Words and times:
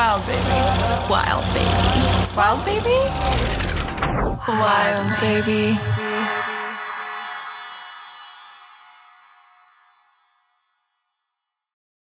Wild 0.00 0.26
baby. 0.26 0.40
Wild 1.10 1.44
baby. 1.52 2.34
Wild 2.34 2.64
baby? 2.64 2.98
Wild 4.48 5.20
baby. 5.20 5.78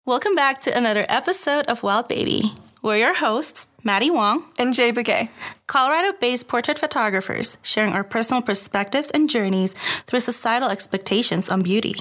Welcome 0.06 0.36
back 0.36 0.60
to 0.64 0.78
another 0.78 1.06
episode 1.08 1.68
of 1.68 1.84
Wild 1.84 2.10
Baby. 2.10 2.54
We're 2.82 2.98
your 2.98 3.16
hosts, 3.16 3.68
Maddie 3.86 4.12
Wong 4.12 4.44
And 4.60 4.74
Jay 4.74 4.92
Begay. 4.92 5.30
Colorado 5.68 6.12
based 6.20 6.50
portrait 6.50 6.78
photographers, 6.78 7.58
sharing 7.62 7.94
our 7.94 8.04
personal 8.04 8.42
perspectives 8.42 9.10
and 9.12 9.30
journeys 9.30 9.74
through 10.06 10.20
societal 10.20 10.68
expectations 10.68 11.48
on 11.48 11.62
beauty. 11.62 11.96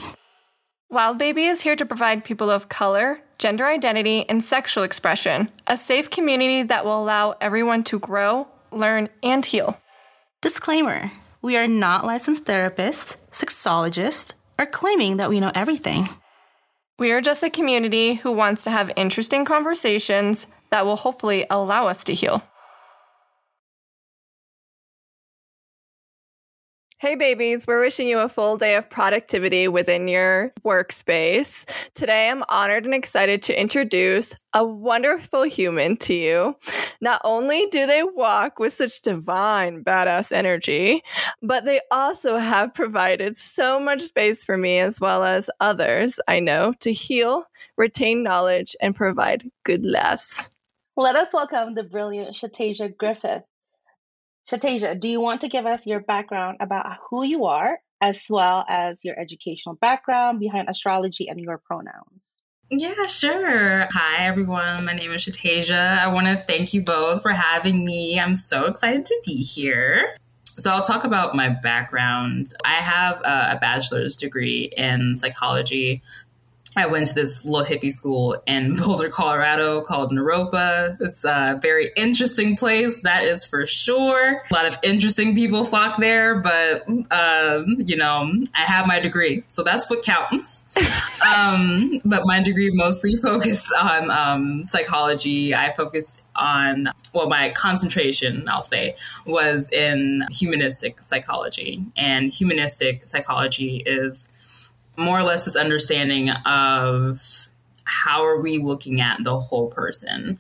Wild 0.95 1.19
Baby 1.19 1.47
is 1.47 1.63
here 1.63 1.75
to 1.75 1.85
provide 1.85 2.23
people 2.23 2.49
of 2.49 2.69
color, 2.69 3.21
gender 3.41 3.65
identity, 3.65 4.25
and 4.29 4.45
sexual 4.45 4.85
expression 4.85 5.51
a 5.67 5.77
safe 5.77 6.09
community 6.09 6.63
that 6.63 6.85
will 6.85 7.03
allow 7.03 7.35
everyone 7.41 7.83
to 7.83 7.99
grow, 7.99 8.47
learn, 8.71 9.09
and 9.21 9.45
heal. 9.45 9.77
Disclaimer 10.41 11.11
We 11.43 11.57
are 11.57 11.67
not 11.67 12.07
licensed 12.07 12.45
therapists, 12.45 13.17
sexologists, 13.33 14.35
or 14.57 14.67
claiming 14.67 15.17
that 15.17 15.29
we 15.29 15.41
know 15.41 15.51
everything. 15.53 16.09
We 16.97 17.11
are 17.11 17.21
just 17.21 17.43
a 17.43 17.51
community 17.51 18.15
who 18.15 18.31
wants 18.31 18.63
to 18.63 18.71
have 18.71 18.93
interesting 18.95 19.45
conversations 19.45 20.47
that 20.71 20.87
will 20.87 20.95
hopefully 20.95 21.45
allow 21.51 21.89
us 21.89 22.05
to 22.05 22.15
heal. 22.15 22.41
Hey, 26.99 27.17
babies, 27.17 27.67
we're 27.67 27.81
wishing 27.81 28.07
you 28.07 28.21
a 28.21 28.29
full 28.29 28.57
day 28.57 28.77
of 28.77 28.89
productivity 28.89 29.67
within 29.67 30.07
your 30.07 30.53
workspace. 30.65 31.69
Today, 31.95 32.31
I'm 32.31 32.45
honored 32.49 32.85
and 32.85 32.95
excited 32.95 33.43
to 33.43 33.61
introduce 33.61 34.37
a 34.55 34.65
wonderful 34.65 35.43
human 35.43 35.97
to 35.99 36.15
you. 36.15 36.57
Not 37.01 37.21
only 37.25 37.67
do 37.67 37.85
they 37.87 38.05
walk 38.05 38.61
with 38.61 38.75
such 38.75 39.03
divine, 39.03 39.83
badass 39.83 40.33
energy, 40.33 41.03
but 41.43 41.65
they 41.65 41.81
also 41.91 42.39
have 42.39 42.73
provided 42.73 43.37
so 43.37 43.81
much 43.81 44.01
space 44.01 44.45
for 44.45 44.57
me, 44.57 44.79
as 44.79 45.01
well 45.01 45.25
as 45.25 45.51
others 45.61 46.21
I 46.29 46.39
know, 46.39 46.73
to 46.79 46.93
heal, 46.93 47.45
retain 47.77 48.23
knowledge, 48.23 48.77
and 48.81 48.95
provide 48.95 49.51
good 49.65 49.85
laughs. 49.85 50.49
Let 50.97 51.17
us 51.17 51.33
welcome 51.33 51.75
the 51.75 51.83
brilliant 51.83 52.37
Shatasia 52.37 52.97
Griffith. 52.97 53.43
Shatasia, 54.51 55.01
do 55.01 55.09
you 55.09 55.21
want 55.21 55.41
to 55.41 55.49
give 55.49 55.65
us 55.65 55.87
your 55.87 56.01
background 56.01 56.59
about 56.61 56.99
who 57.09 57.25
you 57.25 57.47
are, 57.47 57.79
as 58.01 58.27
well 58.29 58.65
as 58.69 59.03
your 59.03 59.19
educational 59.19 59.75
background 59.75 60.39
behind 60.39 60.69
astrology 60.69 61.29
and 61.29 61.41
your 61.41 61.59
pronouns? 61.65 62.37
Yeah, 62.71 63.07
sure. 63.07 63.87
Hi, 63.91 64.27
everyone. 64.27 64.85
My 64.85 64.93
name 64.93 65.13
is 65.13 65.25
Shatasia. 65.25 65.99
I 65.99 66.09
want 66.09 66.27
to 66.27 66.37
thank 66.37 66.75
you 66.75 66.83
both 66.83 67.23
for 67.23 67.31
having 67.31 67.87
me. 67.87 68.21
I'm 68.21 68.35
so 68.35 68.67
excited 68.67 69.07
to 69.07 69.23
be 69.25 69.43
here. 69.43 70.17
So, 70.45 70.71
I'll 70.71 70.85
talk 70.85 71.05
about 71.05 71.35
my 71.35 71.49
background. 71.49 72.49
I 72.65 72.75
have 72.75 73.21
a 73.21 73.59
bachelor's 73.61 74.15
degree 74.15 74.71
in 74.77 75.17
psychology 75.17 76.03
I 76.77 76.87
went 76.87 77.07
to 77.09 77.15
this 77.15 77.45
little 77.45 77.65
hippie 77.65 77.93
school 77.93 78.43
in 78.47 78.77
Boulder, 78.85 79.09
Colorado 79.09 79.81
called 79.81 80.13
Naropa. 80.13 80.97
It's 81.01 81.25
a 81.25 81.59
very 81.61 81.91
interesting 81.97 82.57
place, 82.57 83.01
that 83.01 83.25
is 83.25 83.45
for 83.45 83.67
sure. 83.67 84.43
A 84.51 84.55
lot 84.55 84.67
of 84.67 84.79
interesting 84.83 85.35
people 85.35 85.65
flock 85.65 85.99
there, 85.99 86.37
but, 86.37 86.87
um, 87.11 87.77
you 87.79 87.97
know, 87.97 88.33
I 88.55 88.61
have 88.61 88.87
my 88.87 88.99
degree, 88.99 89.45
so 89.47 89.63
that's 89.63 89.89
what 89.89 90.03
counts. 90.03 90.65
um, 91.37 92.01
but 92.05 92.23
my 92.25 92.43
degree 92.43 92.71
mostly 92.73 93.17
focused 93.17 93.73
on 93.81 94.11
um, 94.11 94.65
psychology. 94.65 95.55
I 95.55 95.73
focused 95.75 96.23
on, 96.37 96.89
well, 97.13 97.29
my 97.29 97.51
concentration, 97.51 98.49
I'll 98.49 98.63
say, 98.63 98.97
was 99.27 99.71
in 99.71 100.25
humanistic 100.31 101.03
psychology. 101.03 101.85
And 101.97 102.33
humanistic 102.33 103.07
psychology 103.07 103.83
is 103.87 104.34
more 104.97 105.19
or 105.19 105.23
less 105.23 105.45
this 105.45 105.57
understanding 105.57 106.31
of 106.31 107.49
how 107.85 108.25
are 108.25 108.41
we 108.41 108.59
looking 108.59 109.01
at 109.01 109.23
the 109.23 109.39
whole 109.39 109.69
person. 109.69 110.39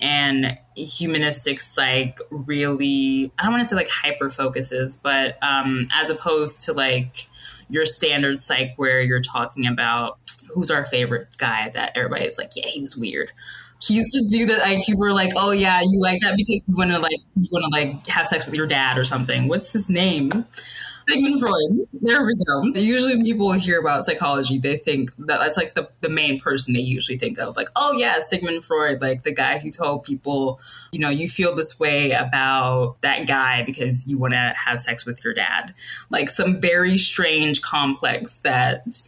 And 0.00 0.58
humanistic 0.76 1.60
psych 1.60 2.18
really 2.30 3.32
i 3.38 3.44
don't 3.44 3.52
want 3.52 3.62
to 3.62 3.68
say 3.68 3.76
like 3.76 3.88
hyper 3.88 4.28
focuses 4.28 4.96
but 4.96 5.38
um, 5.40 5.86
as 5.94 6.10
opposed 6.10 6.62
to 6.62 6.72
like 6.72 7.28
your 7.70 7.86
standard 7.86 8.42
psych 8.42 8.72
where 8.76 9.00
you're 9.00 9.20
talking 9.20 9.66
about 9.66 10.18
who's 10.54 10.70
our 10.70 10.86
favorite 10.86 11.36
guy 11.36 11.70
that 11.70 11.92
everybody's 11.96 12.38
like 12.38 12.50
yeah 12.54 12.66
he 12.66 12.80
was 12.80 12.96
weird. 12.96 13.30
He's 13.82 14.08
the 14.12 14.26
dude 14.30 14.48
that 14.48 14.60
like 14.60 14.84
people 14.84 15.00
were 15.00 15.12
like 15.12 15.32
oh 15.36 15.50
yeah 15.50 15.80
you 15.82 16.00
like 16.00 16.20
that 16.20 16.36
because 16.36 16.62
you 16.66 16.76
want 16.76 16.90
to 16.90 16.98
like 16.98 17.18
you 17.36 17.48
want 17.50 17.64
to 17.64 17.70
like 17.70 18.06
have 18.06 18.26
sex 18.26 18.46
with 18.46 18.54
your 18.54 18.66
dad 18.66 18.96
or 18.96 19.04
something. 19.04 19.48
What's 19.48 19.72
his 19.72 19.90
name 19.90 20.46
Sigmund 21.08 21.40
Freud. 21.40 21.88
There 22.00 22.24
we 22.24 22.34
go. 22.46 22.62
Usually, 22.78 23.16
when 23.16 23.24
people 23.24 23.52
hear 23.52 23.80
about 23.80 24.04
psychology, 24.04 24.58
they 24.58 24.76
think 24.76 25.14
that 25.16 25.38
that's 25.38 25.56
like 25.56 25.74
the, 25.74 25.88
the 26.00 26.08
main 26.08 26.40
person 26.40 26.74
they 26.74 26.80
usually 26.80 27.18
think 27.18 27.38
of. 27.38 27.56
Like, 27.56 27.68
oh, 27.76 27.92
yeah, 27.92 28.20
Sigmund 28.20 28.64
Freud, 28.64 29.00
like 29.00 29.22
the 29.22 29.32
guy 29.32 29.58
who 29.58 29.70
told 29.70 30.04
people, 30.04 30.60
you 30.92 30.98
know, 30.98 31.10
you 31.10 31.28
feel 31.28 31.54
this 31.54 31.78
way 31.78 32.12
about 32.12 33.00
that 33.02 33.26
guy 33.26 33.62
because 33.64 34.08
you 34.08 34.18
want 34.18 34.34
to 34.34 34.54
have 34.56 34.80
sex 34.80 35.04
with 35.04 35.22
your 35.24 35.34
dad. 35.34 35.74
Like 36.10 36.28
some 36.30 36.60
very 36.60 36.98
strange 36.98 37.62
complex 37.62 38.38
that 38.38 39.02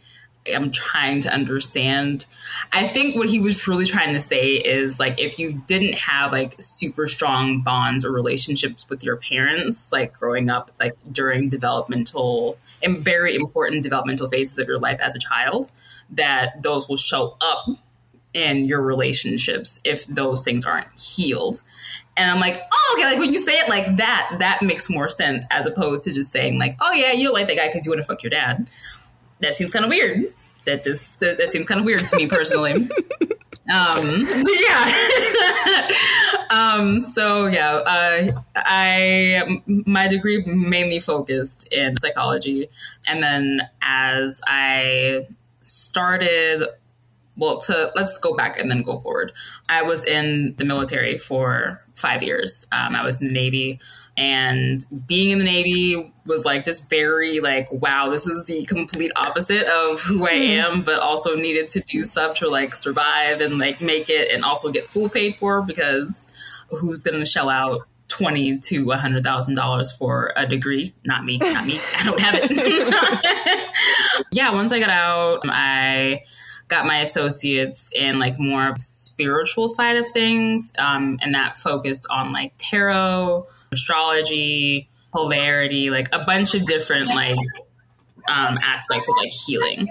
I'm 0.53 0.71
trying 0.71 1.21
to 1.21 1.33
understand. 1.33 2.25
I 2.71 2.87
think 2.87 3.15
what 3.15 3.29
he 3.29 3.39
was 3.39 3.59
truly 3.59 3.85
trying 3.85 4.13
to 4.13 4.19
say 4.19 4.55
is 4.55 4.99
like 4.99 5.19
if 5.19 5.39
you 5.39 5.61
didn't 5.67 5.95
have 5.95 6.31
like 6.31 6.55
super 6.59 7.07
strong 7.07 7.61
bonds 7.61 8.05
or 8.05 8.11
relationships 8.11 8.87
with 8.89 9.03
your 9.03 9.17
parents, 9.17 9.91
like 9.91 10.17
growing 10.17 10.49
up, 10.49 10.71
like 10.79 10.93
during 11.11 11.49
developmental 11.49 12.57
and 12.83 12.97
very 12.97 13.35
important 13.35 13.83
developmental 13.83 14.27
phases 14.27 14.57
of 14.57 14.67
your 14.67 14.79
life 14.79 14.99
as 14.99 15.15
a 15.15 15.19
child, 15.19 15.71
that 16.09 16.61
those 16.61 16.87
will 16.87 16.97
show 16.97 17.37
up 17.41 17.67
in 18.33 18.65
your 18.65 18.81
relationships 18.81 19.81
if 19.83 20.05
those 20.05 20.43
things 20.43 20.65
aren't 20.65 20.87
healed. 20.99 21.63
And 22.15 22.29
I'm 22.31 22.39
like, 22.39 22.61
oh, 22.71 22.95
okay, 22.95 23.07
like 23.07 23.19
when 23.19 23.31
you 23.31 23.39
say 23.39 23.53
it 23.53 23.69
like 23.69 23.97
that, 23.97 24.35
that 24.39 24.61
makes 24.61 24.89
more 24.89 25.09
sense 25.09 25.45
as 25.51 25.65
opposed 25.65 26.03
to 26.05 26.13
just 26.13 26.31
saying 26.31 26.57
like, 26.57 26.75
oh 26.81 26.91
yeah, 26.91 27.11
you 27.11 27.25
don't 27.25 27.33
like 27.33 27.47
that 27.47 27.57
guy 27.57 27.67
because 27.67 27.85
you 27.85 27.91
want 27.91 28.01
to 28.01 28.05
fuck 28.05 28.23
your 28.23 28.29
dad 28.29 28.67
that 29.39 29.55
seems 29.55 29.71
kind 29.71 29.85
of 29.85 29.89
weird. 29.89 30.23
That 30.65 30.83
just 30.83 31.19
that 31.21 31.49
seems 31.49 31.67
kind 31.67 31.79
of 31.79 31.85
weird 31.85 32.07
to 32.07 32.17
me 32.17 32.27
personally. 32.27 32.73
um, 33.73 34.27
yeah. 34.47 35.89
um, 36.51 37.01
so 37.01 37.45
yeah, 37.45 37.75
uh, 37.75 38.31
I 38.55 39.61
my 39.65 40.07
degree 40.07 40.43
mainly 40.45 40.99
focused 40.99 41.71
in 41.71 41.97
psychology, 41.97 42.69
and 43.07 43.23
then 43.23 43.61
as 43.81 44.41
I 44.45 45.27
started 45.61 46.63
well 47.37 47.59
to 47.59 47.91
let's 47.95 48.17
go 48.17 48.35
back 48.35 48.59
and 48.59 48.71
then 48.71 48.81
go 48.81 48.97
forward 48.97 49.31
i 49.69 49.83
was 49.83 50.03
in 50.05 50.55
the 50.57 50.65
military 50.65 51.17
for 51.17 51.83
five 51.93 52.23
years 52.23 52.65
um, 52.71 52.95
i 52.95 53.03
was 53.03 53.21
in 53.21 53.27
the 53.27 53.33
navy 53.33 53.79
and 54.17 54.83
being 55.05 55.29
in 55.29 55.37
the 55.37 55.45
navy 55.45 56.13
was 56.25 56.43
like 56.43 56.65
just 56.65 56.89
very 56.89 57.39
like 57.39 57.71
wow 57.71 58.09
this 58.09 58.27
is 58.27 58.43
the 58.45 58.65
complete 58.65 59.11
opposite 59.15 59.65
of 59.67 60.01
who 60.01 60.27
i 60.27 60.35
hmm. 60.35 60.41
am 60.41 60.81
but 60.81 60.99
also 60.99 61.35
needed 61.35 61.69
to 61.69 61.79
do 61.81 62.03
stuff 62.03 62.37
to 62.37 62.49
like 62.49 62.73
survive 62.73 63.39
and 63.39 63.59
like 63.59 63.79
make 63.79 64.09
it 64.09 64.31
and 64.33 64.43
also 64.43 64.71
get 64.71 64.87
school 64.87 65.07
paid 65.07 65.35
for 65.35 65.61
because 65.61 66.29
who's 66.69 67.03
going 67.03 67.19
to 67.19 67.25
shell 67.25 67.49
out 67.49 67.81
twenty 68.07 68.57
to 68.57 68.91
a 68.91 68.97
hundred 68.97 69.23
thousand 69.23 69.55
dollars 69.55 69.91
for 69.91 70.33
a 70.35 70.47
degree. 70.47 70.93
Not 71.05 71.25
me, 71.25 71.37
not 71.37 71.65
me. 71.65 71.79
I 71.99 72.03
don't 72.05 72.19
have 72.19 72.35
it. 72.41 73.75
yeah, 74.31 74.51
once 74.51 74.71
I 74.71 74.79
got 74.79 74.89
out, 74.89 75.41
I 75.45 76.23
got 76.67 76.85
my 76.85 76.99
associates 76.99 77.91
in 77.95 78.19
like 78.19 78.39
more 78.39 78.73
spiritual 78.77 79.67
side 79.67 79.97
of 79.97 80.07
things, 80.09 80.73
um, 80.77 81.19
and 81.21 81.33
that 81.33 81.57
focused 81.57 82.07
on 82.09 82.31
like 82.31 82.53
tarot, 82.57 83.47
astrology, 83.71 84.89
polarity, 85.13 85.89
like 85.89 86.09
a 86.11 86.23
bunch 86.25 86.55
of 86.55 86.65
different 86.65 87.07
like 87.07 87.37
um, 88.29 88.57
aspects 88.63 89.09
of 89.09 89.15
like 89.17 89.31
healing. 89.31 89.87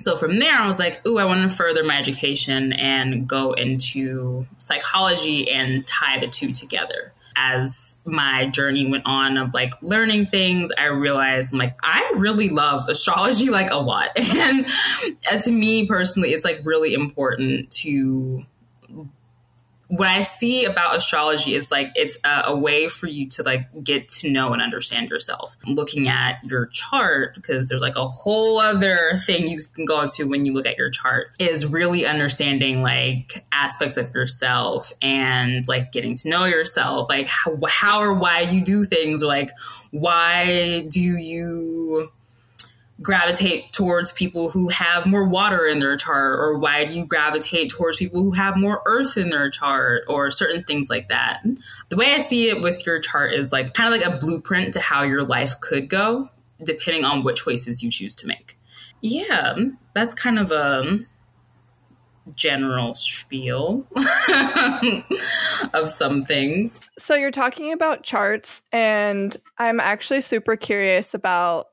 So 0.00 0.16
from 0.16 0.38
there, 0.38 0.52
I 0.52 0.66
was 0.66 0.78
like, 0.78 1.06
ooh, 1.06 1.18
I 1.18 1.24
want 1.24 1.48
to 1.48 1.56
further 1.56 1.84
my 1.84 1.96
education 1.96 2.72
and 2.72 3.28
go 3.28 3.52
into 3.52 4.46
psychology 4.58 5.50
and 5.50 5.86
tie 5.86 6.18
the 6.18 6.26
two 6.26 6.50
together 6.50 7.12
as 7.36 8.00
my 8.04 8.46
journey 8.46 8.86
went 8.86 9.04
on 9.06 9.36
of 9.36 9.54
like 9.54 9.74
learning 9.82 10.26
things, 10.26 10.70
I 10.76 10.86
realized 10.86 11.52
like, 11.54 11.76
I 11.82 12.12
really 12.16 12.48
love 12.48 12.88
astrology 12.88 13.48
like 13.50 13.70
a 13.70 13.76
lot. 13.76 14.10
And, 14.42 14.66
and 15.30 15.40
to 15.42 15.50
me 15.50 15.86
personally, 15.86 16.32
it's 16.32 16.44
like 16.44 16.60
really 16.64 16.94
important 16.94 17.70
to 17.70 18.44
what 19.92 20.08
I 20.08 20.22
see 20.22 20.64
about 20.64 20.96
astrology 20.96 21.54
is 21.54 21.70
like 21.70 21.88
it's 21.96 22.16
a, 22.24 22.44
a, 22.46 22.56
way 22.56 22.88
for 22.88 23.06
you 23.06 23.28
to 23.28 23.42
like 23.42 23.68
get 23.84 24.08
to 24.08 24.32
know 24.32 24.54
and 24.54 24.62
understand 24.62 25.10
yourself. 25.10 25.58
Looking 25.66 26.08
at 26.08 26.42
your 26.44 26.68
chart, 26.68 27.34
because 27.34 27.68
there's 27.68 27.82
like 27.82 27.96
a 27.96 28.08
whole 28.08 28.58
other 28.58 29.20
thing 29.26 29.48
you 29.48 29.60
can 29.74 29.84
go 29.84 30.00
into 30.00 30.26
when 30.26 30.46
you 30.46 30.54
look 30.54 30.64
at 30.64 30.78
your 30.78 30.88
chart, 30.88 31.32
is 31.38 31.66
really 31.66 32.06
understanding 32.06 32.80
like 32.80 33.44
aspects 33.52 33.98
of 33.98 34.14
yourself 34.14 34.94
and 35.02 35.68
like 35.68 35.92
getting 35.92 36.16
to 36.16 36.28
know 36.30 36.46
yourself, 36.46 37.10
like 37.10 37.26
how, 37.26 37.58
how 37.68 38.00
or 38.00 38.14
why 38.14 38.40
you 38.40 38.64
do 38.64 38.86
things, 38.86 39.22
or 39.22 39.26
like 39.26 39.50
why 39.90 40.86
do 40.88 41.02
you 41.02 42.10
gravitate 43.02 43.72
towards 43.72 44.12
people 44.12 44.50
who 44.50 44.68
have 44.68 45.06
more 45.06 45.26
water 45.26 45.66
in 45.66 45.80
their 45.80 45.96
chart? 45.96 46.38
Or 46.38 46.58
why 46.58 46.84
do 46.84 46.94
you 46.94 47.04
gravitate 47.04 47.70
towards 47.70 47.98
people 47.98 48.22
who 48.22 48.32
have 48.32 48.56
more 48.56 48.82
earth 48.86 49.16
in 49.16 49.30
their 49.30 49.50
chart? 49.50 50.04
Or 50.08 50.30
certain 50.30 50.64
things 50.64 50.88
like 50.88 51.08
that. 51.08 51.42
The 51.88 51.96
way 51.96 52.12
i 52.14 52.18
see 52.18 52.48
it 52.48 52.62
with 52.62 52.86
your 52.86 53.00
chart 53.00 53.32
is 53.32 53.52
like 53.52 53.74
kind 53.74 53.92
of 53.92 54.00
like 54.00 54.14
a 54.14 54.18
blueprint 54.18 54.74
to 54.74 54.80
how 54.80 55.02
your 55.02 55.24
life 55.24 55.60
could 55.60 55.88
go 55.88 56.28
depending 56.64 57.04
on 57.04 57.24
which 57.24 57.42
choices 57.42 57.82
you 57.82 57.90
choose 57.90 58.14
to 58.14 58.26
make. 58.26 58.56
Yeah 59.00 59.56
that's 59.94 60.14
kind 60.14 60.38
of 60.38 60.52
a 60.52 60.98
general 62.34 62.94
spiel 62.94 63.86
of 65.74 65.90
some 65.90 66.22
things. 66.22 66.88
So 66.98 67.16
you're 67.16 67.32
talking 67.32 67.72
about 67.72 68.04
charts 68.04 68.62
and 68.72 69.36
i'm 69.58 69.80
actually 69.80 70.20
super 70.20 70.56
curious 70.56 71.14
about 71.14 71.68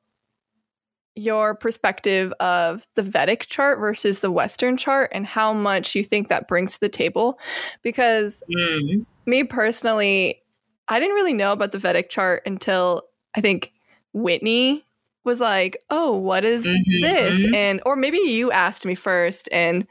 your 1.19 1.53
perspective 1.55 2.33
of 2.39 2.87
the 2.95 3.01
Vedic 3.01 3.47
chart 3.47 3.79
versus 3.79 4.19
the 4.19 4.31
Western 4.31 4.77
chart 4.77 5.11
and 5.13 5.25
how 5.25 5.53
much 5.53 5.95
you 5.95 6.03
think 6.03 6.27
that 6.29 6.47
brings 6.47 6.73
to 6.73 6.79
the 6.81 6.89
table. 6.89 7.39
Because 7.83 8.41
mm. 8.49 9.05
me 9.25 9.43
personally, 9.43 10.41
I 10.87 10.99
didn't 10.99 11.15
really 11.15 11.33
know 11.33 11.51
about 11.51 11.71
the 11.71 11.77
Vedic 11.77 12.09
chart 12.09 12.43
until 12.45 13.03
I 13.35 13.41
think 13.41 13.73
Whitney 14.13 14.85
was 15.23 15.39
like, 15.39 15.77
"Oh, 15.89 16.15
what 16.17 16.45
is 16.45 16.65
mm-hmm, 16.65 17.01
this?" 17.01 17.45
Mm-hmm. 17.45 17.55
and 17.55 17.81
or 17.85 17.95
maybe 17.95 18.17
you 18.17 18.51
asked 18.51 18.85
me 18.85 18.95
first 18.95 19.49
and 19.51 19.85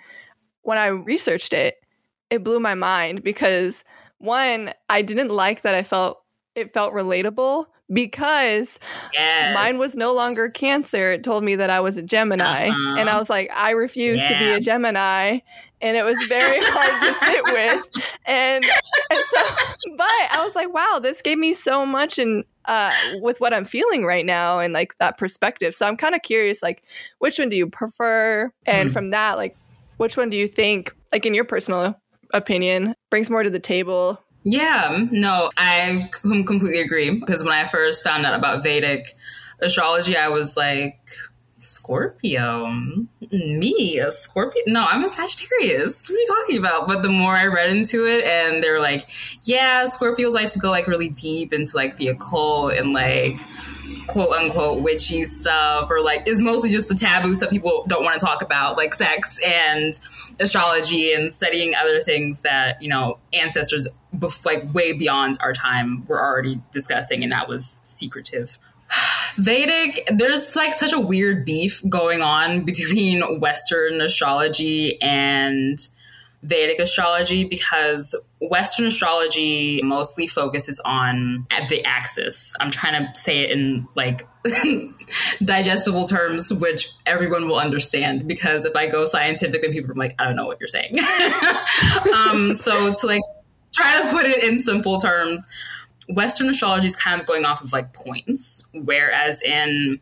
when 0.63 0.79
I 0.79 0.89
researched 0.89 1.55
it, 1.55 1.77
it 2.31 2.45
blew 2.45 2.61
my 2.61 2.75
mind 2.75 3.23
because 3.23 3.85
one, 4.19 4.73
I 4.91 5.03
didn't 5.03 5.31
like 5.31 5.63
that 5.63 5.75
I 5.75 5.83
felt 5.83 6.21
it 6.55 6.75
felt 6.75 6.93
relatable 6.93 7.67
because 7.93 8.79
yes. 9.15 9.55
mine 9.55 9.79
was 9.79 9.97
no 9.97 10.15
longer 10.15 10.49
cancer. 10.49 11.13
It 11.13 11.25
told 11.25 11.43
me 11.43 11.57
that 11.57 11.71
I 11.71 11.81
was 11.81 11.97
a 11.97 12.03
Gemini. 12.03 12.69
Uh-huh. 12.69 12.97
And 12.99 13.09
I 13.09 13.19
was 13.19 13.31
like, 13.31 13.51
I 13.55 13.71
refuse 13.71 14.21
yeah. 14.23 14.39
to 14.39 14.45
be 14.45 14.53
a 14.53 14.61
Gemini. 14.61 15.39
And 15.81 15.97
it 15.97 16.05
was 16.05 16.19
very 16.29 16.59
hard 16.61 17.03
to 17.03 17.25
sit 17.25 17.45
with. 17.53 18.07
And, 18.27 18.65
and 19.11 19.21
so, 19.31 19.41
but 19.97 20.07
I 20.07 20.43
was 20.45 20.55
like, 20.55 20.73
wow, 20.73 20.99
this 21.03 21.23
gave 21.23 21.39
me 21.39 21.53
so 21.53 21.87
much 21.87 22.19
and 22.19 22.45
uh, 22.67 22.93
with 23.23 23.41
what 23.41 23.55
I'm 23.55 23.65
feeling 23.65 24.05
right 24.05 24.27
now 24.27 24.59
and 24.59 24.75
like 24.75 24.97
that 24.99 25.17
perspective. 25.17 25.75
So 25.75 25.87
I'm 25.87 25.97
kind 25.97 26.15
of 26.15 26.23
curious, 26.23 26.63
like, 26.63 26.83
which 27.19 27.39
one 27.39 27.49
do 27.49 27.57
you 27.57 27.69
prefer? 27.69 28.53
And 28.67 28.91
mm. 28.91 28.93
from 28.93 29.11
that, 29.11 29.39
like, 29.39 29.57
which 29.97 30.17
one 30.17 30.31
do 30.31 30.37
you 30.37 30.47
think, 30.47 30.95
like, 31.13 31.25
in 31.25 31.33
your 31.33 31.45
personal 31.45 31.99
opinion, 32.35 32.95
brings 33.09 33.31
more 33.31 33.43
to 33.43 33.51
the 33.51 33.59
table? 33.59 34.23
Yeah, 34.51 34.89
mm, 34.89 35.13
no, 35.13 35.51
I 35.59 36.09
completely 36.23 36.81
agree. 36.81 37.11
Because 37.11 37.45
when 37.45 37.53
I 37.53 37.69
first 37.69 38.03
found 38.03 38.25
out 38.25 38.35
about 38.35 38.63
Vedic 38.63 39.05
astrology, 39.61 40.17
I 40.17 40.29
was 40.29 40.57
like, 40.57 40.99
Scorpio, 41.69 42.67
me, 43.31 43.99
a 43.99 44.11
Scorpio? 44.11 44.63
No, 44.67 44.85
I'm 44.89 45.05
a 45.05 45.09
Sagittarius. 45.09 46.09
What 46.09 46.17
are 46.17 46.19
you 46.19 46.27
talking 46.27 46.59
about? 46.59 46.89
But 46.89 47.03
the 47.03 47.09
more 47.09 47.33
I 47.33 47.47
read 47.47 47.71
into 47.71 48.07
it, 48.07 48.25
and 48.25 48.63
they're 48.63 48.81
like, 48.81 49.09
yeah, 49.45 49.85
Scorpios 49.85 50.33
like 50.33 50.51
to 50.53 50.59
go 50.59 50.71
like 50.71 50.87
really 50.87 51.11
deep 51.11 51.53
into 51.53 51.77
like 51.77 51.97
the 51.99 52.09
occult 52.09 52.73
and 52.73 52.93
like 52.93 53.39
quote 54.07 54.31
unquote 54.31 54.83
witchy 54.83 55.25
stuff, 55.25 55.91
or 55.91 56.01
like 56.01 56.27
is 56.27 56.41
mostly 56.41 56.71
just 56.71 56.89
the 56.89 56.95
taboo 56.95 57.35
stuff 57.35 57.51
people 57.51 57.85
don't 57.89 58.03
want 58.03 58.19
to 58.19 58.25
talk 58.25 58.43
about, 58.43 58.77
like 58.77 58.95
sex 58.95 59.41
and 59.47 59.99
astrology 60.41 61.13
and 61.13 61.33
studying 61.33 61.75
other 61.75 62.01
things 62.01 62.41
that 62.41 62.81
you 62.83 62.89
know 62.89 63.19
ancestors 63.33 63.87
bef- 64.17 64.45
like 64.47 64.73
way 64.73 64.93
beyond 64.93 65.37
our 65.43 65.53
time 65.53 66.07
were 66.07 66.21
already 66.21 66.61
discussing, 66.73 67.23
and 67.23 67.33
that 67.33 67.49
was 67.49 67.65
secretive. 67.67 68.59
Vedic, 69.37 70.09
there's 70.13 70.57
like 70.57 70.75
such 70.75 70.93
a 70.93 71.01
weird 71.01 71.45
beef 71.45 71.83
going 71.89 72.23
on 72.23 72.61
between 72.65 73.41
Western 73.41 74.01
astrology 74.01 75.01
and 75.01 75.79
Vedic 76.43 76.79
astrology 76.79 77.45
because 77.45 78.15
Western 78.41 78.87
astrology 78.87 79.83
mostly 79.83 80.29
focuses 80.29 80.81
on 80.85 81.47
at 81.51 81.69
the 81.69 81.85
axis. 81.85 82.55
I'm 82.61 82.71
trying 82.71 83.07
to 83.07 83.21
say 83.21 83.41
it 83.41 83.51
in 83.51 83.89
like 83.97 84.27
digestible 85.45 86.07
terms, 86.07 86.53
which 86.55 86.91
everyone 87.07 87.49
will 87.49 87.59
understand. 87.59 88.29
Because 88.29 88.65
if 88.65 88.77
I 88.77 88.87
go 88.87 89.05
scientific, 89.05 89.63
then 89.63 89.73
people 89.73 89.91
are 89.91 89.95
like, 89.95 90.15
I 90.21 90.25
don't 90.25 90.37
know 90.37 90.47
what 90.47 90.59
you're 90.61 90.69
saying. 90.69 90.95
um, 92.29 92.55
so 92.55 92.95
to 92.95 93.07
like 93.07 93.23
try 93.73 94.01
to 94.01 94.11
put 94.11 94.27
it 94.27 94.49
in 94.49 94.61
simple 94.61 94.99
terms, 94.99 95.47
Western 96.09 96.49
astrology 96.49 96.87
is 96.87 96.97
kind 96.97 97.21
of 97.21 97.27
going 97.27 97.45
off 97.45 97.63
of 97.63 97.73
like 97.73 97.93
points, 97.93 98.69
whereas 98.73 99.43
in 99.43 100.01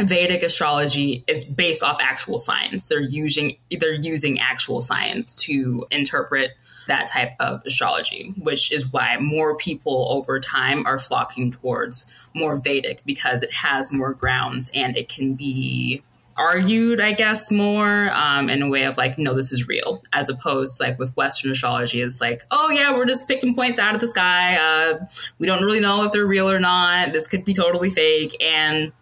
Vedic 0.00 0.42
astrology 0.42 1.24
is 1.26 1.44
based 1.44 1.82
off 1.82 1.98
actual 2.00 2.38
science. 2.38 2.88
They're 2.88 3.00
using 3.00 3.56
they're 3.78 3.92
using 3.92 4.38
actual 4.38 4.80
science 4.80 5.34
to 5.36 5.86
interpret 5.90 6.52
that 6.88 7.06
type 7.06 7.32
of 7.38 7.62
astrology, 7.64 8.34
which 8.38 8.72
is 8.72 8.92
why 8.92 9.16
more 9.18 9.56
people 9.56 10.08
over 10.10 10.40
time 10.40 10.84
are 10.86 10.98
flocking 10.98 11.52
towards 11.52 12.12
more 12.34 12.56
Vedic 12.56 13.02
because 13.04 13.42
it 13.42 13.52
has 13.52 13.92
more 13.92 14.14
grounds 14.14 14.70
and 14.74 14.96
it 14.96 15.08
can 15.08 15.34
be 15.34 16.02
argued, 16.36 17.00
I 17.00 17.12
guess, 17.12 17.50
more 17.50 18.10
um, 18.12 18.48
in 18.48 18.62
a 18.62 18.68
way 18.68 18.84
of 18.84 18.96
like, 18.96 19.18
no, 19.18 19.34
this 19.34 19.52
is 19.52 19.68
real, 19.68 20.02
as 20.12 20.28
opposed 20.28 20.78
to 20.78 20.84
like 20.84 20.98
with 20.98 21.14
Western 21.16 21.52
astrology, 21.52 22.00
is 22.00 22.20
like, 22.20 22.42
oh 22.50 22.70
yeah, 22.70 22.92
we're 22.94 23.06
just 23.06 23.28
picking 23.28 23.54
points 23.54 23.78
out 23.78 23.94
of 23.94 24.00
the 24.00 24.08
sky. 24.08 24.56
Uh, 24.56 25.06
we 25.38 25.46
don't 25.46 25.62
really 25.62 25.80
know 25.80 26.04
if 26.04 26.12
they're 26.12 26.26
real 26.26 26.50
or 26.50 26.60
not. 26.60 27.12
This 27.12 27.26
could 27.26 27.44
be 27.44 27.54
totally 27.54 27.90
fake. 27.90 28.36
And 28.42 28.92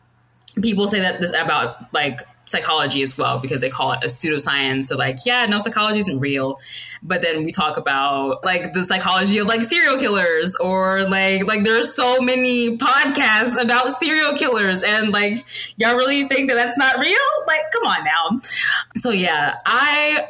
people 0.60 0.88
say 0.88 1.00
that 1.00 1.20
this 1.20 1.32
about 1.32 1.92
like 1.92 2.20
psychology 2.50 3.02
as 3.02 3.16
well 3.16 3.38
because 3.38 3.60
they 3.60 3.70
call 3.70 3.92
it 3.92 4.02
a 4.02 4.08
pseudoscience. 4.08 4.86
So 4.86 4.96
like, 4.96 5.18
yeah, 5.24 5.46
no, 5.46 5.58
psychology 5.58 6.00
isn't 6.00 6.18
real. 6.18 6.58
But 7.02 7.22
then 7.22 7.44
we 7.44 7.52
talk 7.52 7.76
about 7.76 8.44
like 8.44 8.72
the 8.72 8.84
psychology 8.84 9.38
of 9.38 9.46
like 9.46 9.62
serial 9.62 9.98
killers 9.98 10.56
or 10.56 11.04
like 11.04 11.46
like 11.46 11.64
there's 11.64 11.94
so 11.94 12.20
many 12.20 12.76
podcasts 12.76 13.60
about 13.60 13.92
serial 13.92 14.34
killers 14.34 14.82
and 14.82 15.10
like 15.10 15.44
y'all 15.76 15.96
really 15.96 16.28
think 16.28 16.50
that 16.50 16.56
that's 16.56 16.76
not 16.76 16.98
real? 16.98 17.16
Like, 17.46 17.62
come 17.72 17.86
on 17.86 18.04
now. 18.04 18.40
So 18.96 19.10
yeah, 19.10 19.54
I 19.64 20.26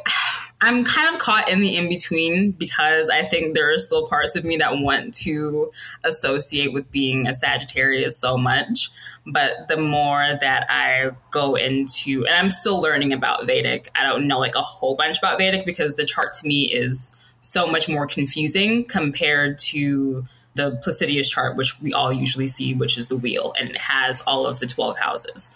I'm 0.63 0.83
kind 0.83 1.09
of 1.09 1.19
caught 1.19 1.49
in 1.49 1.59
the 1.59 1.75
in 1.75 1.89
between 1.89 2.51
because 2.51 3.09
I 3.09 3.23
think 3.23 3.55
there 3.55 3.73
are 3.73 3.79
still 3.79 4.07
parts 4.07 4.35
of 4.35 4.45
me 4.45 4.57
that 4.57 4.77
want 4.77 5.13
to 5.15 5.71
associate 6.03 6.71
with 6.71 6.91
being 6.91 7.25
a 7.25 7.33
Sagittarius 7.33 8.17
so 8.17 8.37
much. 8.37 8.91
But 9.25 9.67
the 9.67 9.77
more 9.77 10.37
that 10.39 10.67
I 10.69 11.11
go 11.31 11.55
into, 11.55 12.25
and 12.27 12.35
I'm 12.35 12.51
still 12.51 12.79
learning 12.79 13.11
about 13.11 13.47
Vedic, 13.47 13.89
I 13.95 14.03
don't 14.03 14.27
know 14.27 14.37
like 14.37 14.55
a 14.55 14.61
whole 14.61 14.95
bunch 14.95 15.17
about 15.17 15.39
Vedic 15.39 15.65
because 15.65 15.95
the 15.95 16.05
chart 16.05 16.33
to 16.33 16.47
me 16.47 16.63
is 16.63 17.15
so 17.41 17.65
much 17.65 17.89
more 17.89 18.05
confusing 18.05 18.85
compared 18.85 19.57
to 19.57 20.25
the 20.53 20.79
Placidus 20.83 21.29
chart, 21.29 21.55
which 21.55 21.79
we 21.81 21.93
all 21.93 22.11
usually 22.11 22.47
see, 22.47 22.73
which 22.75 22.97
is 22.97 23.07
the 23.07 23.17
wheel, 23.17 23.53
and 23.59 23.69
it 23.69 23.77
has 23.77 24.21
all 24.21 24.45
of 24.45 24.59
the 24.59 24.67
12 24.67 24.99
houses. 24.99 25.51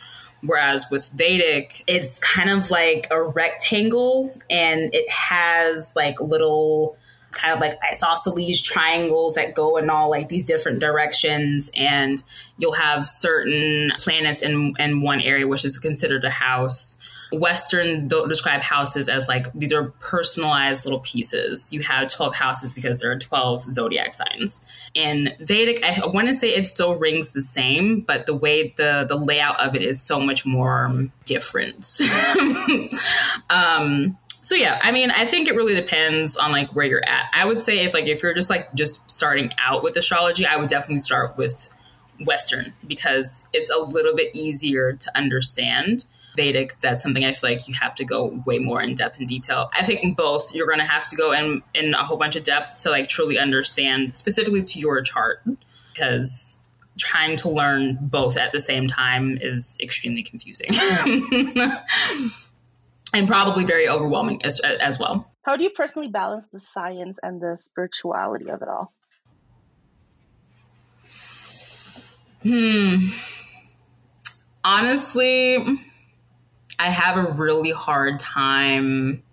Whereas 0.46 0.86
with 0.92 1.10
Vedic, 1.12 1.84
it's 1.88 2.20
kind 2.20 2.50
of 2.50 2.72
like 2.72 3.08
a 3.12 3.22
rectangle 3.22 4.34
and 4.50 4.94
it 4.94 5.10
has 5.10 5.94
like 5.96 6.20
little 6.20 6.98
kind 7.32 7.54
of 7.54 7.60
like 7.60 7.78
isosceles 7.92 8.62
triangles 8.64 9.36
that 9.36 9.54
go 9.54 9.78
in 9.78 9.90
all 9.90 10.10
like 10.10 10.30
these 10.30 10.46
different 10.46 10.80
directions. 10.80 11.70
And 11.75 12.22
you'll 12.58 12.74
have 12.74 13.06
certain 13.06 13.92
planets 13.98 14.42
in 14.42 14.74
in 14.80 15.02
one 15.02 15.22
area 15.22 15.48
which 15.48 15.66
is 15.66 15.78
considered 15.78 16.24
a 16.24 16.30
house 16.30 17.00
Western 17.39 18.08
don't 18.08 18.27
describe 18.27 18.62
houses 18.62 19.10
as 19.10 19.27
like 19.27 19.51
these 19.54 19.74
are 19.74 19.86
personalized 20.00 20.86
little 20.86 21.00
pieces. 21.00 21.72
You 21.74 21.82
have 21.82 22.12
12 22.12 22.36
houses 22.36 22.72
because 22.72 23.00
there 23.00 23.12
are 23.12 23.20
12 23.20 23.72
zodiac 23.72 24.13
signs. 24.13 24.65
In 24.94 25.34
Vedic, 25.39 25.84
I 25.84 26.06
want 26.06 26.27
to 26.27 26.36
say 26.36 26.50
it 26.50 26.68
still 26.68 26.96
rings 26.96 27.32
the 27.32 27.42
same, 27.42 28.01
but 28.01 28.25
the 28.25 28.36
way 28.36 28.74
the 28.77 29.06
the 29.08 29.15
layout 29.15 29.60
of 29.60 29.75
it 29.75 29.82
is 29.82 30.01
so 30.01 30.20
much 30.20 30.46
more 30.46 31.08
different. 31.25 31.86
um, 33.50 34.18
so 34.42 34.56
yeah, 34.56 34.80
I 34.84 34.92
mean, 34.92 35.10
I 35.10 35.25
think 35.25 35.48
it 35.48 35.56
really 35.56 35.74
depends 35.74 36.38
on 36.38 36.51
like 36.51 36.75
where 36.75 36.86
you're 36.86 37.04
at. 37.04 37.25
I 37.34 37.46
would 37.46 37.60
say 37.60 37.84
if 37.84 37.94
like 37.94 38.06
if 38.06 38.22
you're 38.22 38.34
just 38.34 38.50
like 38.50 38.74
just 38.75 39.10
starting 39.10 39.51
out 39.58 39.84
with 39.84 39.98
astrology, 39.98 40.46
I 40.46 40.58
would 40.58 40.70
definitely 40.70 41.00
start 41.00 41.38
with 41.38 41.70
Western 42.25 42.74
because 42.88 43.48
it's 43.54 43.70
a 43.70 43.77
little 43.80 44.15
bit 44.15 44.36
easier 44.36 44.94
to 44.94 45.18
understand 45.18 46.06
Vedic, 46.36 46.80
that's 46.82 47.04
something 47.04 47.25
I 47.25 47.34
feel 47.34 47.50
like 47.51 47.68
you 47.68 47.74
have 47.80 47.96
to 47.96 48.06
go 48.06 48.42
way 48.46 48.60
more 48.60 48.82
in 48.82 48.96
depth 48.96 49.20
and 49.20 49.27
detail. 49.27 49.70
I 49.74 49.84
think 49.84 50.04
in 50.04 50.13
both, 50.13 50.54
you're 50.54 50.68
going 50.68 50.80
to 50.80 50.86
have 50.86 51.10
to 51.10 51.15
go 51.15 51.32
in 51.32 51.62
in 51.74 51.94
a 51.94 52.04
whole 52.04 52.18
bunch 52.18 52.36
of 52.36 52.44
depth 52.44 52.80
to 52.84 52.89
like 52.89 53.10
truly 53.10 53.38
understand 53.38 54.18
specifically 54.18 54.63
to 54.63 54.80
your 54.80 55.01
chart 55.01 55.42
because 55.94 56.63
trying 56.98 57.36
to 57.38 57.50
learn 57.50 57.98
both 58.01 58.38
at 58.38 58.51
the 58.51 58.62
same 58.62 58.88
time 58.88 59.38
is 59.42 59.77
extremely 59.82 60.24
confusing 60.24 60.70
and 63.13 63.27
probably 63.27 63.65
very 63.65 63.88
overwhelming 63.88 64.44
as, 64.46 64.60
as 64.62 64.98
well. 64.98 65.30
How 65.44 65.58
do 65.58 65.63
you 65.63 65.70
personally 65.70 66.08
balance 66.08 66.48
the 66.48 66.60
science 66.60 67.20
and 67.22 67.42
the 67.42 67.58
spirituality 67.58 68.50
of 68.50 68.62
it 68.62 68.68
all? 68.68 68.94
Hmm. 72.44 73.08
Honestly, 74.63 75.63
I 76.79 76.89
have 76.89 77.17
a 77.17 77.32
really 77.32 77.72
hard 77.72 78.20
time 78.20 79.24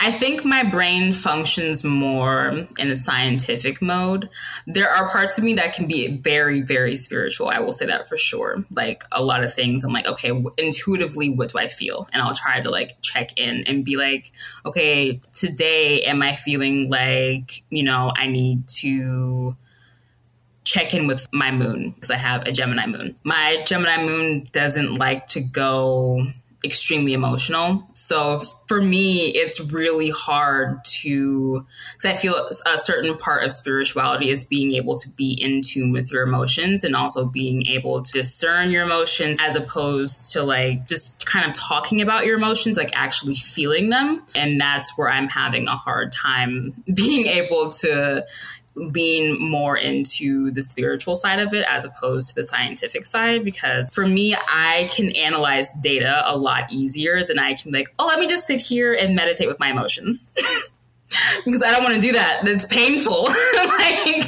I 0.00 0.12
think 0.12 0.44
my 0.44 0.62
brain 0.62 1.12
functions 1.12 1.82
more 1.82 2.66
in 2.78 2.88
a 2.88 2.94
scientific 2.94 3.82
mode. 3.82 4.30
There 4.66 4.88
are 4.88 5.08
parts 5.10 5.38
of 5.38 5.44
me 5.44 5.54
that 5.54 5.74
can 5.74 5.88
be 5.88 6.18
very, 6.18 6.60
very 6.60 6.94
spiritual. 6.94 7.48
I 7.48 7.58
will 7.58 7.72
say 7.72 7.86
that 7.86 8.08
for 8.08 8.16
sure. 8.16 8.64
Like 8.70 9.02
a 9.10 9.24
lot 9.24 9.42
of 9.42 9.52
things, 9.52 9.82
I'm 9.82 9.92
like, 9.92 10.06
okay, 10.06 10.30
intuitively, 10.56 11.30
what 11.30 11.48
do 11.48 11.58
I 11.58 11.66
feel? 11.66 12.08
And 12.12 12.22
I'll 12.22 12.34
try 12.34 12.60
to 12.60 12.70
like 12.70 12.98
check 13.02 13.36
in 13.36 13.64
and 13.66 13.84
be 13.84 13.96
like, 13.96 14.30
okay, 14.64 15.20
today, 15.32 16.04
am 16.04 16.22
I 16.22 16.36
feeling 16.36 16.88
like, 16.88 17.64
you 17.70 17.82
know, 17.82 18.12
I 18.14 18.28
need 18.28 18.68
to 18.68 19.56
check 20.68 20.92
in 20.92 21.06
with 21.06 21.26
my 21.32 21.50
moon 21.50 21.92
because 21.92 22.10
I 22.10 22.16
have 22.16 22.46
a 22.46 22.52
Gemini 22.52 22.86
moon. 22.86 23.16
My 23.24 23.62
Gemini 23.66 24.04
moon 24.04 24.48
doesn't 24.52 24.96
like 24.96 25.26
to 25.28 25.40
go 25.40 26.20
extremely 26.62 27.14
emotional. 27.14 27.88
So 27.94 28.42
for 28.66 28.82
me, 28.82 29.28
it's 29.28 29.60
really 29.72 30.10
hard 30.10 30.84
to, 31.00 31.64
because 31.94 32.04
I 32.04 32.14
feel 32.14 32.34
a 32.66 32.78
certain 32.78 33.16
part 33.16 33.44
of 33.44 33.52
spirituality 33.52 34.28
is 34.28 34.44
being 34.44 34.74
able 34.74 34.96
to 34.98 35.08
be 35.10 35.32
in 35.40 35.62
tune 35.62 35.90
with 35.92 36.10
your 36.10 36.22
emotions 36.24 36.84
and 36.84 36.94
also 36.94 37.30
being 37.30 37.66
able 37.68 38.02
to 38.02 38.12
discern 38.12 38.70
your 38.70 38.82
emotions 38.82 39.38
as 39.40 39.56
opposed 39.56 40.32
to 40.32 40.42
like 40.42 40.86
just 40.86 41.24
kind 41.24 41.46
of 41.48 41.54
talking 41.54 42.02
about 42.02 42.26
your 42.26 42.36
emotions, 42.36 42.76
like 42.76 42.90
actually 42.92 43.36
feeling 43.36 43.88
them. 43.88 44.22
And 44.34 44.60
that's 44.60 44.98
where 44.98 45.08
I'm 45.08 45.28
having 45.28 45.66
a 45.68 45.76
hard 45.76 46.12
time 46.12 46.74
being 46.92 47.26
able 47.26 47.70
to 47.70 48.26
lean 48.78 49.40
more 49.40 49.76
into 49.76 50.50
the 50.52 50.62
spiritual 50.62 51.16
side 51.16 51.40
of 51.40 51.52
it 51.52 51.64
as 51.68 51.84
opposed 51.84 52.28
to 52.28 52.34
the 52.34 52.44
scientific 52.44 53.04
side 53.04 53.44
because 53.44 53.90
for 53.90 54.06
me 54.06 54.34
i 54.48 54.88
can 54.94 55.10
analyze 55.16 55.72
data 55.82 56.22
a 56.26 56.36
lot 56.36 56.64
easier 56.70 57.24
than 57.24 57.38
i 57.38 57.54
can 57.54 57.72
like 57.72 57.92
oh 57.98 58.06
let 58.06 58.18
me 58.18 58.28
just 58.28 58.46
sit 58.46 58.60
here 58.60 58.94
and 58.94 59.14
meditate 59.14 59.48
with 59.48 59.58
my 59.58 59.70
emotions 59.70 60.32
because 61.44 61.62
I 61.62 61.70
don't 61.70 61.82
want 61.82 61.94
to 61.94 62.00
do 62.00 62.12
that. 62.12 62.42
That's 62.44 62.66
painful. 62.66 63.22
like 63.56 64.26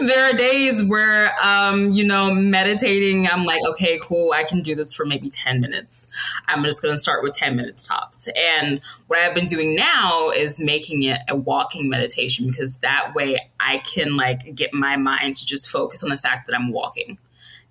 there 0.00 0.30
are 0.30 0.36
days 0.36 0.82
where, 0.82 1.32
um, 1.42 1.92
you 1.92 2.04
know, 2.04 2.34
meditating, 2.34 3.28
I'm 3.28 3.44
like, 3.44 3.62
okay, 3.70 3.98
cool. 4.02 4.32
I 4.32 4.44
can 4.44 4.62
do 4.62 4.74
this 4.74 4.92
for 4.92 5.06
maybe 5.06 5.28
10 5.28 5.60
minutes. 5.60 6.08
I'm 6.48 6.64
just 6.64 6.82
to 6.82 6.98
start 6.98 7.22
with 7.22 7.36
10 7.36 7.56
minutes 7.56 7.86
tops. 7.86 8.28
And 8.36 8.80
what 9.06 9.20
I've 9.20 9.34
been 9.34 9.46
doing 9.46 9.76
now 9.76 10.30
is 10.30 10.58
making 10.58 11.04
it 11.04 11.20
a 11.28 11.36
walking 11.36 11.88
meditation 11.88 12.46
because 12.48 12.80
that 12.80 13.14
way 13.14 13.50
I 13.60 13.78
can 13.78 14.16
like 14.16 14.54
get 14.54 14.74
my 14.74 14.96
mind 14.96 15.36
to 15.36 15.46
just 15.46 15.68
focus 15.68 16.02
on 16.02 16.10
the 16.10 16.18
fact 16.18 16.48
that 16.48 16.56
I'm 16.56 16.72
walking. 16.72 17.18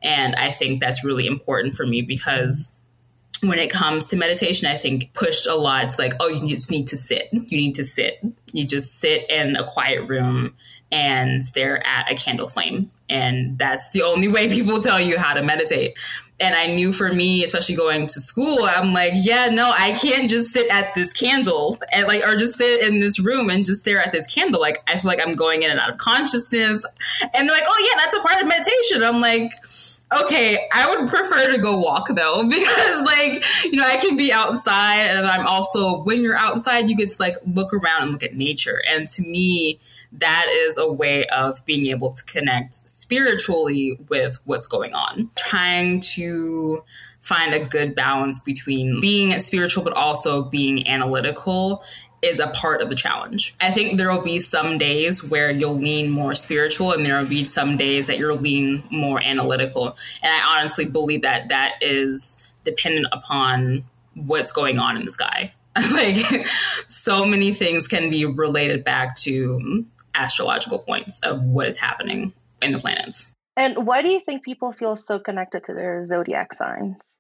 And 0.02 0.36
I 0.36 0.52
think 0.52 0.80
that's 0.80 1.04
really 1.04 1.28
important 1.28 1.76
for 1.76 1.86
me 1.86 2.02
because 2.02 2.76
when 3.42 3.58
it 3.58 3.72
comes 3.72 4.08
to 4.08 4.16
meditation, 4.16 4.68
I 4.68 4.78
think 4.78 5.14
pushed 5.14 5.48
a 5.48 5.56
lot 5.56 5.90
to 5.90 6.02
like, 6.02 6.14
oh, 6.20 6.28
you 6.28 6.48
just 6.48 6.70
need 6.70 6.88
to 6.90 6.98
sit. 6.98 7.28
You 7.32 7.58
need 7.58 7.76
to 7.76 7.84
sit. 7.84 8.24
You 8.54 8.66
just 8.66 9.00
sit 9.00 9.30
in 9.30 9.56
a 9.56 9.68
quiet 9.68 10.08
room 10.08 10.56
and 10.92 11.44
stare 11.44 11.86
at 11.88 12.12
a 12.12 12.16
candle 12.16 12.48
flame. 12.48 12.92
And 13.10 13.58
that's 13.58 13.92
the 13.92 14.04
only 14.04 14.28
way 14.28 14.48
people 14.54 14.82
tell 14.82 15.00
you 15.00 15.18
how 15.18 15.34
to 15.34 15.44
meditate. 15.44 15.98
And 16.40 16.56
I 16.56 16.68
knew 16.68 16.92
for 16.92 17.14
me, 17.14 17.44
especially 17.44 17.76
going 17.76 18.08
to 18.08 18.20
school, 18.20 18.64
I'm 18.64 18.94
like, 18.94 19.14
yeah, 19.16 19.48
no, 19.48 19.72
I 19.72 19.92
can't 19.94 20.30
just 20.30 20.52
sit 20.52 20.72
at 20.72 20.94
this 20.96 21.14
candle 21.14 21.80
and 21.92 22.08
like, 22.08 22.24
or 22.28 22.36
just 22.36 22.56
sit 22.56 22.82
in 22.82 23.00
this 23.00 23.20
room 23.20 23.52
and 23.52 23.64
just 23.64 23.82
stare 23.82 24.02
at 24.02 24.12
this 24.12 24.32
candle. 24.32 24.60
Like, 24.60 24.82
I 24.88 24.98
feel 24.98 25.10
like 25.10 25.22
I'm 25.22 25.36
going 25.36 25.62
in 25.62 25.70
and 25.70 25.80
out 25.80 25.92
of 25.92 25.98
consciousness. 25.98 26.84
And 27.22 27.48
they're 27.48 27.56
like, 27.56 27.68
oh, 27.68 27.90
yeah, 27.92 28.00
that's 28.00 28.16
a 28.16 28.28
part 28.28 28.42
of 28.42 28.48
meditation. 28.48 29.04
I'm 29.04 29.22
like, 29.22 29.52
Okay, 30.12 30.68
I 30.74 30.94
would 30.94 31.08
prefer 31.08 31.52
to 31.52 31.58
go 31.58 31.78
walk 31.78 32.08
though, 32.10 32.44
because 32.50 33.02
like, 33.06 33.44
you 33.64 33.78
know, 33.78 33.86
I 33.86 33.98
can 33.98 34.18
be 34.18 34.34
outside 34.34 35.04
and 35.04 35.26
I'm 35.26 35.48
also, 35.48 36.04
when 36.04 36.22
you're 36.22 36.38
outside, 36.38 36.90
you 36.90 36.98
get 36.98 37.10
to 37.10 37.22
like 37.22 37.36
look 37.46 37.74
around 37.74 38.04
and 38.04 38.12
look 38.12 38.24
at 38.24 38.36
nature. 38.36 38.82
And 38.90 39.08
to 39.10 39.22
me, 39.22 39.80
that 40.14 40.48
is 40.50 40.78
a 40.78 40.92
way 40.92 41.26
of 41.28 41.66
being 41.66 41.86
able 41.88 42.12
to 42.12 42.24
connect 42.26 42.76
spiritually 42.76 43.98
with 44.10 44.38
what's 44.44 44.68
going 44.68 44.94
on. 44.94 45.32
Trying 45.38 46.02
to 46.16 46.84
find 47.22 47.54
a 47.54 47.64
good 47.64 47.96
balance 47.96 48.40
between 48.40 49.00
being 49.00 49.38
spiritual 49.40 49.84
but 49.84 49.94
also 49.94 50.44
being 50.44 50.88
analytical 50.88 51.84
is 52.22 52.40
a 52.40 52.48
part 52.48 52.82
of 52.82 52.90
the 52.90 52.96
challenge. 52.96 53.56
I 53.62 53.72
think 53.72 53.98
there 53.98 54.12
will 54.12 54.22
be 54.22 54.40
some 54.40 54.78
days 54.78 55.28
where 55.30 55.52
you'll 55.52 55.78
lean 55.78 56.12
more 56.12 56.36
spiritual 56.36 56.92
and 56.92 57.06
there 57.06 57.20
will 57.20 57.28
be 57.28 57.44
some 57.44 57.78
days 57.78 58.08
that 58.08 58.18
you'll 58.18 58.38
lean 58.38 58.84
more 58.92 59.22
analytical. 59.22 59.98
And 60.22 60.32
I 60.32 60.60
honestly 60.60 60.86
believe 60.86 61.24
that 61.24 61.50
that 61.50 61.76
is 61.82 62.46
dependent 62.64 63.08
upon 63.12 63.86
what's 64.14 64.52
going 64.52 64.78
on 64.78 64.98
in 64.98 65.06
the 65.06 65.12
sky. 65.12 65.54
like 65.94 66.18
so 66.88 67.26
many 67.26 67.54
things 67.54 67.88
can 67.88 68.10
be 68.10 68.26
related 68.26 68.84
back 68.84 69.16
to 69.16 69.86
astrological 70.14 70.80
points 70.80 71.20
of 71.22 71.44
what 71.44 71.68
is 71.68 71.78
happening 71.78 72.34
in 72.62 72.74
the 72.74 72.80
planets. 72.80 73.32
And 73.56 73.86
why 73.86 74.02
do 74.02 74.10
you 74.10 74.20
think 74.20 74.44
people 74.44 74.74
feel 74.74 74.96
so 74.96 75.20
connected 75.20 75.66
to 75.66 75.74
their 75.74 76.04
zodiac 76.04 76.54
signs? 76.54 77.18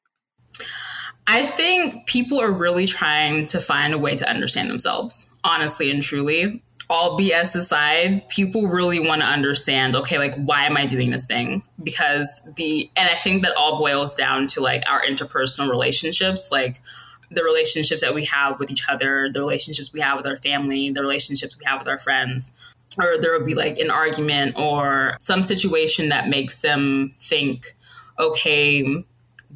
I 1.27 1.45
think 1.45 2.07
people 2.07 2.41
are 2.41 2.51
really 2.51 2.85
trying 2.85 3.45
to 3.47 3.59
find 3.59 3.93
a 3.93 3.97
way 3.97 4.15
to 4.15 4.29
understand 4.29 4.69
themselves, 4.69 5.31
honestly 5.43 5.91
and 5.91 6.01
truly. 6.01 6.61
All 6.89 7.17
BS 7.17 7.55
aside, 7.55 8.27
people 8.27 8.67
really 8.67 8.99
want 8.99 9.21
to 9.21 9.27
understand, 9.27 9.95
okay, 9.95 10.17
like, 10.17 10.35
why 10.35 10.65
am 10.65 10.75
I 10.75 10.85
doing 10.85 11.11
this 11.11 11.25
thing? 11.25 11.63
Because 11.81 12.41
the, 12.57 12.89
and 12.97 13.09
I 13.09 13.13
think 13.13 13.43
that 13.43 13.55
all 13.55 13.77
boils 13.77 14.13
down 14.13 14.47
to 14.47 14.61
like 14.61 14.83
our 14.89 15.01
interpersonal 15.01 15.69
relationships, 15.69 16.51
like 16.51 16.81
the 17.29 17.43
relationships 17.43 18.01
that 18.01 18.13
we 18.13 18.25
have 18.25 18.59
with 18.59 18.69
each 18.69 18.89
other, 18.89 19.29
the 19.31 19.39
relationships 19.39 19.93
we 19.93 20.01
have 20.01 20.17
with 20.17 20.27
our 20.27 20.35
family, 20.35 20.89
the 20.91 21.01
relationships 21.01 21.57
we 21.57 21.63
have 21.65 21.79
with 21.79 21.87
our 21.87 21.99
friends. 21.99 22.53
Or 22.97 23.17
there 23.21 23.31
will 23.39 23.45
be 23.45 23.55
like 23.55 23.79
an 23.79 23.89
argument 23.89 24.57
or 24.59 25.15
some 25.21 25.43
situation 25.43 26.09
that 26.09 26.27
makes 26.27 26.59
them 26.59 27.13
think, 27.19 27.73
okay, 28.19 29.05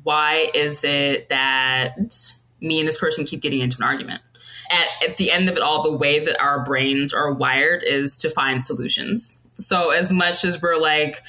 why 0.05 0.51
is 0.53 0.83
it 0.83 1.29
that 1.29 2.15
me 2.61 2.79
and 2.79 2.87
this 2.87 2.99
person 2.99 3.25
keep 3.25 3.41
getting 3.41 3.59
into 3.59 3.77
an 3.77 3.83
argument? 3.83 4.21
At, 4.71 5.09
at 5.09 5.17
the 5.17 5.31
end 5.31 5.49
of 5.49 5.57
it 5.57 5.63
all, 5.63 5.81
the 5.81 5.91
way 5.91 6.23
that 6.23 6.39
our 6.39 6.63
brains 6.63 7.11
are 7.11 7.33
wired 7.33 7.83
is 7.83 8.15
to 8.19 8.29
find 8.29 8.61
solutions. 8.61 9.43
So 9.55 9.89
as 9.89 10.11
much 10.11 10.45
as 10.45 10.61
we're 10.61 10.77
like, 10.77 11.23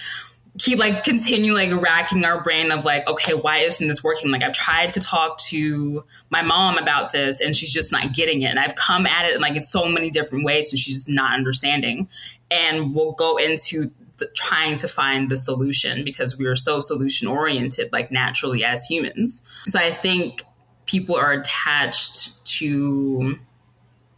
keep 0.59 0.78
like 0.78 1.04
continue 1.04 1.54
like 1.54 1.71
racking 1.73 2.25
our 2.25 2.42
brain 2.42 2.73
of 2.73 2.83
like 2.83 3.06
okay 3.06 3.35
why 3.35 3.59
isn't 3.59 3.88
this 3.88 4.02
working 4.02 4.30
like 4.30 4.42
i've 4.42 4.54
tried 4.54 4.90
to 4.90 5.00
talk 5.00 5.38
to 5.38 6.02
my 6.30 6.40
mom 6.40 6.78
about 6.78 7.12
this 7.12 7.42
and 7.42 7.54
she's 7.54 7.71
just 7.71 7.92
not 7.92 8.14
getting 8.14 8.40
it 8.40 8.47
and 8.47 8.59
i've 8.59 8.75
come 8.75 9.06
at 9.06 9.26
it 9.26 9.35
in 9.35 9.40
like 9.42 9.54
in 9.54 9.61
so 9.61 9.87
many 9.87 10.11
different 10.11 10.47
ways 10.47 10.73
and 10.73 10.80
she's 10.80 10.95
just 10.95 11.11
not 11.11 11.35
understanding 11.35 12.09
and 12.50 12.95
we'll 12.95 13.12
go 13.12 13.37
into 13.37 13.90
the, 14.19 14.29
trying 14.37 14.77
to 14.79 14.89
find 14.89 15.31
the 15.31 15.37
solution 15.37 16.05
because 16.05 16.39
we 16.39 16.47
are 16.47 16.57
so 16.57 16.81
solution 16.81 17.29
oriented, 17.29 17.93
like 17.93 18.11
naturally 18.11 18.65
as 18.65 18.85
humans. 18.87 19.47
So 19.69 19.79
I 19.79 19.91
think 19.91 20.43
people 20.87 21.17
are 21.17 21.33
attached 21.33 22.45
to, 22.59 23.39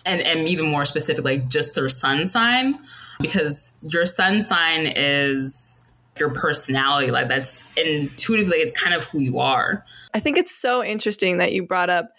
and, 0.04 0.20
and 0.20 0.48
even 0.48 0.66
more 0.66 0.84
specifically, 0.84 1.38
just 1.48 1.74
their 1.74 1.88
sun 1.88 2.26
sign 2.26 2.78
because 3.20 3.78
your 3.82 4.06
sun 4.06 4.42
sign 4.42 4.92
is 4.94 5.84
your 6.18 6.30
personality 6.30 7.10
like 7.10 7.28
that's 7.28 7.72
intuitively 7.76 8.56
it's 8.56 8.78
kind 8.78 8.94
of 8.94 9.04
who 9.04 9.20
you 9.20 9.38
are 9.38 9.84
i 10.14 10.20
think 10.20 10.36
it's 10.36 10.54
so 10.54 10.82
interesting 10.82 11.36
that 11.36 11.52
you 11.52 11.62
brought 11.62 11.90
up 11.90 12.10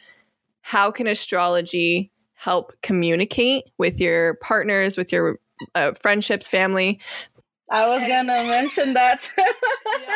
how 0.62 0.90
can 0.92 1.08
astrology 1.08 2.12
help 2.34 2.72
communicate 2.82 3.66
with 3.78 4.00
your 4.00 4.36
partners 4.36 4.96
with 4.96 5.12
your 5.12 5.40
uh, 5.76 5.92
friendships 6.02 6.48
family 6.48 7.00
I 7.72 7.88
was 7.90 8.00
gonna 8.02 8.34
mention 8.50 8.94
that. 8.94 9.32
yeah. 9.38 10.16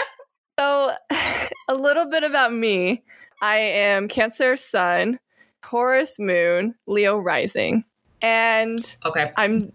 So, 0.59 0.91
a 1.69 1.75
little 1.75 2.05
bit 2.09 2.23
about 2.23 2.53
me. 2.53 3.03
I 3.41 3.57
am 3.57 4.07
Cancer 4.07 4.55
Sun, 4.55 5.19
Taurus 5.63 6.19
Moon, 6.19 6.75
Leo 6.87 7.17
Rising, 7.17 7.83
and 8.21 8.79
okay, 9.05 9.31
I'm. 9.37 9.71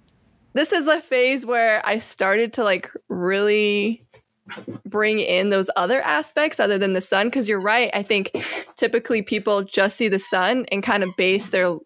This 0.55 0.73
is 0.73 0.87
a 0.87 1.01
phase 1.01 1.45
where 1.47 1.87
I 1.87 1.99
started 1.99 2.55
to 2.55 2.65
like 2.65 2.91
really 3.09 4.05
bring 4.87 5.21
in 5.21 5.51
those 5.51 5.71
other 5.77 6.01
aspects 6.01 6.59
other 6.59 6.79
than 6.79 6.95
the 6.95 7.03
sun 7.03 7.27
because 7.27 7.51
you're 7.51 7.61
right 7.61 7.91
i 7.93 8.03
think 8.03 8.31
typically 8.77 9.21
people 9.21 9.63
just 9.63 9.99
see 9.99 10.09
the 10.09 10.19
sun 10.19 10.65
and 10.73 10.83
kind 10.83 11.03
of 11.03 11.11
base 11.19 11.51
their 11.51 11.77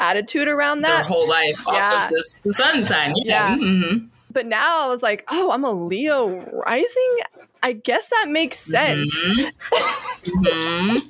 attitude 0.00 0.48
around 0.48 0.80
Their 0.80 0.90
that 0.90 1.06
whole 1.06 1.28
life 1.28 1.62
Yeah. 1.66 1.72
off 1.72 2.04
of 2.06 2.10
this 2.16 2.40
the 2.44 2.52
sun 2.52 2.86
sign. 2.86 3.12
Yeah. 3.16 3.56
Mhm. 3.56 4.08
But 4.32 4.46
now 4.46 4.84
i 4.84 4.88
was 4.88 5.02
like 5.02 5.24
oh 5.28 5.50
i'm 5.52 5.64
a 5.64 5.70
leo 5.72 6.28
rising 6.66 7.18
i 7.62 7.72
guess 7.72 8.06
that 8.08 8.26
makes 8.28 8.58
sense 8.58 9.14
Mhm. 10.22 11.00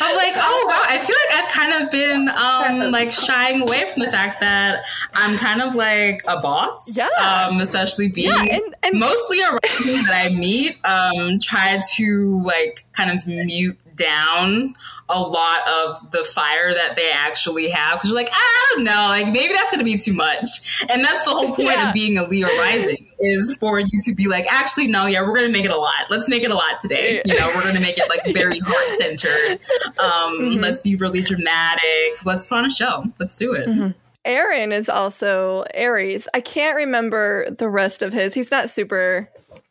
I'm 0.00 0.16
like, 0.16 0.34
oh 0.36 0.64
wow, 0.68 0.82
I 0.86 0.98
feel 0.98 1.16
like 1.16 1.44
I've 1.44 1.52
kind 1.52 1.84
of 1.84 1.90
been 1.90 2.28
um 2.28 2.92
like 2.92 3.10
shying 3.10 3.62
away 3.62 3.88
from 3.90 4.02
the 4.04 4.10
fact 4.10 4.40
that 4.40 4.84
I'm 5.14 5.36
kind 5.36 5.60
of 5.62 5.74
like 5.74 6.22
a 6.28 6.38
boss. 6.40 6.96
Yeah. 6.96 7.08
Um, 7.20 7.60
especially 7.60 8.08
being 8.08 8.30
Yeah, 8.30 8.42
and- 8.44 8.74
and- 8.84 8.98
mostly 9.00 9.42
around 9.42 9.58
people 9.62 10.02
that 10.04 10.12
I 10.26 10.28
meet, 10.34 10.76
um, 10.84 11.38
try 11.40 11.80
to 11.96 12.42
like 12.44 12.84
kind 12.92 13.10
of 13.10 13.26
mute 13.26 13.78
down 13.96 14.74
a 15.08 15.20
lot 15.20 15.60
of 15.68 16.10
the 16.10 16.24
fire 16.24 16.72
that 16.74 16.96
they 16.96 17.10
actually 17.10 17.68
have. 17.68 17.94
Because 17.94 18.10
you're 18.10 18.16
like 18.16 18.30
I 18.32 18.70
don't 18.74 18.84
know 18.84 19.06
like 19.08 19.26
maybe 19.32 19.52
that's 19.54 19.70
gonna 19.70 19.84
be 19.84 19.96
too 19.98 20.12
much. 20.14 20.84
And 20.90 21.04
that's 21.04 21.24
the 21.24 21.30
whole 21.30 21.48
point 21.54 21.68
Yeah. 21.68 21.88
of 21.88 21.94
being 21.94 22.18
a 22.18 22.26
Leo 22.26 22.48
rising 22.58 23.08
is 23.20 23.56
for 23.60 23.78
you 23.78 23.88
to 24.06 24.14
be 24.14 24.26
like 24.28 24.46
actually 24.52 24.86
no 24.88 25.06
yeah 25.06 25.22
we're 25.22 25.34
gonna 25.34 25.48
make 25.48 25.64
it 25.64 25.70
a 25.70 25.76
lot. 25.76 26.10
Let's 26.10 26.28
make 26.28 26.42
it 26.42 26.50
a 26.50 26.54
lot 26.54 26.78
today. 26.78 27.22
You 27.24 27.38
know 27.38 27.52
we're 27.54 27.62
gonna 27.64 27.80
make 27.80 27.98
it 27.98 28.08
like 28.08 28.34
very 28.34 28.58
heart 28.64 28.98
centered 28.98 29.60
um 29.98 30.34
Mm-hmm. 30.34 30.60
let's 30.60 30.80
be 30.80 30.96
really 30.96 31.20
dramatic. 31.20 32.24
Let's 32.24 32.46
put 32.46 32.58
on 32.58 32.64
a 32.66 32.70
show. 32.70 33.04
Let's 33.20 33.36
do 33.36 33.52
it. 33.54 33.94
Aaron 34.26 34.72
is 34.72 34.88
also 34.88 35.64
aries. 35.74 36.26
I 36.32 36.40
can't 36.40 36.76
remember 36.76 37.50
the 37.50 37.68
rest 37.68 38.00
of 38.02 38.12
his. 38.14 38.32
He's 38.32 38.50
not 38.50 38.70
super 38.70 39.28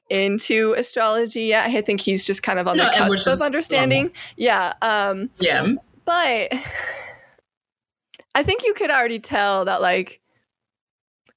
into 0.09 0.73
astrology 0.77 1.43
yet 1.43 1.69
i 1.69 1.81
think 1.81 2.01
he's 2.01 2.25
just 2.25 2.43
kind 2.43 2.59
of 2.59 2.67
on 2.67 2.77
No, 2.77 2.85
the 2.85 2.91
cusp 2.91 3.27
of 3.27 3.41
understanding 3.41 4.11
yeah 4.37 4.73
um 4.81 5.29
yeah 5.39 5.73
But 6.05 6.51
I 8.35 8.43
think 8.43 8.63
you 8.63 8.73
could 8.73 8.89
already 8.91 9.19
tell 9.19 9.65
that 9.65 9.81
like 9.81 10.19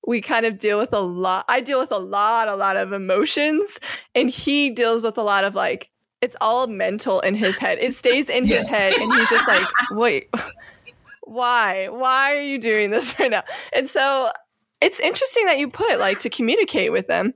we 0.07 0.21
kind 0.21 0.47
of 0.47 0.57
deal 0.59 0.79
with 0.79 0.93
a 0.93 1.01
lot. 1.01 1.45
I 1.49 1.61
deal 1.61 1.79
with 1.79 1.93
a 1.93 1.99
lot, 1.99 2.49
a 2.49 2.55
lot 2.57 2.77
of 2.77 2.93
emotions, 2.93 3.79
and 4.15 4.31
he 4.31 4.71
deals 4.71 5.03
with 5.03 5.19
a 5.19 5.23
lot 5.23 5.45
of 5.45 5.55
like 5.55 5.91
it's 6.23 6.37
all 6.41 6.67
mental 6.69 7.21
in 7.21 7.35
his 7.35 7.59
head. 7.59 7.79
It 7.81 7.95
stays 7.95 8.29
in 8.29 8.45
Yes. 8.47 8.63
his 8.63 8.71
head, 8.71 8.95
and 8.95 9.13
he's 9.13 9.29
just 9.29 9.47
like, 9.47 9.67
wait, 9.93 10.31
why? 11.23 11.89
Why 11.91 12.35
are 12.35 12.41
you 12.41 12.59
doing 12.59 12.91
this 12.91 13.15
right 13.19 13.31
now? 13.31 13.43
And 13.75 13.89
so 13.89 14.31
it's 14.81 14.99
interesting 15.01 15.45
that 15.47 15.59
you 15.59 15.69
put 15.71 15.99
like 15.99 16.21
to 16.21 16.31
communicate 16.31 16.93
with 16.93 17.09
them. 17.09 17.35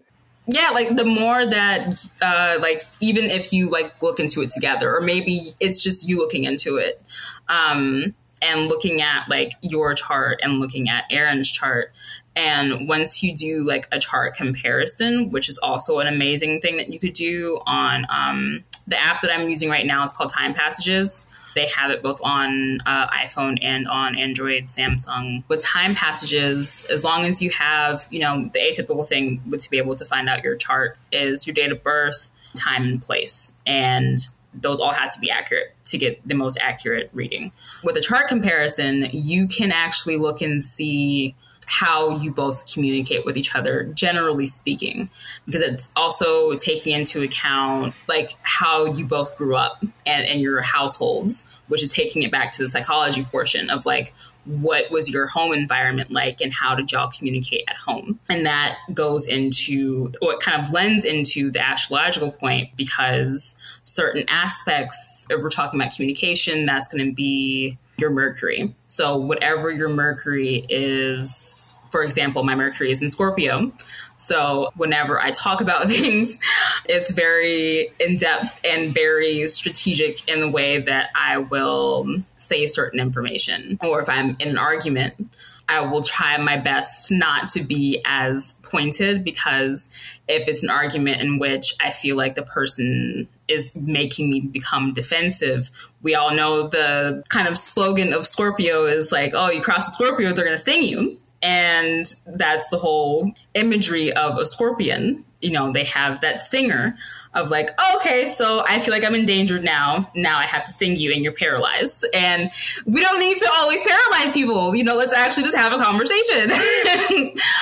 Yeah 0.52 0.70
like 0.70 0.96
the 0.96 1.04
more 1.04 1.46
that 1.46 2.06
uh 2.22 2.58
like 2.60 2.82
even 3.00 3.24
if 3.24 3.52
you 3.52 3.70
like 3.70 4.02
look 4.02 4.18
into 4.18 4.42
it 4.42 4.50
together 4.50 4.94
or 4.94 5.00
maybe 5.00 5.54
it's 5.60 5.82
just 5.82 6.08
you 6.08 6.18
looking 6.18 6.44
into 6.44 6.76
it 6.76 7.02
um 7.48 8.14
and 8.42 8.68
looking 8.68 9.02
at 9.02 9.28
like 9.28 9.52
your 9.60 9.94
chart 9.94 10.40
and 10.42 10.60
looking 10.60 10.88
at 10.88 11.04
aaron's 11.10 11.50
chart 11.50 11.92
and 12.34 12.88
once 12.88 13.22
you 13.22 13.34
do 13.34 13.62
like 13.62 13.86
a 13.92 13.98
chart 13.98 14.34
comparison 14.34 15.30
which 15.30 15.48
is 15.48 15.58
also 15.58 15.98
an 15.98 16.06
amazing 16.06 16.60
thing 16.60 16.76
that 16.76 16.92
you 16.92 16.98
could 16.98 17.12
do 17.12 17.60
on 17.66 18.06
um 18.10 18.64
the 18.86 19.00
app 19.00 19.22
that 19.22 19.32
i'm 19.32 19.48
using 19.48 19.70
right 19.70 19.86
now 19.86 20.02
is 20.02 20.12
called 20.12 20.32
time 20.32 20.54
passages 20.54 21.28
they 21.54 21.66
have 21.66 21.90
it 21.90 22.02
both 22.02 22.20
on 22.22 22.80
uh, 22.86 23.08
iphone 23.08 23.58
and 23.62 23.88
on 23.88 24.16
android 24.16 24.64
samsung. 24.64 25.42
With 25.48 25.60
time 25.60 25.94
passages 25.94 26.86
as 26.90 27.04
long 27.04 27.24
as 27.24 27.42
you 27.42 27.50
have 27.50 28.06
you 28.10 28.20
know 28.20 28.50
the 28.52 28.60
atypical 28.60 29.06
thing 29.06 29.40
to 29.58 29.70
be 29.70 29.78
able 29.78 29.94
to 29.94 30.04
find 30.04 30.28
out 30.28 30.44
your 30.44 30.56
chart 30.56 30.98
is 31.12 31.46
your 31.46 31.54
date 31.54 31.72
of 31.72 31.82
birth 31.82 32.30
time 32.56 32.84
and 32.84 33.02
place 33.02 33.60
and 33.66 34.18
those 34.52 34.80
all 34.80 34.92
have 34.92 35.14
to 35.14 35.20
be 35.20 35.30
accurate 35.30 35.76
to 35.84 35.96
get 35.96 36.26
the 36.26 36.34
most 36.34 36.58
accurate 36.60 37.08
reading. 37.12 37.52
With 37.84 37.96
a 37.96 38.00
chart 38.00 38.28
comparison 38.28 39.08
you 39.12 39.46
can 39.46 39.72
actually 39.72 40.16
look 40.16 40.42
and 40.42 40.62
see 40.62 41.34
how 41.70 42.16
you 42.18 42.32
both 42.32 42.70
communicate 42.72 43.24
with 43.24 43.36
each 43.36 43.54
other, 43.54 43.84
generally 43.94 44.48
speaking, 44.48 45.08
because 45.46 45.62
it's 45.62 45.92
also 45.94 46.52
taking 46.54 46.92
into 46.92 47.22
account 47.22 47.94
like 48.08 48.32
how 48.42 48.86
you 48.86 49.06
both 49.06 49.38
grew 49.38 49.54
up 49.54 49.80
and, 50.04 50.26
and 50.26 50.40
your 50.40 50.62
households, 50.62 51.46
which 51.68 51.80
is 51.80 51.92
taking 51.92 52.22
it 52.22 52.32
back 52.32 52.52
to 52.52 52.64
the 52.64 52.68
psychology 52.68 53.22
portion 53.22 53.70
of 53.70 53.86
like 53.86 54.12
what 54.46 54.90
was 54.90 55.08
your 55.08 55.28
home 55.28 55.52
environment 55.52 56.10
like 56.10 56.40
and 56.40 56.52
how 56.52 56.74
did 56.74 56.90
y'all 56.90 57.08
communicate 57.08 57.62
at 57.68 57.76
home? 57.76 58.18
And 58.28 58.44
that 58.46 58.76
goes 58.92 59.28
into 59.28 60.12
what 60.18 60.40
kind 60.40 60.60
of 60.60 60.72
blends 60.72 61.04
into 61.04 61.52
the 61.52 61.64
astrological 61.64 62.32
point 62.32 62.70
because 62.74 63.56
certain 63.84 64.24
aspects 64.26 65.24
if 65.30 65.40
we're 65.40 65.50
talking 65.50 65.80
about 65.80 65.94
communication 65.94 66.66
that's 66.66 66.88
going 66.88 67.06
to 67.06 67.14
be 67.14 67.78
your 68.00 68.10
mercury. 68.10 68.74
So 68.86 69.16
whatever 69.16 69.70
your 69.70 69.88
mercury 69.88 70.64
is 70.68 71.66
for 71.90 72.04
example 72.04 72.44
my 72.44 72.54
mercury 72.54 72.90
is 72.90 73.02
in 73.02 73.10
scorpio. 73.10 73.72
So 74.16 74.70
whenever 74.76 75.20
i 75.20 75.30
talk 75.30 75.60
about 75.60 75.84
things 75.88 76.38
it's 76.84 77.10
very 77.10 77.88
in-depth 78.00 78.64
and 78.64 78.92
very 78.92 79.46
strategic 79.48 80.28
in 80.28 80.40
the 80.40 80.50
way 80.50 80.78
that 80.78 81.10
i 81.14 81.38
will 81.38 82.22
say 82.38 82.66
certain 82.66 83.00
information. 83.00 83.78
Or 83.82 84.00
if 84.00 84.08
i'm 84.08 84.36
in 84.40 84.48
an 84.48 84.58
argument 84.58 85.30
I 85.70 85.82
will 85.82 86.02
try 86.02 86.36
my 86.38 86.56
best 86.56 87.12
not 87.12 87.48
to 87.50 87.62
be 87.62 88.02
as 88.04 88.56
pointed 88.62 89.22
because 89.22 89.88
if 90.26 90.48
it's 90.48 90.64
an 90.64 90.68
argument 90.68 91.20
in 91.20 91.38
which 91.38 91.76
I 91.80 91.92
feel 91.92 92.16
like 92.16 92.34
the 92.34 92.42
person 92.42 93.28
is 93.46 93.76
making 93.76 94.30
me 94.30 94.40
become 94.40 94.94
defensive, 94.94 95.70
we 96.02 96.16
all 96.16 96.34
know 96.34 96.66
the 96.66 97.22
kind 97.28 97.46
of 97.46 97.56
slogan 97.56 98.12
of 98.12 98.26
Scorpio 98.26 98.86
is 98.86 99.12
like, 99.12 99.30
oh, 99.32 99.50
you 99.50 99.62
cross 99.62 99.86
a 99.86 99.90
Scorpio, 99.92 100.32
they're 100.32 100.44
going 100.44 100.56
to 100.56 100.58
sting 100.58 100.82
you. 100.82 101.20
And 101.40 102.12
that's 102.26 102.68
the 102.70 102.78
whole 102.78 103.32
imagery 103.54 104.12
of 104.12 104.38
a 104.38 104.44
scorpion. 104.44 105.24
You 105.40 105.52
know, 105.52 105.72
they 105.72 105.84
have 105.84 106.20
that 106.20 106.42
stinger 106.42 106.96
of 107.32 107.48
like, 107.48 107.70
okay, 107.96 108.26
so 108.26 108.64
I 108.66 108.80
feel 108.80 108.92
like 108.92 109.04
I'm 109.04 109.14
endangered 109.14 109.62
now. 109.62 110.10
Now 110.16 110.38
I 110.38 110.46
have 110.46 110.64
to 110.64 110.72
sting 110.72 110.96
you 110.96 111.12
and 111.12 111.22
you're 111.22 111.32
paralyzed. 111.32 112.04
And 112.12 112.50
we 112.86 113.00
don't 113.00 113.20
need 113.20 113.38
to 113.38 113.50
always 113.54 113.80
paralyze 113.86 114.34
people. 114.34 114.74
You 114.74 114.82
know, 114.82 114.96
let's 114.96 115.12
actually 115.12 115.44
just 115.44 115.56
have 115.56 115.72
a 115.72 115.82
conversation. 115.82 116.50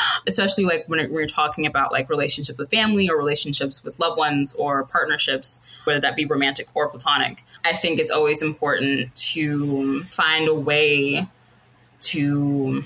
Especially 0.26 0.64
like 0.64 0.84
when 0.86 1.12
we're 1.12 1.26
talking 1.26 1.66
about 1.66 1.92
like 1.92 2.08
relationships 2.08 2.58
with 2.58 2.70
family 2.70 3.10
or 3.10 3.18
relationships 3.18 3.84
with 3.84 3.98
loved 3.98 4.16
ones 4.16 4.54
or 4.54 4.84
partnerships, 4.84 5.82
whether 5.84 6.00
that 6.00 6.16
be 6.16 6.24
romantic 6.24 6.68
or 6.72 6.88
platonic. 6.88 7.44
I 7.64 7.74
think 7.74 7.98
it's 7.98 8.10
always 8.10 8.40
important 8.40 9.14
to 9.16 10.00
find 10.04 10.48
a 10.48 10.54
way 10.54 11.28
to 12.00 12.82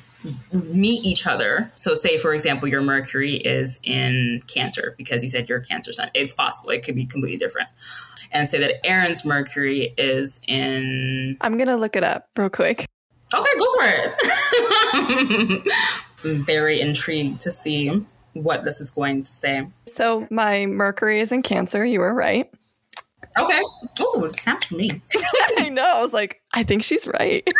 meet 0.52 1.04
each 1.04 1.26
other. 1.26 1.72
So, 1.76 1.94
say 1.94 2.18
for 2.18 2.34
example, 2.34 2.68
your 2.68 2.82
Mercury 2.82 3.36
is 3.36 3.80
in 3.82 4.42
Cancer 4.46 4.94
because 4.96 5.22
you 5.22 5.30
said 5.30 5.48
you're 5.48 5.60
Cancer 5.60 5.92
sun. 5.92 6.10
It's 6.14 6.32
possible; 6.32 6.70
it 6.70 6.84
could 6.84 6.94
be 6.94 7.06
completely 7.06 7.38
different. 7.38 7.68
And 8.30 8.48
say 8.48 8.58
that 8.60 8.86
Aaron's 8.86 9.24
Mercury 9.24 9.94
is 9.98 10.40
in. 10.46 11.36
I'm 11.40 11.58
gonna 11.58 11.76
look 11.76 11.96
it 11.96 12.04
up 12.04 12.28
real 12.36 12.50
quick. 12.50 12.86
Okay, 13.34 13.50
go 13.58 13.64
for 13.74 13.84
it. 13.84 14.14
I'm 16.18 16.18
very 16.44 16.80
intrigued 16.80 17.40
to 17.42 17.50
see 17.50 18.04
what 18.34 18.64
this 18.64 18.80
is 18.80 18.90
going 18.90 19.24
to 19.24 19.32
say. 19.32 19.66
So 19.86 20.26
my 20.30 20.66
Mercury 20.66 21.20
is 21.20 21.32
in 21.32 21.42
Cancer. 21.42 21.84
You 21.84 22.00
were 22.00 22.14
right. 22.14 22.50
Okay. 23.38 23.60
Oh, 24.00 24.24
it's 24.24 24.46
not 24.46 24.64
for 24.64 24.74
me. 24.74 24.90
I 25.58 25.68
know. 25.70 25.96
I 25.96 26.02
was 26.02 26.12
like, 26.12 26.42
I 26.52 26.62
think 26.62 26.82
she's 26.82 27.06
right. 27.06 27.46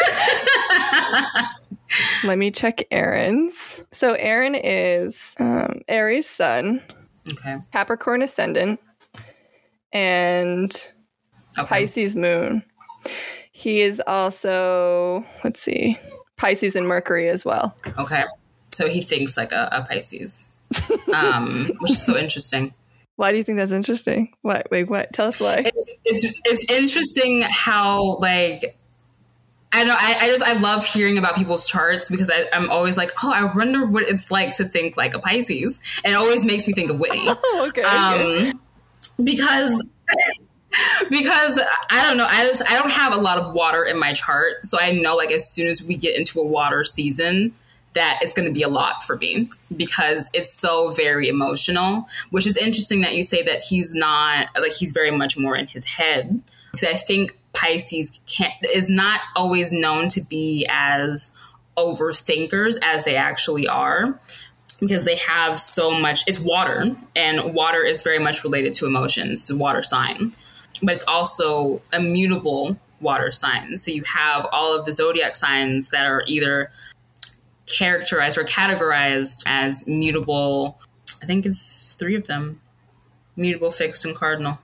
Let 2.25 2.39
me 2.39 2.51
check 2.51 2.83
Aaron's. 2.91 3.85
So 3.93 4.15
Aaron 4.15 4.55
is 4.55 5.35
um, 5.39 5.81
Aries 5.89 6.29
Sun, 6.29 6.81
Okay. 7.33 7.59
Capricorn 7.73 8.23
Ascendant, 8.23 8.81
and 9.93 10.73
Okay. 11.59 11.69
Pisces 11.69 12.17
Moon. 12.17 12.63
He 13.53 13.81
is 13.81 14.03
also, 14.07 15.25
let's 15.45 15.61
see, 15.61 15.99
Pisces 16.37 16.75
and 16.77 16.89
Mercury 16.89 17.29
as 17.29 17.45
well. 17.45 17.77
Okay. 17.99 18.25
So 18.71 18.89
he 18.89 19.03
thinks 19.03 19.37
like 19.37 19.53
a, 19.53 19.69
a 19.71 19.83
Pisces, 19.83 20.51
um, 21.15 21.71
which 21.81 21.93
is 21.93 22.03
so 22.05 22.17
interesting. 22.17 22.73
Why 23.17 23.31
do 23.31 23.37
you 23.37 23.45
think 23.45 23.59
that's 23.59 23.73
interesting? 23.73 24.33
What? 24.41 24.67
Wait, 24.71 24.85
what? 24.89 25.13
Tell 25.13 25.29
us 25.29 25.39
why. 25.41 25.63
it's 25.67 25.91
it's 26.05 26.41
it's 26.47 26.71
interesting 26.73 27.43
how 27.43 28.17
like 28.21 28.79
I 29.73 29.85
know 29.85 29.95
I, 29.97 30.19
I 30.21 30.27
just 30.27 30.45
I 30.45 30.53
love 30.53 30.85
hearing 30.87 31.19
about 31.19 31.35
people's 31.35 31.67
charts 31.67 32.11
because 32.11 32.31
I, 32.31 32.47
I'm 32.53 32.71
always 32.71 32.99
like, 32.99 33.11
oh, 33.23 33.33
I 33.33 33.45
wonder 33.45 33.87
what 33.87 34.03
it's 34.05 34.31
like 34.31 34.57
to 34.59 34.65
think 34.65 34.97
like 34.97 35.15
a 35.15 35.19
Pisces, 35.19 35.81
and 36.05 36.13
it 36.13 36.17
always 36.17 36.45
makes 36.45 36.67
me 36.67 36.75
think 36.75 36.91
of 36.91 36.99
Whitney. 36.99 37.27
Oh, 37.45 37.67
okay. 37.69 37.83
okay. 37.83 38.51
um, 38.51 38.61
because 39.23 39.83
because 41.11 41.63
I 41.91 42.03
don't 42.03 42.17
know, 42.17 42.27
I 42.29 42.47
just 42.47 42.63
I 42.71 42.79
don't 42.79 42.91
have 42.91 43.13
a 43.13 43.17
lot 43.17 43.39
of 43.39 43.55
water 43.55 43.85
in 43.85 43.99
my 43.99 44.13
chart, 44.13 44.65
so 44.67 44.79
I 44.81 44.93
know 44.93 45.17
like 45.17 45.33
as 45.33 45.49
soon 45.49 45.69
as 45.69 45.83
we 45.83 45.97
get 45.97 46.17
into 46.17 46.41
a 46.41 46.45
water 46.45 46.85
season, 46.85 47.55
that 47.95 48.19
it's 48.23 48.33
going 48.33 48.47
to 48.47 48.55
be 48.55 48.63
a 48.63 48.69
lot 48.69 49.05
for 49.05 49.17
me 49.17 49.49
because 49.77 50.31
it's 50.33 50.53
so 50.53 50.91
very 50.91 51.29
emotional, 51.29 52.09
which 52.31 52.47
is 52.47 52.57
interesting 52.57 53.03
that 53.03 53.15
you 53.15 53.23
say 53.23 53.43
that 53.43 53.61
he's 53.61 53.95
not 53.95 54.49
like 54.61 54.73
he's 54.73 54.93
very 54.93 55.11
much 55.11 55.37
more 55.39 55.57
in 55.57 55.67
his 55.67 55.85
head 55.85 56.41
because 56.71 56.89
I 56.89 56.95
think 56.95 57.39
Pisces 57.53 58.21
can't, 58.27 58.55
is 58.73 58.89
not 58.89 59.21
always 59.37 59.73
known 59.73 60.09
to 60.09 60.21
be 60.23 60.67
as 60.69 61.35
overthinkers 61.77 62.77
as 62.83 63.05
they 63.05 63.17
actually 63.17 63.67
are 63.67 64.19
because 64.81 65.05
they 65.05 65.17
have 65.17 65.59
so 65.59 65.91
much 65.91 66.25
it's 66.27 66.39
water 66.39 66.95
and 67.15 67.55
water 67.55 67.83
is 67.83 68.03
very 68.03 68.19
much 68.19 68.45
related 68.45 68.73
to 68.75 68.87
emotions. 68.87 69.43
It's 69.43 69.51
a 69.51 69.57
water 69.57 69.83
sign 69.83 70.33
but 70.83 70.95
it's 70.95 71.05
also 71.07 71.81
a 71.93 72.01
mutable 72.01 72.77
water 73.01 73.33
sign 73.33 73.77
so 73.77 73.91
you 73.91 74.03
have 74.05 74.47
all 74.53 74.79
of 74.79 74.85
the 74.85 74.93
zodiac 74.93 75.35
signs 75.35 75.91
that 75.91 76.07
are 76.07 76.25
either 76.27 76.71
characterized 77.67 78.39
or 78.39 78.45
categorized 78.45 79.45
as 79.47 79.87
mutable. 79.87 80.79
I 81.23 81.27
think 81.27 81.47
it's 81.47 81.95
three 81.95 82.15
of 82.15 82.27
them. 82.27 82.61
Mutable 83.37 83.71
fixed 83.71 84.05
and 84.05 84.15
cardinal 84.15 84.59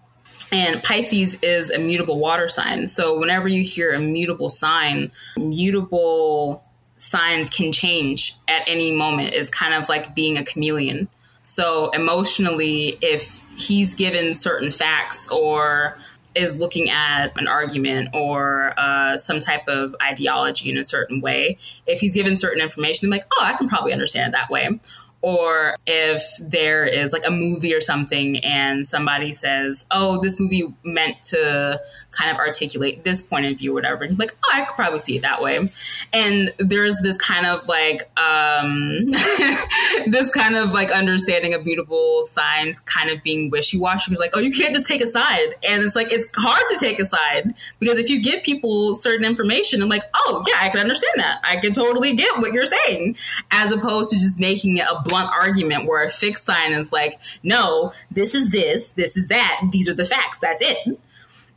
and 0.53 0.83
Pisces 0.83 1.39
is 1.43 1.71
a 1.71 1.79
mutable 1.79 2.19
water 2.19 2.49
sign. 2.49 2.89
So 2.89 3.19
whenever 3.19 3.49
you 3.49 3.63
hear 3.63 3.93
a 3.93 3.99
mutable 3.99 4.49
sign, 4.49 5.11
mutable 5.37 6.65
signs 6.97 7.51
can 7.51 7.73
change 7.73 8.35
at 8.49 8.63
any 8.67 8.93
moment. 8.93 9.35
Is 9.35 9.51
kind 9.51 9.75
of 9.75 9.89
like 9.89 10.15
being 10.15 10.37
a 10.37 10.45
chameleon. 10.45 11.09
So 11.43 11.91
emotionally, 11.91 12.99
if 13.01 13.41
he's 13.57 13.95
given 13.95 14.35
certain 14.35 14.71
facts 14.71 15.29
or 15.29 15.97
is 16.35 16.59
looking 16.59 16.91
at 16.91 17.37
an 17.39 17.49
argument 17.49 18.11
or 18.15 18.75
uh, 18.79 19.17
some 19.17 19.41
type 19.41 19.67
of 19.67 19.95
ideology 20.03 20.71
in 20.71 20.77
a 20.77 20.85
certain 20.85 21.21
way, 21.21 21.59
if 21.87 22.01
he's 22.01 22.15
given 22.15 22.37
certain 22.37 22.61
information, 22.61 23.07
I'm 23.07 23.11
like, 23.11 23.27
oh, 23.33 23.45
I 23.45 23.55
can 23.55 23.69
probably 23.69 23.93
understand 23.93 24.35
it 24.35 24.37
that 24.37 24.51
way 24.51 24.79
or 25.21 25.75
if 25.87 26.23
there 26.41 26.87
is 26.87 27.13
like 27.13 27.27
a 27.27 27.31
movie 27.31 27.75
or 27.75 27.81
something 27.81 28.39
and 28.39 28.87
somebody 28.87 29.33
says, 29.33 29.85
"Oh, 29.91 30.21
this 30.21 30.39
movie 30.39 30.73
meant 30.85 31.21
to 31.25 31.81
kind 32.13 32.31
of 32.31 32.37
articulate 32.37 33.03
this 33.03 33.21
point 33.21 33.47
of 33.47 33.59
view, 33.59 33.75
whatever," 33.75 34.05
and 34.05 34.19
like, 34.19 34.37
"Oh, 34.45 34.51
I 34.55 34.65
could 34.65 34.77
probably 34.77 35.01
see 35.01 35.17
it 35.17 35.23
that 35.23 35.43
way," 35.43 35.69
and 36.13 36.53
there's 36.59 37.01
this 37.03 37.19
kind 37.19 37.47
of 37.47 37.67
like 37.67 38.09
um, 38.19 39.07
this 40.07 40.31
kind 40.33 40.55
of 40.55 40.73
like 40.73 40.93
understanding 40.93 41.53
of 41.53 41.67
mutable 41.67 42.23
signs 42.23 42.79
kind 42.79 43.11
of 43.11 43.21
being 43.23 43.51
wishy 43.51 43.79
washy. 43.79 44.13
It's 44.13 44.21
like, 44.21 44.37
"Oh, 44.37 44.41
you 44.41 44.53
can't 44.53 44.73
just 44.73 44.87
take 44.87 45.03
a 45.03 45.07
side," 45.07 45.55
and 45.69 45.83
it's 45.83 45.97
like 45.97 46.13
it's 46.13 46.29
hard 46.37 46.63
to 46.73 46.79
take 46.79 47.01
a 47.01 47.05
side 47.05 47.55
because 47.81 47.99
if 47.99 48.09
you 48.09 48.23
give 48.23 48.45
people 48.45 48.95
certain 48.95 49.25
information, 49.25 49.83
I'm 49.83 49.89
like, 49.89 50.05
"Oh, 50.15 50.45
yeah, 50.47 50.59
I 50.61 50.69
can 50.69 50.79
understand 50.79 51.15
that. 51.17 51.41
I 51.43 51.57
can 51.57 51.73
totally 51.73 52.15
get 52.15 52.39
what 52.39 52.53
you're 52.53 52.67
saying," 52.67 53.17
as 53.51 53.73
opposed 53.73 54.13
to 54.13 54.17
just 54.17 54.39
making 54.39 54.77
it 54.77 54.87
a 54.89 55.08
blunt 55.09 55.31
argument 55.31 55.87
where 55.87 56.03
a 56.03 56.09
fixed 56.09 56.45
sign 56.45 56.73
is 56.73 56.93
like, 56.93 57.21
no, 57.43 57.93
this 58.11 58.35
is 58.35 58.51
this, 58.51 58.91
this 58.91 59.17
is 59.17 59.29
that, 59.29 59.61
these 59.71 59.89
are 59.89 59.95
the 59.95 60.05
facts, 60.05 60.39
that's 60.39 60.63
it. 60.63 60.99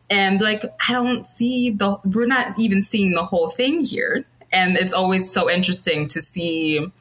And 0.10 0.42
like, 0.42 0.64
I 0.88 0.94
don't 0.94 1.26
see 1.26 1.72
the, 1.72 1.98
we're 2.06 2.28
not 2.28 2.60
even 2.60 2.84
seeing 2.84 3.14
the 3.14 3.24
whole 3.24 3.50
thing 3.50 3.82
here. 3.82 4.26
And 4.52 4.76
it's 4.76 4.94
always 4.94 5.32
so 5.32 5.50
interesting 5.50 6.08
to 6.10 6.22
see 6.22 6.92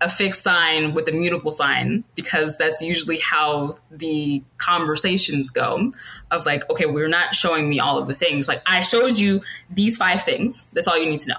a 0.00 0.08
fixed 0.08 0.42
sign 0.42 0.94
with 0.94 1.08
a 1.08 1.12
mutable 1.12 1.50
sign 1.50 2.04
because 2.14 2.56
that's 2.56 2.80
usually 2.80 3.18
how 3.18 3.76
the 3.90 4.42
conversations 4.56 5.50
go 5.50 5.92
of 6.30 6.46
like 6.46 6.68
okay 6.70 6.86
we're 6.86 7.06
not 7.06 7.34
showing 7.34 7.68
me 7.68 7.78
all 7.78 7.98
of 7.98 8.08
the 8.08 8.14
things 8.14 8.48
like 8.48 8.62
i 8.64 8.80
showed 8.80 9.12
you 9.12 9.42
these 9.68 9.98
five 9.98 10.24
things 10.24 10.70
that's 10.70 10.88
all 10.88 10.96
you 10.96 11.04
need 11.04 11.18
to 11.18 11.28
know 11.28 11.36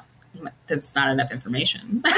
that's 0.67 0.95
not 0.95 1.09
enough 1.09 1.31
information. 1.31 2.03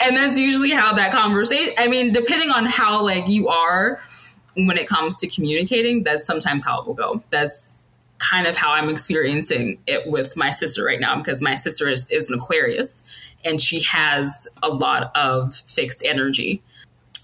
and 0.00 0.16
that's 0.16 0.38
usually 0.38 0.70
how 0.70 0.92
that 0.94 1.12
conversation, 1.12 1.74
I 1.78 1.88
mean, 1.88 2.12
depending 2.12 2.50
on 2.50 2.66
how 2.66 3.02
like 3.02 3.28
you 3.28 3.48
are 3.48 4.00
when 4.54 4.76
it 4.76 4.88
comes 4.88 5.18
to 5.18 5.28
communicating, 5.28 6.04
that's 6.04 6.26
sometimes 6.26 6.64
how 6.64 6.80
it 6.80 6.86
will 6.86 6.94
go. 6.94 7.22
That's 7.30 7.78
kind 8.18 8.46
of 8.46 8.56
how 8.56 8.72
I'm 8.72 8.88
experiencing 8.88 9.78
it 9.86 10.08
with 10.10 10.36
my 10.36 10.50
sister 10.50 10.84
right 10.84 11.00
now 11.00 11.16
because 11.16 11.42
my 11.42 11.56
sister 11.56 11.88
is, 11.88 12.08
is 12.10 12.30
an 12.30 12.38
Aquarius 12.38 13.04
and 13.44 13.60
she 13.60 13.80
has 13.80 14.48
a 14.62 14.68
lot 14.68 15.10
of 15.14 15.54
fixed 15.54 16.04
energy. 16.04 16.62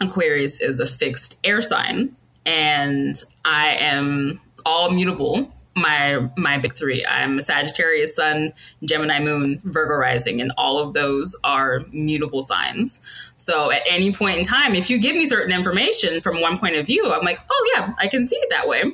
Aquarius 0.00 0.60
is 0.60 0.80
a 0.80 0.86
fixed 0.86 1.38
air 1.44 1.62
sign, 1.62 2.14
and 2.46 3.22
I 3.44 3.76
am 3.78 4.40
all 4.64 4.90
mutable 4.90 5.52
my 5.76 6.28
my 6.37 6.59
big 6.59 6.74
three. 6.74 7.04
I'm 7.06 7.38
a 7.38 7.42
Sagittarius 7.42 8.16
Sun, 8.16 8.52
Gemini 8.83 9.20
Moon, 9.20 9.61
Virgo 9.64 9.94
Rising, 9.94 10.40
and 10.40 10.52
all 10.59 10.78
of 10.78 10.94
those 10.94 11.38
are 11.44 11.80
mutable 11.92 12.42
signs. 12.42 13.02
So 13.37 13.70
at 13.70 13.83
any 13.88 14.12
point 14.12 14.38
in 14.38 14.44
time, 14.44 14.74
if 14.74 14.90
you 14.90 15.00
give 15.00 15.14
me 15.14 15.26
certain 15.26 15.52
information 15.52 16.20
from 16.20 16.40
one 16.40 16.59
point 16.59 16.76
of 16.76 16.87
view, 16.87 17.12
I'm 17.12 17.24
like, 17.24 17.40
oh 17.50 17.72
yeah, 17.76 17.94
I 17.98 18.09
can 18.09 18.26
see 18.26 18.37
it 18.37 18.50
that 18.50 18.68
way. 18.68 18.92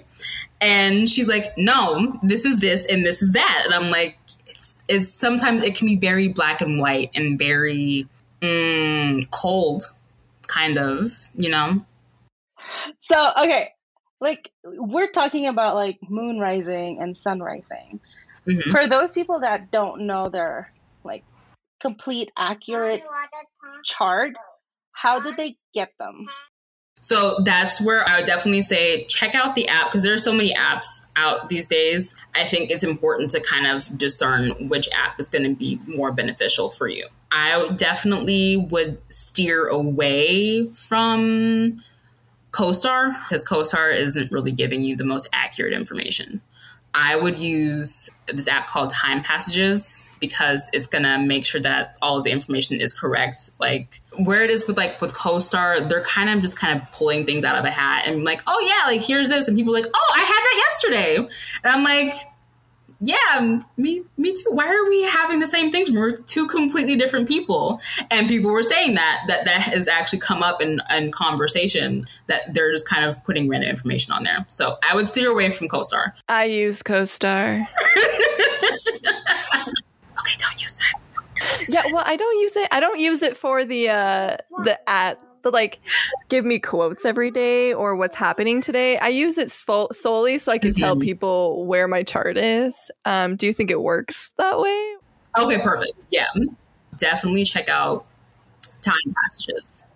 And 0.60 1.08
she's 1.08 1.28
like, 1.28 1.56
no, 1.56 2.18
this 2.22 2.44
is 2.44 2.60
this 2.60 2.86
and 2.86 3.04
this 3.04 3.22
is 3.22 3.32
that. 3.32 3.62
And 3.64 3.74
I'm 3.74 3.90
like, 3.90 4.18
it's 4.46 4.84
it's 4.88 5.12
sometimes 5.12 5.62
it 5.62 5.76
can 5.76 5.86
be 5.86 5.96
very 5.96 6.28
black 6.28 6.60
and 6.60 6.78
white 6.78 7.10
and 7.14 7.38
very 7.38 8.06
mm, 8.42 9.30
cold, 9.30 9.82
kind 10.46 10.78
of, 10.78 11.12
you 11.34 11.50
know. 11.50 11.84
So 13.00 13.32
okay, 13.38 13.70
like 14.20 14.50
we're 14.74 15.10
talking 15.10 15.46
about 15.46 15.74
like 15.74 15.98
moon 16.08 16.38
rising 16.38 17.00
and 17.00 17.16
sun 17.16 17.40
rising. 17.40 18.00
Mm-hmm. 18.46 18.70
For 18.70 18.86
those 18.86 19.12
people 19.12 19.40
that 19.40 19.70
don't 19.70 20.02
know 20.02 20.28
their 20.28 20.72
like 21.04 21.24
complete 21.80 22.30
accurate 22.36 23.02
chart, 23.84 24.34
how 24.92 25.20
did 25.20 25.36
they 25.36 25.56
get 25.74 25.90
them? 25.98 26.26
So 27.00 27.36
that's 27.44 27.80
where 27.80 28.02
I 28.08 28.16
would 28.16 28.26
definitely 28.26 28.62
say 28.62 29.04
check 29.04 29.34
out 29.34 29.54
the 29.54 29.68
app 29.68 29.86
because 29.86 30.02
there 30.02 30.14
are 30.14 30.18
so 30.18 30.32
many 30.32 30.54
apps 30.54 31.10
out 31.14 31.48
these 31.48 31.68
days. 31.68 32.16
I 32.34 32.44
think 32.44 32.70
it's 32.70 32.82
important 32.82 33.30
to 33.32 33.40
kind 33.40 33.66
of 33.66 33.96
discern 33.96 34.68
which 34.68 34.88
app 34.92 35.20
is 35.20 35.28
going 35.28 35.44
to 35.44 35.54
be 35.54 35.78
more 35.86 36.10
beneficial 36.10 36.70
for 36.70 36.88
you. 36.88 37.06
I 37.30 37.70
definitely 37.76 38.56
would 38.56 39.00
steer 39.08 39.68
away 39.68 40.68
from 40.70 41.82
CoStar 42.56 43.12
because 43.28 43.44
CoStar 43.44 43.94
isn't 43.94 44.32
really 44.32 44.52
giving 44.52 44.82
you 44.82 44.96
the 44.96 45.04
most 45.04 45.28
accurate 45.32 45.72
information. 45.72 46.40
I 46.98 47.14
would 47.14 47.38
use 47.38 48.08
this 48.32 48.48
app 48.48 48.68
called 48.68 48.88
Time 48.88 49.22
Passages 49.22 50.08
because 50.18 50.70
it's 50.72 50.86
gonna 50.86 51.18
make 51.18 51.44
sure 51.44 51.60
that 51.60 51.96
all 52.00 52.16
of 52.16 52.24
the 52.24 52.30
information 52.30 52.80
is 52.80 52.98
correct. 52.98 53.50
Like 53.60 54.00
where 54.18 54.42
it 54.42 54.48
is 54.48 54.66
with 54.66 54.78
like 54.78 54.98
with 55.02 55.12
CoStar, 55.12 55.86
they're 55.86 56.04
kind 56.04 56.30
of 56.30 56.40
just 56.40 56.58
kind 56.58 56.80
of 56.80 56.90
pulling 56.92 57.26
things 57.26 57.44
out 57.44 57.58
of 57.58 57.66
a 57.66 57.70
hat 57.70 58.04
and 58.06 58.24
like, 58.24 58.40
oh 58.46 58.58
yeah, 58.66 58.90
like 58.90 59.02
here's 59.02 59.28
this, 59.28 59.46
and 59.46 59.56
people 59.58 59.76
are 59.76 59.80
like, 59.82 59.90
oh, 59.94 60.12
I 60.14 60.20
had 60.20 60.26
that 60.26 60.64
yesterday, 60.66 61.16
and 61.16 61.72
I'm 61.72 61.84
like, 61.84 62.14
yeah, 63.00 63.60
me, 63.76 64.02
me 64.16 64.32
too. 64.32 64.50
Why 64.50 64.66
are 64.68 64.88
we 64.88 65.02
having 65.02 65.38
the 65.38 65.46
same 65.46 65.70
things? 65.70 65.90
We're 65.90 66.16
two 66.18 66.46
completely 66.46 66.96
different 66.96 67.28
people. 67.28 67.80
And 68.10 68.26
people 68.26 68.50
were 68.50 68.62
saying 68.62 68.94
that, 68.94 69.24
that 69.28 69.44
that 69.44 69.62
has 69.62 69.86
actually 69.86 70.20
come 70.20 70.42
up 70.42 70.62
in, 70.62 70.80
in 70.90 71.10
conversation 71.10 72.06
that 72.26 72.54
they're 72.54 72.72
just 72.72 72.88
kind 72.88 73.04
of 73.04 73.22
putting 73.24 73.48
random 73.48 73.68
information 73.68 74.12
on 74.12 74.24
there. 74.24 74.46
So 74.48 74.78
I 74.88 74.94
would 74.94 75.08
steer 75.08 75.30
away 75.30 75.50
from 75.50 75.68
CoStar. 75.68 76.12
I 76.28 76.44
use 76.44 76.82
CoStar. 76.82 77.60
okay, 80.18 80.36
don't 80.38 80.62
use 80.62 80.80
it. 80.80 81.68
yeah, 81.68 81.82
well, 81.92 82.04
I 82.06 82.16
don't 82.16 82.40
use 82.40 82.56
it. 82.56 82.68
I 82.72 82.80
don't 82.80 82.98
use 82.98 83.22
it 83.22 83.36
for 83.36 83.64
the 83.64 83.90
uh 83.90 84.36
the 84.64 84.78
at 84.88 85.20
to 85.46 85.50
like 85.50 85.78
give 86.28 86.44
me 86.44 86.58
quotes 86.58 87.04
every 87.04 87.30
day 87.30 87.72
or 87.72 87.96
what's 87.96 88.16
happening 88.16 88.60
today. 88.60 88.98
I 88.98 89.08
use 89.08 89.38
it 89.38 89.50
solely 89.50 90.38
so 90.38 90.52
I 90.52 90.58
can 90.58 90.72
mm-hmm. 90.72 90.82
tell 90.82 90.96
people 90.96 91.64
where 91.66 91.88
my 91.88 92.02
chart 92.02 92.36
is. 92.36 92.90
Um, 93.04 93.36
do 93.36 93.46
you 93.46 93.52
think 93.52 93.70
it 93.70 93.80
works 93.80 94.34
that 94.38 94.58
way? 94.58 94.94
Okay, 95.38 95.58
perfect. 95.58 96.06
Yeah, 96.10 96.26
definitely 96.98 97.44
check 97.44 97.68
out 97.68 98.06
time 98.82 99.14
passages. 99.22 99.86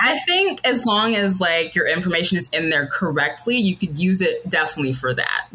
I 0.00 0.18
think 0.26 0.60
as 0.66 0.84
long 0.84 1.14
as 1.14 1.40
like 1.40 1.74
your 1.74 1.86
information 1.86 2.36
is 2.36 2.50
in 2.50 2.70
there 2.70 2.86
correctly, 2.86 3.56
you 3.56 3.76
could 3.76 3.98
use 3.98 4.20
it 4.20 4.48
definitely 4.48 4.92
for 4.92 5.14
that. 5.14 5.48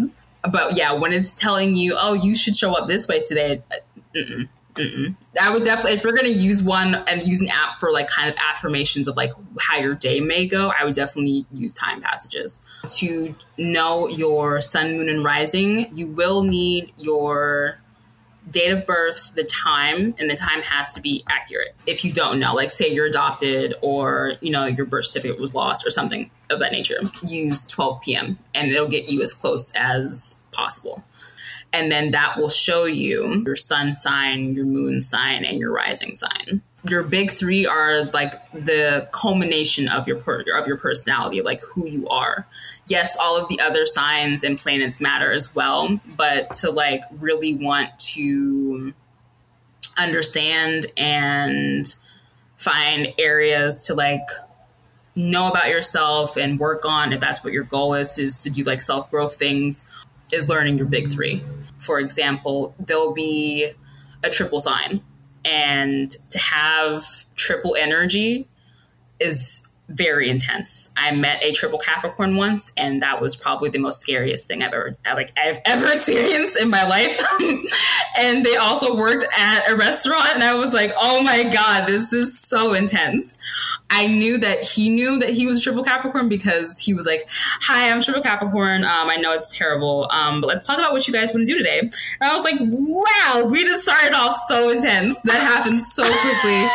But 0.49 0.77
yeah, 0.77 0.93
when 0.93 1.11
it's 1.11 1.35
telling 1.35 1.75
you, 1.75 1.95
oh, 1.99 2.13
you 2.13 2.35
should 2.35 2.55
show 2.55 2.73
up 2.73 2.87
this 2.87 3.07
way 3.07 3.19
today, 3.19 3.61
uh, 3.71 4.21
Mm-mm. 4.77 5.15
I 5.41 5.51
would 5.51 5.63
definitely, 5.63 5.93
if 5.93 6.03
you're 6.03 6.13
going 6.13 6.31
to 6.31 6.37
use 6.37 6.63
one 6.63 6.95
and 6.95 7.23
use 7.23 7.41
an 7.41 7.49
app 7.49 7.79
for 7.79 7.91
like 7.91 8.07
kind 8.09 8.29
of 8.29 8.35
affirmations 8.37 9.07
of 9.07 9.15
like 9.15 9.31
how 9.59 9.77
your 9.77 9.95
day 9.95 10.19
may 10.19 10.47
go, 10.47 10.71
I 10.79 10.85
would 10.85 10.95
definitely 10.95 11.45
use 11.53 11.73
time 11.73 12.01
passages. 12.01 12.63
To 12.97 13.35
know 13.57 14.07
your 14.07 14.61
sun, 14.61 14.97
moon, 14.97 15.09
and 15.09 15.23
rising, 15.23 15.93
you 15.95 16.07
will 16.07 16.43
need 16.43 16.93
your 16.97 17.79
date 18.49 18.71
of 18.71 18.85
birth, 18.85 19.33
the 19.35 19.43
time, 19.43 20.15
and 20.19 20.29
the 20.29 20.35
time 20.35 20.61
has 20.61 20.93
to 20.93 21.01
be 21.01 21.23
accurate. 21.27 21.75
If 21.85 22.05
you 22.05 22.13
don't 22.13 22.39
know, 22.39 22.53
like 22.53 22.71
say 22.71 22.87
you're 22.87 23.05
adopted 23.05 23.73
or, 23.81 24.33
you 24.41 24.51
know, 24.51 24.65
your 24.65 24.85
birth 24.85 25.05
certificate 25.05 25.39
was 25.39 25.53
lost 25.53 25.85
or 25.85 25.91
something 25.91 26.31
of 26.49 26.59
that 26.59 26.71
nature, 26.71 26.99
use 27.23 27.67
12 27.67 28.01
p.m. 28.01 28.39
and 28.53 28.71
it'll 28.71 28.87
get 28.87 29.09
you 29.09 29.21
as 29.21 29.33
close 29.33 29.73
as 29.75 30.41
possible. 30.51 31.03
And 31.73 31.91
then 31.91 32.11
that 32.11 32.37
will 32.37 32.49
show 32.49 32.85
you 32.85 33.43
your 33.45 33.55
sun 33.55 33.93
sign, 33.93 34.53
your 34.53 34.65
moon 34.65 35.01
sign, 35.01 35.45
and 35.45 35.59
your 35.59 35.71
rising 35.71 36.15
sign. 36.15 36.61
your 36.89 37.03
big 37.03 37.31
three 37.31 37.65
are 37.65 38.05
like 38.05 38.33
the 38.51 39.07
culmination 39.11 39.87
of 39.89 40.07
your 40.07 40.17
per- 40.17 40.43
of 40.55 40.67
your 40.67 40.77
personality, 40.77 41.41
like 41.41 41.61
who 41.61 41.87
you 41.87 42.07
are. 42.07 42.47
Yes, 42.87 43.17
all 43.19 43.37
of 43.37 43.49
the 43.49 43.59
other 43.59 43.85
signs 43.85 44.43
and 44.43 44.57
planets 44.57 45.01
matter 45.01 45.31
as 45.31 45.53
well, 45.53 45.99
but 46.15 46.53
to 46.55 46.71
like 46.71 47.01
really 47.19 47.55
want 47.55 47.97
to 47.99 48.93
understand 49.97 50.85
and 50.95 51.93
find 52.57 53.13
areas 53.17 53.85
to 53.87 53.93
like 53.93 54.27
know 55.15 55.49
about 55.49 55.69
yourself 55.69 56.37
and 56.37 56.59
work 56.59 56.85
on 56.85 57.11
if 57.11 57.19
that's 57.19 57.43
what 57.43 57.51
your 57.51 57.63
goal 57.63 57.95
is 57.95 58.19
is 58.19 58.43
to 58.43 58.51
do 58.51 58.63
like 58.63 58.83
self-growth 58.83 59.35
things 59.35 59.87
is 60.31 60.47
learning 60.47 60.77
your 60.77 60.85
big 60.85 61.09
three 61.09 61.41
for 61.77 61.99
example 61.99 62.75
there'll 62.79 63.13
be 63.13 63.71
a 64.23 64.29
triple 64.29 64.59
sign 64.59 65.01
and 65.45 66.11
to 66.29 66.39
have 66.39 67.03
triple 67.35 67.75
energy 67.75 68.47
is 69.19 69.67
very 69.89 70.29
intense. 70.29 70.93
I 70.97 71.11
met 71.11 71.41
a 71.41 71.53
triple 71.53 71.79
Capricorn 71.79 72.35
once, 72.35 72.73
and 72.75 73.01
that 73.01 73.21
was 73.21 73.35
probably 73.35 73.69
the 73.69 73.79
most 73.79 74.01
scariest 74.01 74.47
thing 74.47 74.61
I've 74.61 74.73
ever 74.73 74.97
like 75.05 75.31
I've 75.37 75.59
ever 75.65 75.87
experienced 75.93 76.57
in 76.57 76.69
my 76.69 76.85
life. 76.85 77.21
and 78.17 78.45
they 78.45 78.57
also 78.57 78.95
worked 78.95 79.25
at 79.35 79.71
a 79.71 79.75
restaurant, 79.75 80.29
and 80.33 80.43
I 80.43 80.55
was 80.55 80.73
like, 80.73 80.91
"Oh 80.99 81.23
my 81.23 81.43
god, 81.43 81.85
this 81.87 82.11
is 82.11 82.37
so 82.37 82.73
intense." 82.73 83.37
I 83.89 84.07
knew 84.07 84.37
that 84.39 84.63
he 84.63 84.89
knew 84.89 85.19
that 85.19 85.29
he 85.29 85.47
was 85.47 85.59
a 85.59 85.61
triple 85.61 85.83
Capricorn 85.83 86.29
because 86.29 86.77
he 86.77 86.93
was 86.93 87.05
like, 87.05 87.27
"Hi, 87.29 87.89
I'm 87.89 88.01
triple 88.01 88.21
Capricorn. 88.21 88.83
Um, 88.83 89.09
I 89.09 89.15
know 89.15 89.31
it's 89.33 89.55
terrible, 89.55 90.07
um, 90.11 90.41
but 90.41 90.47
let's 90.47 90.67
talk 90.67 90.77
about 90.77 90.91
what 90.91 91.07
you 91.07 91.13
guys 91.13 91.33
want 91.33 91.47
to 91.47 91.53
do 91.53 91.57
today." 91.57 91.79
And 91.79 91.91
I 92.21 92.33
was 92.33 92.43
like, 92.43 92.59
"Wow, 92.59 93.49
we 93.49 93.63
just 93.63 93.83
started 93.83 94.13
off 94.13 94.35
so 94.47 94.69
intense. 94.69 95.21
That 95.21 95.39
happened 95.39 95.81
so 95.81 96.03
quickly." 96.03 96.67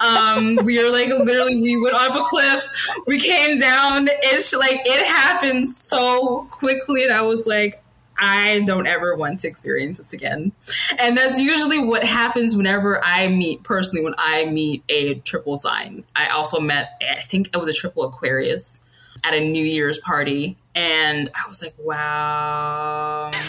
Um, 0.00 0.56
we 0.64 0.82
were 0.82 0.90
like 0.90 1.08
literally, 1.08 1.60
we 1.60 1.78
went 1.78 1.94
up 1.94 2.14
a 2.14 2.22
cliff, 2.24 2.66
we 3.06 3.20
came 3.20 3.58
down. 3.58 4.08
It's 4.22 4.54
like 4.54 4.80
it 4.84 5.06
happened 5.06 5.68
so 5.68 6.46
quickly, 6.50 7.04
and 7.04 7.12
I 7.12 7.22
was 7.22 7.46
like, 7.46 7.82
I 8.20 8.60
don't 8.66 8.86
ever 8.86 9.16
want 9.16 9.40
to 9.40 9.48
experience 9.48 9.96
this 9.96 10.12
again. 10.12 10.52
And 10.98 11.16
that's 11.16 11.40
usually 11.40 11.82
what 11.82 12.04
happens 12.04 12.54
whenever 12.54 13.00
I 13.02 13.28
meet 13.28 13.64
personally 13.64 14.04
when 14.04 14.14
I 14.18 14.44
meet 14.44 14.84
a 14.88 15.14
triple 15.14 15.56
sign. 15.56 16.04
I 16.14 16.28
also 16.28 16.60
met, 16.60 17.00
I 17.00 17.20
think 17.22 17.48
it 17.48 17.56
was 17.56 17.68
a 17.68 17.72
triple 17.72 18.04
Aquarius 18.04 18.84
at 19.24 19.34
a 19.34 19.40
New 19.40 19.64
Year's 19.64 19.98
party. 19.98 20.58
And 20.74 21.30
I 21.34 21.48
was 21.48 21.62
like, 21.62 21.74
wow. 21.78 23.30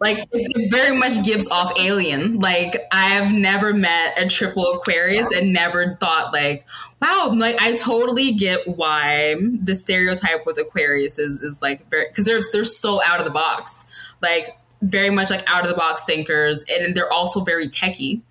like 0.00 0.26
it 0.32 0.70
very 0.70 0.96
much 0.96 1.24
gives 1.24 1.48
off 1.50 1.72
alien. 1.78 2.38
Like 2.38 2.76
i've 2.92 3.32
never 3.32 3.72
met 3.72 4.18
a 4.18 4.28
triple 4.28 4.64
aquarius 4.74 5.32
and 5.32 5.52
never 5.52 5.96
thought 6.00 6.32
like 6.32 6.66
wow 7.00 7.32
like 7.34 7.60
i 7.60 7.76
totally 7.76 8.34
get 8.34 8.66
why 8.66 9.36
the 9.62 9.74
stereotype 9.74 10.46
with 10.46 10.58
aquarius 10.58 11.18
is 11.18 11.40
is 11.40 11.62
like 11.62 11.88
very 11.90 12.06
because 12.08 12.24
they're 12.24 12.40
they're 12.52 12.64
so 12.64 13.02
out 13.04 13.18
of 13.18 13.24
the 13.24 13.32
box. 13.32 13.90
Like 14.22 14.58
very 14.82 15.10
much 15.10 15.30
like 15.30 15.42
out 15.52 15.64
of 15.64 15.70
the 15.70 15.76
box 15.76 16.04
thinkers 16.04 16.64
and 16.68 16.94
they're 16.94 17.12
also 17.12 17.40
very 17.40 17.68
techy 17.68 18.22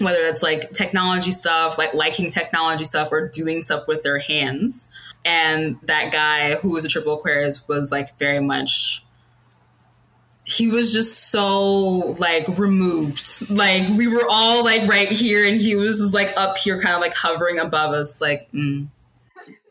whether 0.00 0.18
it's 0.20 0.42
like 0.42 0.70
technology 0.70 1.30
stuff 1.30 1.78
like 1.78 1.94
liking 1.94 2.30
technology 2.30 2.84
stuff 2.84 3.10
or 3.12 3.28
doing 3.28 3.62
stuff 3.62 3.86
with 3.86 4.02
their 4.02 4.18
hands. 4.18 4.90
And 5.24 5.78
that 5.84 6.12
guy 6.12 6.56
who 6.56 6.70
was 6.70 6.84
a 6.84 6.88
triple 6.88 7.14
aquarius 7.14 7.66
was 7.68 7.92
like 7.92 8.18
very 8.18 8.40
much 8.40 9.04
he 10.56 10.68
was 10.68 10.92
just 10.92 11.30
so 11.30 11.58
like 12.18 12.46
removed. 12.58 13.50
Like 13.50 13.88
we 13.96 14.08
were 14.08 14.26
all 14.28 14.64
like 14.64 14.88
right 14.88 15.10
here, 15.10 15.46
and 15.46 15.60
he 15.60 15.76
was 15.76 15.98
just 15.98 16.14
like 16.14 16.32
up 16.36 16.58
here, 16.58 16.80
kind 16.80 16.94
of 16.94 17.00
like 17.00 17.14
hovering 17.14 17.58
above 17.58 17.92
us. 17.92 18.20
Like 18.20 18.48
mm. 18.52 18.86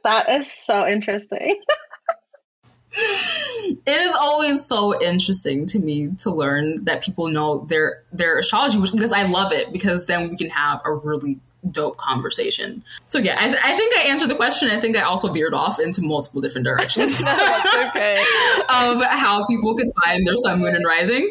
that 0.04 0.30
is 0.30 0.52
so 0.52 0.88
interesting. 0.88 1.62
it 2.94 3.80
is 3.88 4.16
always 4.16 4.66
so 4.66 5.02
interesting 5.02 5.66
to 5.68 5.80
me 5.80 6.10
to 6.20 6.32
learn 6.32 6.84
that 6.86 7.04
people 7.04 7.28
know 7.28 7.66
their 7.70 8.04
their 8.12 8.40
astrology, 8.40 8.78
which 8.78 8.92
because 8.92 9.14
I 9.14 9.24
love 9.24 9.52
it 9.52 9.72
because 9.72 10.06
then 10.06 10.30
we 10.30 10.38
can 10.38 10.50
have 10.50 10.82
a 10.86 10.94
really 10.94 11.40
dope 11.70 11.98
conversation. 11.98 12.84
So 13.08 13.20
yeah, 13.20 13.36
I, 13.40 13.50
I, 13.50 13.78
think 13.78 13.98
I 13.98 14.10
answered 14.10 14.30
the 14.30 14.36
question. 14.36 14.72
I 14.72 14.80
think 14.80 14.98
I 14.98 15.02
also 15.02 15.32
veered 15.32 15.54
off 15.54 15.80
into 15.80 16.02
multiple 16.02 16.42
different 16.42 16.66
directions. 16.66 17.22
no, 17.24 17.64
okay. 17.90 18.18
of 18.70 19.04
how 19.04 19.46
people 19.46 19.76
can 19.76 19.92
find 20.04 20.26
their 20.26 20.38
sun, 20.38 20.60
moon, 20.60 20.76
and 20.76 20.86
rising. 20.86 21.30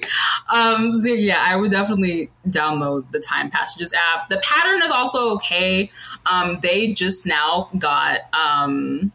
Um, 0.54 0.94
so 0.94 1.08
yeah, 1.08 1.42
I 1.44 1.56
would 1.56 1.70
definitely 1.70 2.30
download 2.48 3.10
the 3.10 3.18
Time 3.20 3.50
Passages 3.50 3.92
app. 3.92 4.28
The 4.28 4.38
pattern 4.38 4.82
is 4.82 4.90
also 4.90 5.34
okay. 5.34 5.90
Um, 6.30 6.60
they 6.60 6.92
just 6.92 7.26
now 7.26 7.68
got 7.76 8.20
um, 8.32 9.12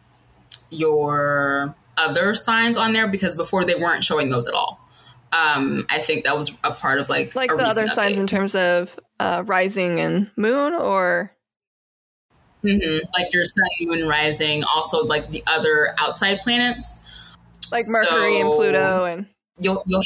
your 0.70 1.76
other 1.98 2.36
signs 2.36 2.78
on 2.78 2.92
there 2.92 3.08
because 3.08 3.36
before 3.36 3.64
they 3.64 3.76
weren't 3.76 4.04
showing 4.04 4.30
those 4.30 4.48
at 4.48 4.54
all. 4.54 4.85
Um, 5.32 5.86
I 5.90 6.00
think 6.00 6.24
that 6.24 6.36
was 6.36 6.56
a 6.64 6.72
part 6.72 7.00
of 7.00 7.10
like 7.10 7.36
like 7.36 7.50
the 7.50 7.58
other 7.58 7.86
update. 7.86 7.94
signs 7.94 8.20
in 8.20 8.28
terms 8.28 8.56
of 8.56 8.98
uh, 9.20 9.44
rising 9.46 10.00
and 10.00 10.32
moon, 10.38 10.74
or 10.74 11.32
mm-hmm. 12.64 13.06
like 13.18 13.34
your 13.34 13.44
sun, 13.46 13.66
moon, 13.82 14.08
rising. 14.08 14.64
Also, 14.64 15.04
like 15.04 15.30
the 15.30 15.44
other 15.48 15.94
outside 15.98 16.40
planets, 16.40 17.36
like 17.72 17.84
Mercury 17.88 18.40
so 18.40 18.42
and 18.42 18.54
Pluto, 18.54 19.06
and 19.06 19.26
you'll 19.58 19.84
you'll 19.86 20.04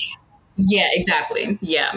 yeah, 0.61 0.87
exactly, 0.91 1.57
yeah. 1.61 1.93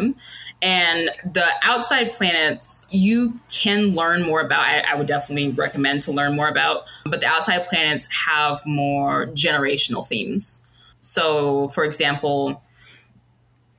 And 0.62 1.10
the 1.24 1.44
outside 1.64 2.12
planets, 2.12 2.86
you 2.90 3.40
can 3.50 3.96
learn 3.96 4.22
more 4.22 4.40
about. 4.40 4.60
I, 4.60 4.84
I, 4.88 4.94
would 4.94 5.08
definitely 5.08 5.50
recommend 5.50 6.02
to 6.04 6.12
learn 6.12 6.36
more 6.36 6.46
about. 6.46 6.88
But 7.04 7.20
the 7.20 7.26
outside 7.26 7.64
planets 7.64 8.06
have 8.26 8.64
more 8.64 9.26
generational 9.28 10.06
themes. 10.06 10.64
So, 11.00 11.68
for 11.70 11.82
example, 11.82 12.62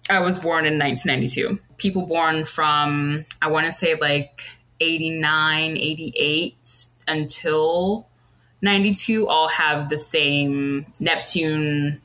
I 0.09 0.19
was 0.19 0.37
born 0.37 0.65
in 0.65 0.77
1992. 0.77 1.59
People 1.77 2.05
born 2.05 2.45
from, 2.45 3.25
I 3.41 3.47
want 3.47 3.65
to 3.65 3.71
say 3.71 3.95
like 3.95 4.41
89, 4.79 5.77
88 5.77 6.85
until 7.07 8.07
92 8.61 9.27
all 9.27 9.47
have 9.47 9.89
the 9.89 9.97
same 9.97 10.85
Neptune 10.99 12.01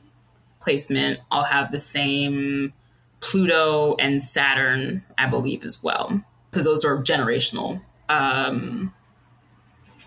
placement, 0.61 1.19
all 1.31 1.43
have 1.43 1.71
the 1.71 1.79
same 1.79 2.73
Pluto 3.21 3.95
and 3.99 4.23
Saturn, 4.23 5.03
I 5.17 5.27
believe, 5.27 5.65
as 5.65 5.83
well, 5.83 6.23
because 6.49 6.65
those 6.65 6.85
are 6.85 7.01
generational 7.03 7.81
um, 8.07 8.93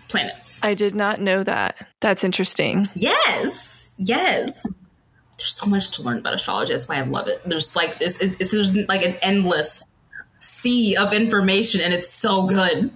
planets. 0.09 0.63
I 0.63 0.73
did 0.73 0.95
not 0.95 1.21
know 1.21 1.43
that. 1.43 1.87
That's 1.99 2.23
interesting. 2.23 2.87
Yes, 2.95 3.91
yes 3.97 4.65
there's 5.43 5.57
so 5.57 5.65
much 5.65 5.91
to 5.91 6.01
learn 6.01 6.19
about 6.19 6.33
astrology. 6.33 6.71
That's 6.71 6.87
why 6.87 6.95
I 6.95 7.01
love 7.01 7.27
it. 7.27 7.41
There's 7.45 7.75
like 7.75 7.97
it's, 7.99 8.17
it's 8.21 8.51
there's 8.51 8.75
like 8.87 9.03
an 9.03 9.15
endless 9.21 9.83
sea 10.39 10.95
of 10.95 11.11
information, 11.11 11.81
and 11.81 11.93
it's 11.93 12.07
so 12.07 12.43
good. 12.45 12.93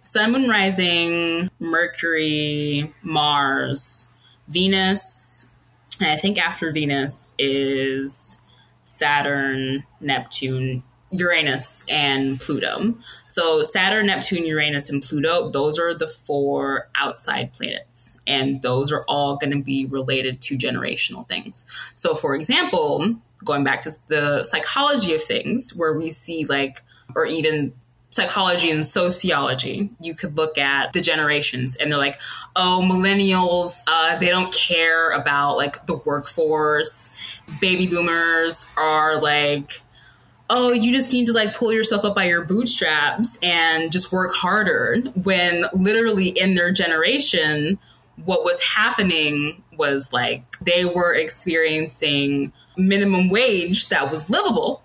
Sun, 0.00 0.32
Moon, 0.32 0.48
Rising, 0.48 1.50
Mercury, 1.60 2.92
Mars, 3.02 4.10
Venus, 4.48 5.54
and 6.00 6.08
I 6.08 6.16
think 6.16 6.38
after 6.38 6.72
Venus 6.72 7.30
is 7.38 8.40
Saturn, 8.84 9.84
Neptune, 10.00 10.82
Uranus 11.12 11.84
and 11.90 12.40
Pluto. 12.40 12.94
So 13.26 13.62
Saturn, 13.62 14.06
Neptune, 14.06 14.46
Uranus, 14.46 14.90
and 14.90 15.02
Pluto, 15.02 15.50
those 15.50 15.78
are 15.78 15.94
the 15.94 16.08
four 16.08 16.88
outside 16.94 17.52
planets. 17.52 18.18
And 18.26 18.62
those 18.62 18.90
are 18.90 19.04
all 19.04 19.36
going 19.36 19.52
to 19.52 19.62
be 19.62 19.84
related 19.84 20.40
to 20.42 20.56
generational 20.56 21.28
things. 21.28 21.66
So, 21.94 22.14
for 22.14 22.34
example, 22.34 23.16
going 23.44 23.62
back 23.62 23.82
to 23.82 23.90
the 24.08 24.42
psychology 24.44 25.14
of 25.14 25.22
things, 25.22 25.74
where 25.76 25.92
we 25.92 26.10
see 26.10 26.46
like, 26.46 26.82
or 27.14 27.26
even 27.26 27.74
psychology 28.08 28.70
and 28.70 28.84
sociology, 28.86 29.90
you 30.00 30.14
could 30.14 30.36
look 30.36 30.56
at 30.58 30.92
the 30.92 31.00
generations 31.00 31.76
and 31.76 31.90
they're 31.90 31.98
like, 31.98 32.20
oh, 32.56 32.80
millennials, 32.84 33.82
uh, 33.86 34.16
they 34.18 34.28
don't 34.28 34.54
care 34.54 35.10
about 35.10 35.56
like 35.56 35.86
the 35.86 35.96
workforce. 35.96 37.10
Baby 37.60 37.86
boomers 37.86 38.70
are 38.78 39.20
like, 39.20 39.82
oh, 40.54 40.70
you 40.70 40.92
just 40.92 41.10
need 41.12 41.26
to 41.26 41.32
like 41.32 41.56
pull 41.56 41.72
yourself 41.72 42.04
up 42.04 42.14
by 42.14 42.24
your 42.24 42.44
bootstraps 42.44 43.38
and 43.42 43.90
just 43.90 44.12
work 44.12 44.34
harder. 44.34 45.00
When 45.14 45.64
literally 45.72 46.28
in 46.28 46.54
their 46.54 46.70
generation, 46.70 47.78
what 48.24 48.44
was 48.44 48.62
happening 48.62 49.62
was 49.78 50.12
like 50.12 50.44
they 50.60 50.84
were 50.84 51.14
experiencing 51.14 52.52
minimum 52.76 53.30
wage 53.30 53.88
that 53.88 54.10
was 54.10 54.28
livable. 54.28 54.82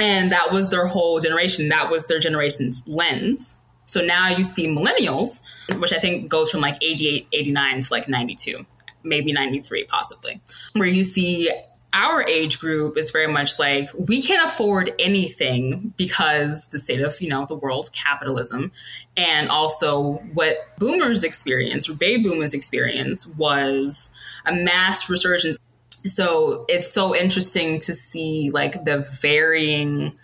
And 0.00 0.32
that 0.32 0.52
was 0.52 0.70
their 0.70 0.86
whole 0.86 1.20
generation. 1.20 1.68
That 1.68 1.90
was 1.90 2.06
their 2.06 2.18
generation's 2.18 2.86
lens. 2.88 3.60
So 3.84 4.04
now 4.04 4.28
you 4.28 4.42
see 4.42 4.66
millennials, 4.66 5.40
which 5.78 5.92
I 5.92 5.98
think 5.98 6.28
goes 6.28 6.50
from 6.50 6.60
like 6.60 6.76
88, 6.82 7.28
89 7.32 7.80
to 7.82 7.92
like 7.92 8.08
92, 8.08 8.66
maybe 9.04 9.32
93, 9.32 9.84
possibly, 9.84 10.40
where 10.74 10.88
you 10.88 11.04
see 11.04 11.50
our 11.94 12.22
age 12.28 12.58
group 12.58 12.98
is 12.98 13.10
very 13.10 13.26
much 13.26 13.58
like 13.58 13.88
we 13.98 14.20
can't 14.20 14.44
afford 14.46 14.92
anything 14.98 15.94
because 15.96 16.68
the 16.68 16.78
state 16.78 17.00
of 17.00 17.20
you 17.20 17.28
know 17.28 17.46
the 17.46 17.54
world's 17.54 17.88
capitalism. 17.88 18.70
And 19.16 19.48
also 19.48 20.14
what 20.34 20.58
boomers 20.78 21.24
experience 21.24 21.88
or 21.88 21.94
baby 21.94 22.24
boomers 22.24 22.54
experience 22.54 23.26
was 23.26 24.12
a 24.44 24.54
mass 24.54 25.08
resurgence. 25.08 25.56
So 26.04 26.64
it's 26.68 26.92
so 26.92 27.16
interesting 27.16 27.78
to 27.80 27.94
see 27.94 28.50
like 28.50 28.84
the 28.84 29.08
varying 29.20 30.14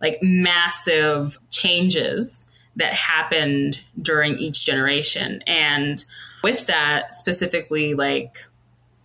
like 0.00 0.18
massive 0.22 1.38
changes 1.50 2.50
that 2.76 2.92
happened 2.92 3.82
during 4.02 4.36
each 4.38 4.66
generation. 4.66 5.42
And 5.46 6.04
with 6.42 6.66
that 6.66 7.14
specifically 7.14 7.94
like 7.94 8.44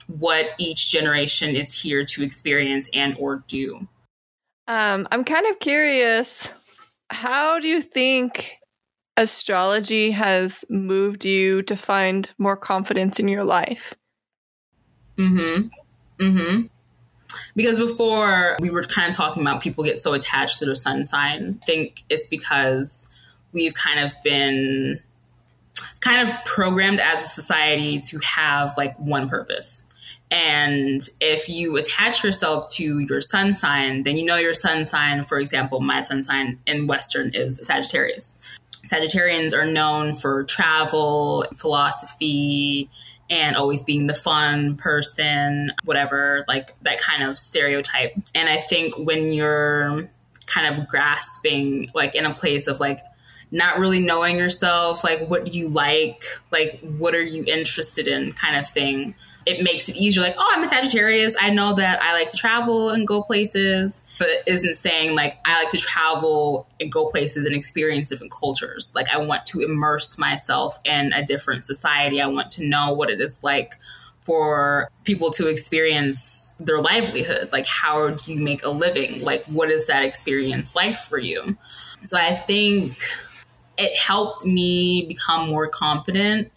what 0.10 0.52
each 0.58 0.92
generation 0.92 1.56
is 1.56 1.74
here 1.74 2.04
to 2.04 2.24
experience 2.24 2.90
and 2.94 3.16
or 3.20 3.44
do. 3.48 3.88
Um, 4.68 5.08
I'm 5.12 5.24
kind 5.24 5.48
of 5.48 5.60
curious. 5.60 6.52
How 7.12 7.60
do 7.60 7.68
you 7.68 7.82
think 7.82 8.54
astrology 9.18 10.12
has 10.12 10.66
moved 10.70 11.26
you 11.26 11.62
to 11.64 11.76
find 11.76 12.32
more 12.38 12.58
confidence 12.58 13.20
in 13.20 13.28
your 13.28 13.44
life? 13.44 13.94
Mm-hmm. 15.18 15.68
Mm-hmm. 16.24 16.66
Because 17.56 17.78
before 17.78 18.58
we 18.60 18.70
were 18.70 18.84
kind 18.84 19.10
of 19.10 19.16
talking 19.16 19.44
about 19.44 19.62
people 19.62 19.84
get 19.84 20.00
so 20.00 20.14
attached 20.14 20.60
to 20.60 20.66
their 20.66 20.76
sun 20.76 21.06
sign. 21.06 21.60
I 21.62 21.66
think 21.66 22.04
it's 22.10 22.26
because 22.28 23.12
we've 23.52 23.74
kind 23.74 24.00
of 24.00 24.14
been 24.24 25.02
kind 26.00 26.28
of 26.28 26.34
programmed 26.46 27.00
as 27.00 27.20
a 27.20 27.28
society 27.28 28.00
to 28.00 28.20
have 28.20 28.76
like 28.78 28.98
one 28.98 29.30
purpose 29.30 29.92
and 30.32 31.08
if 31.20 31.50
you 31.50 31.76
attach 31.78 32.24
yourself 32.24 32.72
to 32.74 33.00
your 33.00 33.22
sun 33.22 33.56
sign, 33.56 34.04
then 34.04 34.16
you 34.16 34.26
know 34.26 34.36
your 34.36 34.54
sun 34.54 34.86
sign. 34.86 35.24
For 35.24 35.40
example, 35.40 35.80
my 35.80 36.02
sun 36.02 36.24
sign 36.24 36.60
in 36.68 36.86
Western 36.86 37.32
is 37.34 37.66
Sagittarius. 37.66 38.40
Sagittarians 38.86 39.54
are 39.54 39.66
known 39.66 40.14
for 40.14 40.44
travel, 40.44 41.46
philosophy, 41.56 42.90
and 43.30 43.56
always 43.56 43.84
being 43.84 44.08
the 44.08 44.14
fun 44.14 44.78
person, 44.78 45.74
whatever, 45.84 46.46
like 46.48 46.80
that 46.82 47.00
kind 47.00 47.24
of 47.24 47.38
stereotype. 47.38 48.14
And 48.36 48.50
I 48.50 48.58
think 48.58 48.98
when 48.98 49.34
you're 49.34 50.10
kind 50.46 50.78
of 50.78 50.88
grasping, 50.88 51.90
like 51.94 52.16
in 52.16 52.26
a 52.26 52.34
place 52.34 52.68
of 52.68 52.80
like, 52.80 53.02
not 53.52 53.80
really 53.80 54.00
knowing 54.00 54.38
yourself, 54.38 55.04
like 55.04 55.28
what 55.28 55.46
do 55.46 55.52
you 55.52 55.70
like, 55.70 56.24
like 56.52 56.80
what 56.82 57.16
are 57.16 57.24
you 57.24 57.44
interested 57.46 58.08
in, 58.08 58.32
kind 58.34 58.56
of 58.56 58.70
thing 58.70 59.16
it 59.50 59.64
makes 59.64 59.90
it 59.90 59.96
easier. 59.96 60.22
Like, 60.22 60.36
oh, 60.38 60.48
I'm 60.52 60.64
a 60.64 60.68
Sagittarius. 60.68 61.36
I 61.42 61.50
know 61.50 61.74
that 61.74 62.02
I 62.04 62.14
like 62.14 62.30
to 62.30 62.38
travel 62.38 62.90
and 62.90 63.08
go 63.08 63.24
places, 63.24 64.04
but 64.20 64.30
isn't 64.46 64.76
saying 64.76 65.16
like 65.16 65.40
I 65.46 65.64
like 65.64 65.72
to 65.72 65.78
travel 65.78 66.68
and 66.80 66.92
go 66.92 67.10
places 67.10 67.46
and 67.46 67.56
experience 67.56 68.10
different 68.10 68.32
cultures. 68.32 68.94
Like, 68.96 69.10
I 69.10 69.18
want 69.18 69.48
to 69.48 69.62
immerse 69.62 70.20
myself 70.20 70.80
in 70.86 71.12
a 71.14 71.26
different 71.26 71.64
society. 71.64 72.22
I 72.22 72.28
want 72.28 72.52
to 72.52 72.64
know 72.64 72.94
what 72.94 73.10
it 73.10 73.20
is 73.20 73.44
like 73.44 73.74
for 74.22 74.92
people 75.04 75.32
to 75.32 75.48
experience 75.48 76.56
their 76.60 76.80
livelihood. 76.80 77.50
Like, 77.52 77.66
how 77.66 78.12
do 78.12 78.32
you 78.32 78.40
make 78.40 78.64
a 78.64 78.70
living? 78.70 79.24
Like, 79.24 79.44
what 79.46 79.72
is 79.72 79.88
that 79.88 80.04
experience 80.04 80.76
like 80.76 80.96
for 80.96 81.18
you? 81.18 81.58
So, 82.04 82.18
I 82.18 82.36
think 82.36 82.94
it 83.80 83.98
helped 83.98 84.46
me 84.46 85.06
become 85.08 85.50
more 85.50 85.68
confident 85.68 86.52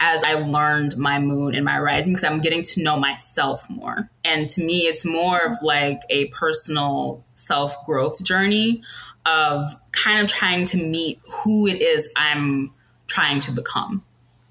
as 0.00 0.24
I 0.24 0.34
learned 0.34 0.96
my 0.96 1.18
moon 1.18 1.54
and 1.54 1.64
my 1.64 1.78
rising 1.78 2.14
because 2.14 2.24
I'm 2.24 2.40
getting 2.40 2.62
to 2.62 2.82
know 2.82 2.98
myself 2.98 3.68
more. 3.68 4.08
And 4.24 4.48
to 4.50 4.64
me, 4.64 4.86
it's 4.86 5.04
more 5.04 5.38
of 5.38 5.56
like 5.62 6.00
a 6.08 6.26
personal 6.28 7.22
self 7.34 7.84
growth 7.84 8.22
journey 8.22 8.82
of 9.26 9.62
kind 9.92 10.20
of 10.20 10.28
trying 10.28 10.64
to 10.66 10.78
meet 10.78 11.20
who 11.30 11.66
it 11.66 11.82
is 11.82 12.10
I'm 12.16 12.72
trying 13.06 13.40
to 13.40 13.52
become. 13.52 14.02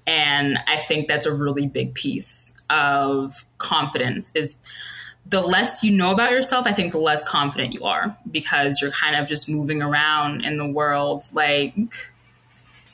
And 0.06 0.58
I 0.66 0.76
think 0.76 1.08
that's 1.08 1.26
a 1.26 1.34
really 1.34 1.66
big 1.66 1.94
piece 1.94 2.62
of 2.70 3.44
confidence 3.58 4.34
is 4.34 4.58
the 5.26 5.40
less 5.40 5.84
you 5.84 5.92
know 5.92 6.12
about 6.12 6.32
yourself, 6.32 6.66
I 6.66 6.72
think 6.72 6.92
the 6.92 6.98
less 6.98 7.22
confident 7.22 7.72
you 7.72 7.84
are 7.84 8.16
because 8.30 8.80
you're 8.80 8.90
kind 8.90 9.14
of 9.14 9.28
just 9.28 9.48
moving 9.48 9.82
around 9.82 10.44
in 10.44 10.56
the 10.56 10.66
world 10.66 11.28
like 11.32 11.74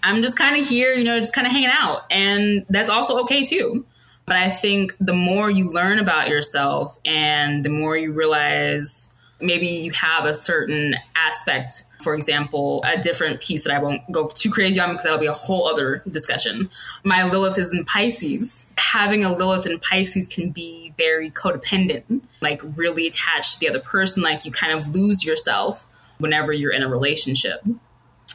I'm 0.06 0.22
just 0.22 0.38
kind 0.38 0.56
of 0.56 0.64
here, 0.64 0.94
you 0.94 1.02
know, 1.02 1.18
just 1.18 1.34
kind 1.34 1.48
of 1.48 1.52
hanging 1.52 1.70
out. 1.72 2.04
And 2.12 2.64
that's 2.68 2.88
also 2.88 3.18
okay 3.22 3.42
too. 3.42 3.84
But 4.24 4.36
I 4.36 4.50
think 4.50 4.94
the 5.00 5.12
more 5.12 5.50
you 5.50 5.70
learn 5.70 5.98
about 5.98 6.28
yourself 6.28 6.96
and 7.04 7.64
the 7.64 7.70
more 7.70 7.96
you 7.96 8.12
realize 8.12 9.16
maybe 9.40 9.66
you 9.66 9.90
have 9.92 10.24
a 10.24 10.34
certain 10.34 10.94
aspect, 11.16 11.84
for 12.00 12.14
example, 12.14 12.84
a 12.86 13.00
different 13.00 13.40
piece 13.40 13.64
that 13.64 13.74
I 13.74 13.80
won't 13.80 14.00
go 14.12 14.28
too 14.28 14.50
crazy 14.50 14.78
on 14.78 14.90
because 14.90 15.04
that'll 15.04 15.18
be 15.18 15.26
a 15.26 15.32
whole 15.32 15.66
other 15.66 16.02
discussion. 16.10 16.70
My 17.02 17.24
Lilith 17.24 17.58
is 17.58 17.74
in 17.74 17.84
Pisces. 17.84 18.72
Having 18.78 19.24
a 19.24 19.32
Lilith 19.32 19.66
in 19.66 19.78
Pisces 19.80 20.28
can 20.28 20.50
be 20.50 20.94
very 20.96 21.30
codependent, 21.30 22.22
like 22.40 22.60
really 22.76 23.08
attached 23.08 23.54
to 23.54 23.60
the 23.60 23.68
other 23.70 23.80
person, 23.80 24.22
like 24.22 24.44
you 24.44 24.52
kind 24.52 24.72
of 24.72 24.94
lose 24.94 25.24
yourself 25.24 25.84
whenever 26.18 26.52
you're 26.52 26.72
in 26.72 26.82
a 26.82 26.88
relationship. 26.88 27.60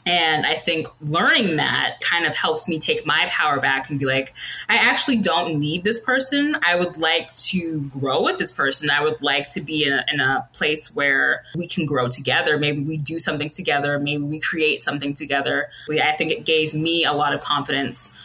And 0.05 0.45
I 0.45 0.55
think 0.55 0.87
learning 0.99 1.57
that 1.57 2.01
kind 2.01 2.25
of 2.25 2.35
helps 2.35 2.67
me 2.67 2.79
take 2.79 3.05
my 3.05 3.27
power 3.29 3.59
back 3.59 3.89
and 3.89 3.99
be 3.99 4.05
like, 4.05 4.33
I 4.67 4.77
actually 4.77 5.17
don't 5.17 5.59
need 5.59 5.83
this 5.83 5.99
person. 5.99 6.57
I 6.63 6.75
would 6.75 6.97
like 6.97 7.33
to 7.35 7.87
grow 7.89 8.23
with 8.23 8.39
this 8.39 8.51
person. 8.51 8.89
I 8.89 9.03
would 9.03 9.21
like 9.21 9.49
to 9.49 9.61
be 9.61 9.85
in 9.85 9.93
a, 9.93 10.05
in 10.11 10.19
a 10.19 10.47
place 10.53 10.93
where 10.95 11.43
we 11.55 11.67
can 11.67 11.85
grow 11.85 12.07
together. 12.07 12.57
Maybe 12.57 12.81
we 12.81 12.97
do 12.97 13.19
something 13.19 13.49
together. 13.49 13.99
Maybe 13.99 14.23
we 14.23 14.39
create 14.39 14.81
something 14.81 15.13
together. 15.13 15.69
I 15.89 16.13
think 16.13 16.31
it 16.31 16.45
gave 16.45 16.73
me 16.73 17.05
a 17.05 17.13
lot 17.13 17.33
of 17.33 17.41
confidence. 17.41 18.17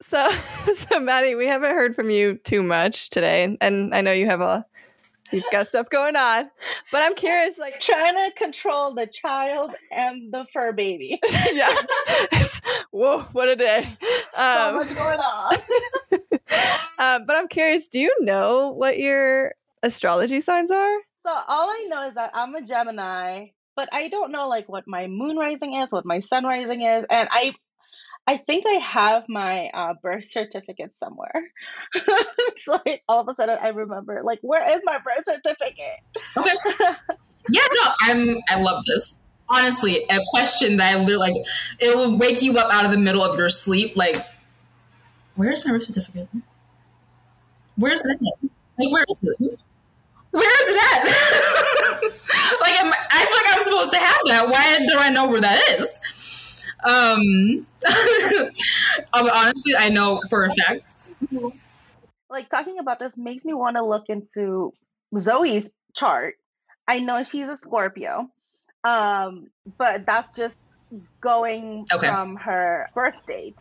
So, 0.00 0.30
so 0.76 1.00
Maddie, 1.00 1.34
we 1.34 1.46
haven't 1.46 1.72
heard 1.72 1.94
from 1.94 2.10
you 2.10 2.34
too 2.44 2.62
much 2.62 3.10
today, 3.10 3.56
and 3.60 3.94
I 3.94 4.00
know 4.00 4.12
you 4.12 4.26
have 4.26 4.40
a 4.40 4.64
You've 5.32 5.44
got 5.50 5.66
stuff 5.66 5.88
going 5.90 6.16
on. 6.16 6.50
But 6.92 7.02
I'm 7.02 7.14
curious, 7.14 7.58
like 7.58 7.80
trying 7.80 8.14
to 8.14 8.30
control 8.36 8.94
the 8.94 9.06
child 9.06 9.72
and 9.90 10.32
the 10.32 10.46
fur 10.52 10.72
baby. 10.72 11.20
yeah. 11.52 11.74
Whoa, 12.90 13.20
what 13.32 13.48
a 13.48 13.56
day. 13.56 13.96
Um, 14.36 14.56
so 14.56 14.72
much 14.74 14.94
going 14.94 15.18
on. 15.18 15.56
um, 16.98 17.26
but 17.26 17.36
I'm 17.36 17.48
curious, 17.48 17.88
do 17.88 17.98
you 17.98 18.14
know 18.20 18.68
what 18.70 18.98
your 18.98 19.54
astrology 19.82 20.40
signs 20.40 20.70
are? 20.70 20.96
So 21.26 21.32
all 21.32 21.70
I 21.70 21.86
know 21.88 22.02
is 22.04 22.14
that 22.14 22.30
I'm 22.34 22.54
a 22.54 22.62
Gemini, 22.62 23.46
but 23.76 23.88
I 23.92 24.08
don't 24.08 24.30
know 24.30 24.48
like 24.48 24.68
what 24.68 24.84
my 24.86 25.06
moon 25.06 25.36
rising 25.36 25.74
is, 25.74 25.90
what 25.90 26.04
my 26.04 26.18
sun 26.18 26.44
rising 26.44 26.82
is, 26.82 27.04
and 27.10 27.28
I 27.32 27.54
I 28.26 28.38
think 28.38 28.64
I 28.66 28.78
have 28.78 29.24
my 29.28 29.68
uh, 29.74 29.94
birth 30.02 30.24
certificate 30.24 30.92
somewhere. 30.98 31.50
it's 31.94 32.66
like 32.66 33.02
all 33.06 33.20
of 33.20 33.28
a 33.28 33.34
sudden 33.34 33.58
I 33.60 33.68
remember, 33.68 34.22
like, 34.24 34.38
where 34.42 34.66
is 34.70 34.80
my 34.84 34.98
birth 34.98 35.24
certificate? 35.26 36.00
Okay. 36.36 36.50
yeah, 37.50 37.62
no, 37.74 37.90
I'm. 38.02 38.38
I 38.48 38.60
love 38.60 38.82
this. 38.86 39.18
Honestly, 39.48 40.06
a 40.10 40.20
question 40.30 40.78
that 40.78 40.94
I 40.94 40.98
literally 40.98 41.32
like, 41.32 41.34
it 41.78 41.94
will 41.94 42.16
wake 42.16 42.40
you 42.40 42.56
up 42.56 42.72
out 42.72 42.86
of 42.86 42.90
the 42.90 42.96
middle 42.98 43.22
of 43.22 43.36
your 43.36 43.50
sleep. 43.50 43.94
Like, 43.94 44.16
where's 45.34 45.66
my 45.66 45.72
birth 45.72 45.84
certificate? 45.84 46.28
Where's 47.76 48.02
that? 48.02 48.18
Like, 48.22 48.90
where 48.90 49.04
is 49.08 49.20
it? 49.22 49.60
Where 50.30 50.42
is 50.42 50.72
that? 50.72 51.04
like, 52.62 52.74
I 53.10 53.26
feel 53.26 53.36
like 53.36 53.56
I'm 53.56 53.62
supposed 53.64 53.90
to 53.92 53.98
have 53.98 54.20
that. 54.26 54.48
Why 54.48 54.78
do 54.86 54.98
I 54.98 55.10
know 55.10 55.26
where 55.28 55.42
that 55.42 55.60
is? 55.78 56.00
Um, 59.12 59.30
honestly, 59.32 59.74
I 59.76 59.88
know 59.88 60.20
for 60.28 60.44
a 60.44 60.50
fact. 60.50 61.14
Like 62.28 62.48
talking 62.50 62.78
about 62.78 62.98
this 62.98 63.16
makes 63.16 63.44
me 63.44 63.54
want 63.54 63.76
to 63.76 63.84
look 63.84 64.04
into 64.08 64.72
Zoe's 65.18 65.70
chart. 65.94 66.34
I 66.86 66.98
know 67.00 67.22
she's 67.22 67.48
a 67.48 67.56
Scorpio, 67.56 68.28
um, 68.82 69.48
but 69.78 70.04
that's 70.04 70.30
just 70.36 70.58
going 71.20 71.86
okay. 71.92 72.06
from 72.06 72.36
her 72.36 72.90
birth 72.94 73.24
date. 73.26 73.58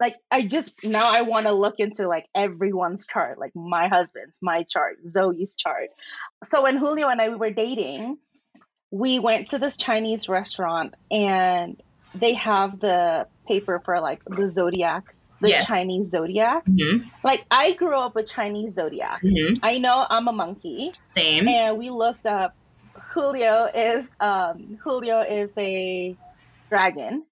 Like 0.00 0.16
I 0.30 0.42
just 0.42 0.84
now 0.84 1.12
I 1.12 1.22
want 1.22 1.46
to 1.46 1.52
look 1.52 1.76
into 1.78 2.08
like 2.08 2.26
everyone's 2.34 3.06
chart, 3.06 3.38
like 3.38 3.54
my 3.54 3.88
husband's, 3.88 4.38
my 4.40 4.64
chart, 4.64 4.96
Zoe's 5.06 5.54
chart. 5.54 5.90
So 6.44 6.62
when 6.62 6.78
Julio 6.78 7.08
and 7.08 7.20
I 7.20 7.28
we 7.28 7.36
were 7.36 7.50
dating, 7.50 8.16
we 8.90 9.18
went 9.18 9.50
to 9.50 9.58
this 9.58 9.76
Chinese 9.76 10.28
restaurant 10.28 10.94
and 11.10 11.80
they 12.18 12.34
have 12.34 12.80
the 12.80 13.26
paper 13.46 13.80
for 13.84 14.00
like 14.00 14.22
the 14.24 14.48
zodiac 14.48 15.14
the 15.40 15.50
yes. 15.50 15.66
Chinese 15.66 16.08
zodiac. 16.10 16.64
Mm-hmm. 16.64 17.08
Like 17.22 17.44
I 17.50 17.72
grew 17.72 17.96
up 17.96 18.14
with 18.14 18.26
Chinese 18.26 18.74
zodiac. 18.74 19.22
Mm-hmm. 19.22 19.56
I 19.62 19.78
know 19.78 20.06
I'm 20.08 20.28
a 20.28 20.32
monkey. 20.32 20.92
Same. 21.08 21.46
And 21.48 21.78
we 21.78 21.90
looked 21.90 22.26
up 22.26 22.54
Julio 23.10 23.66
is 23.66 24.04
um 24.20 24.78
Julio 24.82 25.20
is 25.20 25.50
a 25.58 26.16
dragon. 26.68 27.24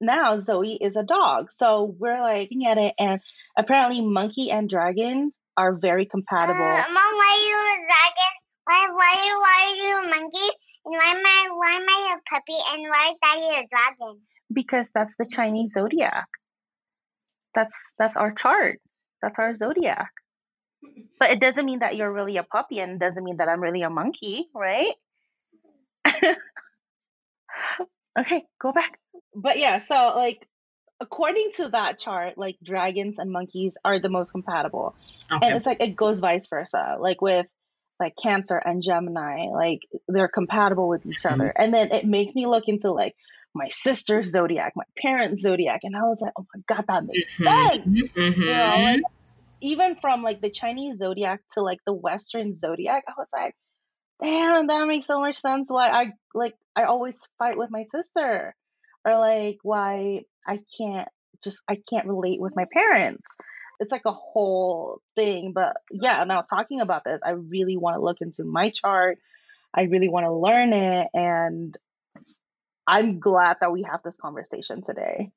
Now 0.00 0.38
Zoe 0.38 0.78
is 0.80 0.96
a 0.96 1.02
dog. 1.02 1.52
So 1.52 1.94
we're 1.98 2.20
like 2.20 2.42
looking 2.42 2.66
at 2.66 2.78
it 2.78 2.94
and 2.98 3.20
apparently 3.56 4.00
monkey 4.00 4.50
and 4.50 4.68
dragon 4.68 5.32
are 5.56 5.74
very 5.74 6.06
compatible. 6.06 6.60
Uh, 6.60 6.76
Mom, 6.76 6.94
why 6.94 7.32
are 7.32 7.46
you 7.48 7.56
a 7.56 7.78
dragon? 7.86 8.32
Why, 8.64 8.86
why, 8.90 9.14
why 9.42 9.58
are 9.68 9.76
you 9.76 10.06
a 10.06 10.20
monkey? 10.20 10.48
And 10.84 10.94
why 10.94 11.14
am 11.14 11.24
I, 11.24 11.48
why 11.54 11.72
am 11.76 11.88
I 11.88 12.16
a 12.16 12.30
puppy? 12.30 12.58
And 12.72 12.82
why 12.90 13.10
is 13.10 13.18
Daddy 13.22 13.64
a 13.64 13.68
dragon? 13.68 14.20
because 14.52 14.90
that's 14.94 15.14
the 15.18 15.26
Chinese 15.26 15.72
zodiac. 15.72 16.26
That's 17.54 17.76
that's 17.98 18.16
our 18.16 18.32
chart. 18.32 18.80
That's 19.20 19.38
our 19.38 19.54
zodiac. 19.54 20.10
But 21.18 21.30
it 21.30 21.40
doesn't 21.40 21.64
mean 21.64 21.78
that 21.80 21.96
you're 21.96 22.12
really 22.12 22.36
a 22.36 22.42
puppy 22.42 22.80
and 22.80 22.92
it 22.92 22.98
doesn't 22.98 23.22
mean 23.22 23.36
that 23.36 23.48
I'm 23.48 23.60
really 23.60 23.82
a 23.82 23.90
monkey, 23.90 24.46
right? 24.54 24.94
okay, 28.18 28.44
go 28.60 28.72
back. 28.72 28.98
But 29.34 29.58
yeah, 29.58 29.78
so 29.78 30.14
like 30.16 30.46
according 31.00 31.52
to 31.56 31.68
that 31.68 32.00
chart, 32.00 32.36
like 32.36 32.56
dragons 32.64 33.16
and 33.18 33.30
monkeys 33.30 33.76
are 33.84 34.00
the 34.00 34.08
most 34.08 34.32
compatible. 34.32 34.96
Okay. 35.30 35.46
And 35.46 35.56
it's 35.56 35.66
like 35.66 35.80
it 35.80 35.94
goes 35.94 36.18
vice 36.18 36.48
versa. 36.48 36.96
Like 36.98 37.20
with 37.20 37.46
like 38.02 38.14
Cancer 38.22 38.56
and 38.56 38.82
Gemini, 38.82 39.46
like 39.52 39.80
they're 40.08 40.28
compatible 40.28 40.88
with 40.88 41.06
each 41.06 41.22
Mhm. 41.24 41.32
other. 41.32 41.52
And 41.56 41.72
then 41.72 41.92
it 41.92 42.04
makes 42.04 42.34
me 42.34 42.46
look 42.46 42.64
into 42.66 42.90
like 42.92 43.14
my 43.54 43.68
sister's 43.70 44.30
zodiac, 44.30 44.72
my 44.76 44.84
parents' 45.00 45.42
zodiac, 45.42 45.80
and 45.84 45.94
I 45.96 46.02
was 46.02 46.20
like, 46.20 46.32
oh 46.38 46.46
my 46.54 46.60
god, 46.68 46.84
that 46.88 47.04
makes 47.04 47.28
sense. 47.36 47.82
Mhm. 47.86 48.46
You 48.46 48.56
know, 48.56 48.78
like 48.80 49.00
even 49.60 49.96
from 50.00 50.22
like 50.22 50.40
the 50.40 50.50
Chinese 50.50 50.96
zodiac 50.98 51.40
to 51.52 51.62
like 51.62 51.78
the 51.86 51.92
Western 51.92 52.54
zodiac, 52.56 53.04
I 53.08 53.12
was 53.16 53.28
like, 53.32 53.54
damn, 54.22 54.66
that 54.66 54.86
makes 54.86 55.06
so 55.06 55.20
much 55.20 55.36
sense. 55.36 55.66
Why 55.68 55.88
I 55.88 56.12
like 56.34 56.54
I 56.74 56.84
always 56.84 57.18
fight 57.38 57.56
with 57.56 57.70
my 57.70 57.84
sister, 57.94 58.54
or 59.04 59.18
like 59.18 59.58
why 59.62 60.22
I 60.46 60.58
can't 60.78 61.08
just 61.44 61.62
I 61.68 61.76
can't 61.88 62.06
relate 62.06 62.40
with 62.40 62.54
my 62.56 62.66
parents. 62.72 63.22
It's 63.82 63.92
like 63.92 64.06
a 64.06 64.12
whole 64.12 65.00
thing. 65.16 65.52
But 65.52 65.76
yeah, 65.90 66.22
now 66.24 66.42
talking 66.42 66.80
about 66.80 67.04
this, 67.04 67.20
I 67.24 67.30
really 67.30 67.76
want 67.76 67.96
to 67.96 68.00
look 68.00 68.20
into 68.20 68.44
my 68.44 68.70
chart. 68.70 69.18
I 69.74 69.82
really 69.82 70.08
want 70.08 70.24
to 70.26 70.32
learn 70.32 70.72
it, 70.72 71.08
and 71.14 71.76
I'm 72.86 73.20
glad 73.20 73.56
that 73.60 73.72
we 73.72 73.82
have 73.82 74.02
this 74.02 74.18
conversation 74.18 74.82
today. 74.82 75.32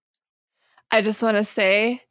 I 0.92 1.02
just 1.02 1.24
want 1.24 1.38
to 1.38 1.44
say 1.44 2.02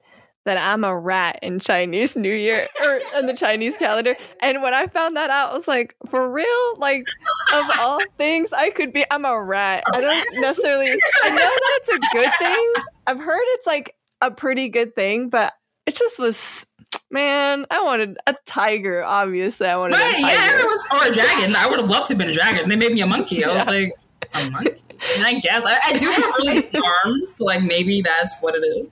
that 0.45 0.59
I'm 0.59 0.85
a 0.85 0.97
rat 0.97 1.39
in 1.43 1.59
Chinese 1.59 2.16
New 2.16 2.32
Year 2.32 2.66
or 2.82 3.01
in 3.16 3.26
the 3.26 3.35
Chinese 3.35 3.76
calendar. 3.76 4.14
And 4.41 4.62
when 4.62 4.74
I 4.74 4.87
found 4.87 5.16
that 5.16 5.30
out, 5.30 5.53
I 5.53 5.55
was 5.55 5.66
like, 5.66 5.97
for 6.11 6.30
real? 6.30 6.76
Like, 6.76 7.07
of 7.53 7.64
all 7.78 8.01
things, 8.18 8.53
I 8.53 8.70
could 8.70 8.93
be, 8.93 9.05
I'm 9.11 9.24
a 9.24 9.41
rat. 9.41 9.85
I 9.93 10.01
don't 10.01 10.41
necessarily, 10.41 10.89
I 11.22 11.30
know 11.30 11.37
that 11.37 11.80
it's 11.82 11.89
a 11.89 11.99
good 12.12 12.30
thing. 12.39 12.72
I've 13.07 13.18
heard 13.18 13.43
it's 13.43 13.66
like 13.66 13.95
a 14.20 14.30
pretty 14.30 14.68
good 14.68 14.95
thing, 14.95 15.30
but 15.30 15.53
it 15.87 15.95
just 15.97 16.18
was, 16.18 16.66
man, 17.11 17.66
I 17.70 17.82
wanted 17.85 18.16
a 18.26 18.35
tiger, 18.47 19.05
obviously. 19.05 19.66
I 19.66 19.76
wanted 19.76 19.95
Right, 19.95 20.14
a 20.16 20.20
yeah, 20.20 20.51
tiger. 20.53 20.59
it 20.62 20.64
was, 20.64 20.87
or 20.93 21.09
a 21.09 21.11
dragon. 21.12 21.55
I 21.57 21.66
would 21.68 21.78
have 21.80 21.89
loved 21.91 22.09
to 22.09 22.14
have 22.14 22.18
been 22.18 22.30
a 22.30 22.32
dragon. 22.32 22.68
They 22.68 22.76
made 22.76 22.93
me 22.93 23.01
a 23.03 23.07
monkey. 23.07 23.45
I 23.45 23.53
was 23.55 23.66
like, 23.66 23.93
a 24.35 24.51
monkey? 24.51 24.80
And 25.16 25.26
I 25.26 25.35
guess 25.41 25.64
I, 25.66 25.78
I 25.85 25.93
do 25.99 26.11
have 26.11 26.24
really 26.39 26.62
good 26.72 26.82
arms, 27.05 27.35
so 27.35 27.45
like 27.45 27.62
maybe 27.62 28.01
that's 28.01 28.41
what 28.41 28.55
it 28.57 28.61
is. 28.64 28.91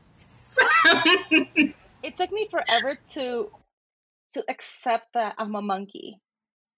it 2.03 2.17
took 2.17 2.31
me 2.33 2.49
forever 2.51 2.99
to 3.13 3.51
to 4.33 4.45
accept 4.49 5.09
that 5.15 5.35
I'm 5.39 5.55
a 5.55 5.63
monkey 5.63 6.19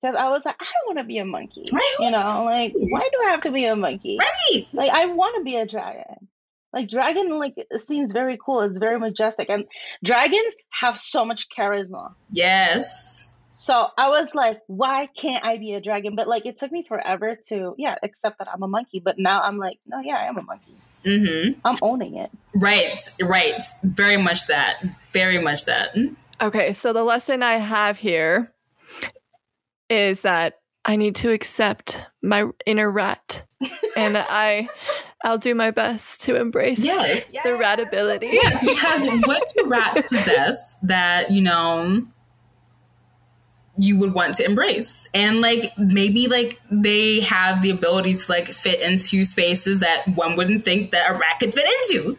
because 0.02 0.16
I 0.16 0.28
was 0.28 0.44
like, 0.44 0.56
I 0.60 0.64
don't 0.64 0.96
want 0.96 0.98
to 0.98 1.04
be 1.08 1.18
a 1.18 1.24
monkey. 1.24 1.68
Right, 1.72 1.96
You 2.00 2.10
know, 2.10 2.44
like 2.44 2.72
why 2.74 3.00
do 3.00 3.18
I 3.26 3.30
have 3.30 3.42
to 3.42 3.50
be 3.52 3.64
a 3.64 3.74
monkey? 3.76 4.18
right. 4.20 4.64
Like 4.72 4.90
I 4.90 5.06
want 5.06 5.36
to 5.38 5.44
be 5.44 5.56
a 5.56 5.66
dragon. 5.66 6.28
Like 6.74 6.90
dragon, 6.90 7.38
like 7.38 7.54
seems 7.78 8.12
very 8.12 8.36
cool. 8.44 8.60
It's 8.62 8.78
very 8.80 8.98
majestic, 8.98 9.48
and 9.48 9.64
dragons 10.02 10.56
have 10.70 10.98
so 10.98 11.24
much 11.24 11.46
charisma. 11.48 12.14
Yes. 12.32 13.28
So 13.56 13.86
I 13.96 14.08
was 14.08 14.34
like, 14.34 14.58
why 14.66 15.08
can't 15.16 15.46
I 15.46 15.56
be 15.56 15.72
a 15.72 15.80
dragon? 15.80 16.16
But 16.16 16.26
like, 16.26 16.44
it 16.44 16.58
took 16.58 16.72
me 16.72 16.84
forever 16.86 17.38
to 17.48 17.74
yeah 17.78 17.94
accept 18.02 18.38
that 18.40 18.48
I'm 18.52 18.62
a 18.64 18.68
monkey. 18.68 19.00
But 19.02 19.18
now 19.18 19.40
I'm 19.40 19.56
like, 19.56 19.78
no, 19.86 20.00
yeah, 20.00 20.16
I 20.16 20.24
am 20.24 20.36
a 20.36 20.42
monkey. 20.42 20.74
Mm-hmm. 21.04 21.60
I'm 21.64 21.76
owning 21.80 22.16
it. 22.16 22.30
Right, 22.56 22.98
right. 23.22 23.62
Very 23.84 24.16
much 24.16 24.48
that. 24.48 24.82
Very 25.12 25.38
much 25.38 25.66
that. 25.66 25.96
Okay, 26.40 26.72
so 26.72 26.92
the 26.92 27.04
lesson 27.04 27.42
I 27.44 27.54
have 27.54 27.98
here 27.98 28.52
is 29.88 30.22
that 30.22 30.54
I 30.84 30.96
need 30.96 31.14
to 31.16 31.30
accept 31.30 32.00
my 32.22 32.44
inner 32.66 32.90
rat, 32.90 33.44
and 33.96 34.16
I, 34.28 34.68
I'll 35.24 35.38
do 35.38 35.54
my 35.54 35.70
best 35.70 36.22
to 36.24 36.36
embrace 36.36 36.84
Yes. 36.84 37.30
the 37.30 37.50
ratability. 37.50 38.32
Yes, 38.32 38.60
because 38.60 39.26
what 39.26 39.52
do 39.56 39.64
rats 39.66 40.02
possess 40.08 40.78
that, 40.82 41.30
you 41.30 41.40
know, 41.40 42.06
you 43.76 43.98
would 43.98 44.14
want 44.14 44.34
to 44.36 44.44
embrace? 44.44 45.08
And 45.14 45.40
like 45.40 45.72
maybe 45.78 46.28
like 46.28 46.60
they 46.70 47.20
have 47.20 47.62
the 47.62 47.70
ability 47.70 48.14
to 48.14 48.30
like 48.30 48.46
fit 48.46 48.80
into 48.80 49.24
spaces 49.24 49.80
that 49.80 50.06
one 50.08 50.36
wouldn't 50.36 50.64
think 50.64 50.90
that 50.92 51.10
a 51.10 51.14
rat 51.14 51.40
could 51.40 51.54
fit 51.54 51.68
into. 51.90 52.18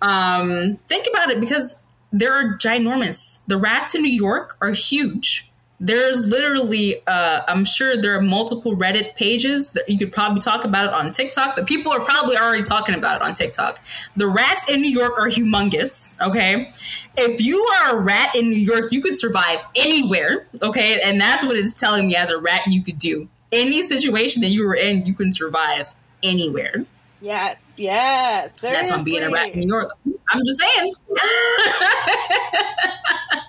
Um, 0.00 0.78
think 0.88 1.06
about 1.12 1.30
it 1.30 1.40
because 1.40 1.82
there 2.12 2.32
are 2.32 2.56
ginormous. 2.56 3.44
The 3.46 3.56
rats 3.58 3.94
in 3.94 4.02
New 4.02 4.08
York 4.12 4.56
are 4.60 4.70
huge. 4.70 5.50
There's 5.82 6.26
literally, 6.26 6.96
uh, 7.06 7.40
I'm 7.48 7.64
sure 7.64 7.96
there 7.96 8.14
are 8.14 8.20
multiple 8.20 8.76
Reddit 8.76 9.14
pages 9.14 9.70
that 9.70 9.88
you 9.88 9.98
could 9.98 10.12
probably 10.12 10.40
talk 10.40 10.64
about 10.64 10.88
it 10.88 10.92
on 10.92 11.10
TikTok. 11.10 11.56
but 11.56 11.66
people 11.66 11.90
are 11.90 12.00
probably 12.00 12.36
already 12.36 12.62
talking 12.62 12.94
about 12.94 13.16
it 13.16 13.22
on 13.22 13.32
TikTok. 13.32 13.80
The 14.14 14.26
rats 14.26 14.68
in 14.68 14.82
New 14.82 14.90
York 14.90 15.18
are 15.18 15.28
humongous. 15.28 16.14
Okay, 16.20 16.70
if 17.16 17.40
you 17.40 17.58
are 17.58 17.96
a 17.96 18.00
rat 18.00 18.36
in 18.36 18.50
New 18.50 18.58
York, 18.58 18.92
you 18.92 19.00
could 19.00 19.18
survive 19.18 19.64
anywhere. 19.74 20.46
Okay, 20.60 21.00
and 21.00 21.18
that's 21.18 21.44
what 21.44 21.56
it's 21.56 21.74
telling 21.74 22.08
me 22.08 22.14
as 22.14 22.30
a 22.30 22.38
rat 22.38 22.62
you 22.66 22.82
could 22.82 22.98
do. 22.98 23.28
Any 23.50 23.82
situation 23.82 24.42
that 24.42 24.48
you 24.48 24.64
were 24.64 24.74
in, 24.74 25.06
you 25.06 25.14
can 25.14 25.32
survive 25.32 25.90
anywhere. 26.22 26.84
Yes, 27.22 27.72
yes. 27.76 28.60
That's 28.60 28.90
on 28.90 29.04
being 29.04 29.22
a 29.22 29.30
rat 29.30 29.52
in. 29.52 29.60
New 29.60 29.66
York. 29.66 29.92
I'm 30.30 30.42
just 30.44 30.60
saying. 30.60 30.92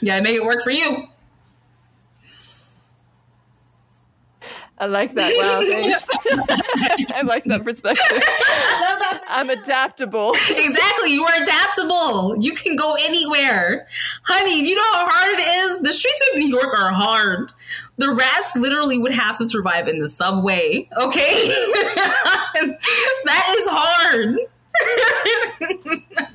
you 0.00 0.06
gotta 0.06 0.22
make 0.22 0.36
it 0.36 0.44
work 0.44 0.62
for 0.62 0.70
you. 0.70 1.08
I 4.80 4.86
like 4.86 5.14
that. 5.14 5.34
Wow, 5.36 5.60
thanks. 5.60 6.06
I 7.14 7.20
like 7.20 7.44
that 7.44 7.62
perspective. 7.64 8.22
I'm 9.28 9.50
adaptable. 9.50 10.32
Exactly. 10.32 11.12
You 11.12 11.22
are 11.22 11.42
adaptable. 11.42 12.42
You 12.42 12.54
can 12.54 12.76
go 12.76 12.96
anywhere. 12.98 13.86
Honey, 14.22 14.66
you 14.66 14.74
know 14.74 14.82
how 14.94 15.06
hard 15.10 15.38
it 15.38 15.46
is? 15.46 15.80
The 15.82 15.92
streets 15.92 16.30
of 16.30 16.38
New 16.38 16.48
York 16.48 16.78
are 16.78 16.90
hard. 16.92 17.52
The 17.98 18.10
rats 18.14 18.56
literally 18.56 18.98
would 18.98 19.12
have 19.12 19.36
to 19.38 19.44
survive 19.44 19.86
in 19.86 19.98
the 19.98 20.08
subway. 20.08 20.88
Okay? 20.96 21.46
that 23.24 23.54
is 23.58 23.66
hard. 23.68 24.38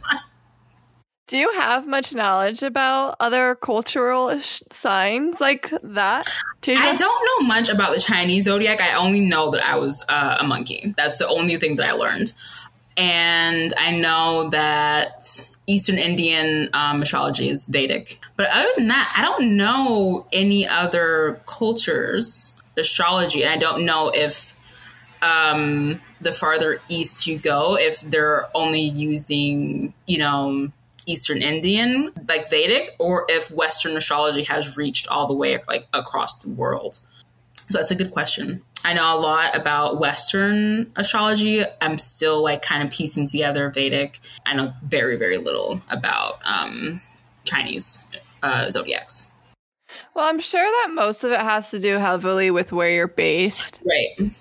Do 1.28 1.38
you 1.38 1.52
have 1.54 1.88
much 1.88 2.14
knowledge 2.14 2.62
about 2.62 3.16
other 3.20 3.56
cultural 3.56 4.38
sh- 4.40 4.62
signs 4.72 5.42
like 5.42 5.72
that? 5.82 6.28
I 6.68 6.96
don't 6.96 7.42
know 7.42 7.48
much 7.48 7.68
about 7.68 7.96
the 7.96 8.00
Chinese 8.00 8.44
zodiac. 8.44 8.80
I 8.80 8.94
only 8.94 9.22
know 9.22 9.50
that 9.50 9.66
I 9.66 9.76
was 9.78 10.06
uh, 10.08 10.38
a 10.40 10.44
monkey. 10.44 10.94
That's 10.96 11.18
the 11.18 11.28
only 11.28 11.56
thing 11.58 11.78
that 11.78 11.90
I 11.90 11.94
learned. 11.94 12.34
And 12.96 13.74
I 13.76 13.98
know 13.98 14.50
that 14.52 15.50
Eastern 15.66 15.98
Indian 15.98 16.70
um, 16.74 17.02
astrology 17.02 17.50
is 17.50 17.66
Vedic. 17.66 18.20
But 18.36 18.50
other 18.52 18.70
than 18.76 18.90
that, 18.90 19.12
I 19.18 19.24
don't 19.24 19.58
know 19.58 20.28
any 20.32 20.68
other 20.68 21.42
cultures' 21.48 22.62
astrology. 22.78 23.44
And 23.44 23.52
I 23.52 23.58
don't 23.58 23.84
know 23.84 24.12
if 24.14 24.54
um, 25.24 26.00
the 26.22 26.34
farther 26.34 26.78
east 26.88 27.26
you 27.26 27.40
go, 27.40 27.78
if 27.78 28.02
they're 28.02 28.48
only 28.54 28.82
using, 28.82 29.92
you 30.06 30.20
know, 30.20 30.72
Eastern 31.06 31.42
Indian, 31.42 32.12
like 32.28 32.50
Vedic, 32.50 32.96
or 33.00 33.26
if 33.30 33.52
Western 33.52 33.96
astrology 33.96 34.44
has 34.44 34.76
reached 34.76 35.08
all 35.08 35.28
the 35.28 35.34
way 35.34 35.60
like 35.68 35.88
across 35.94 36.40
the 36.40 36.50
world. 36.50 37.00
So 37.70 37.78
that's 37.78 37.92
a 37.92 37.96
good 37.96 38.12
question. 38.12 38.62
I 38.84 38.94
know 38.94 39.18
a 39.18 39.20
lot 39.20 39.56
about 39.56 40.00
Western 40.00 40.92
astrology. 40.96 41.64
I'm 41.82 41.98
still 41.98 42.44
like 42.44 42.62
kind 42.62 42.84
of 42.84 42.92
piecing 42.92 43.28
together 43.28 43.72
Vedic. 43.72 44.20
I 44.46 44.54
know 44.54 44.74
very, 44.84 45.16
very 45.16 45.38
little 45.38 45.82
about 45.90 46.40
um, 46.46 47.02
Chinese 47.46 48.06
uh, 48.44 48.70
zodiacs. 48.70 49.32
Well, 50.14 50.26
I'm 50.26 50.40
sure 50.40 50.64
that 50.64 50.94
most 50.94 51.24
of 51.24 51.32
it 51.32 51.40
has 51.40 51.72
to 51.72 51.80
do 51.80 51.96
heavily 51.96 52.52
with 52.52 52.72
where 52.72 52.90
you're 52.90 53.08
based. 53.08 53.82
Right. 53.84 54.32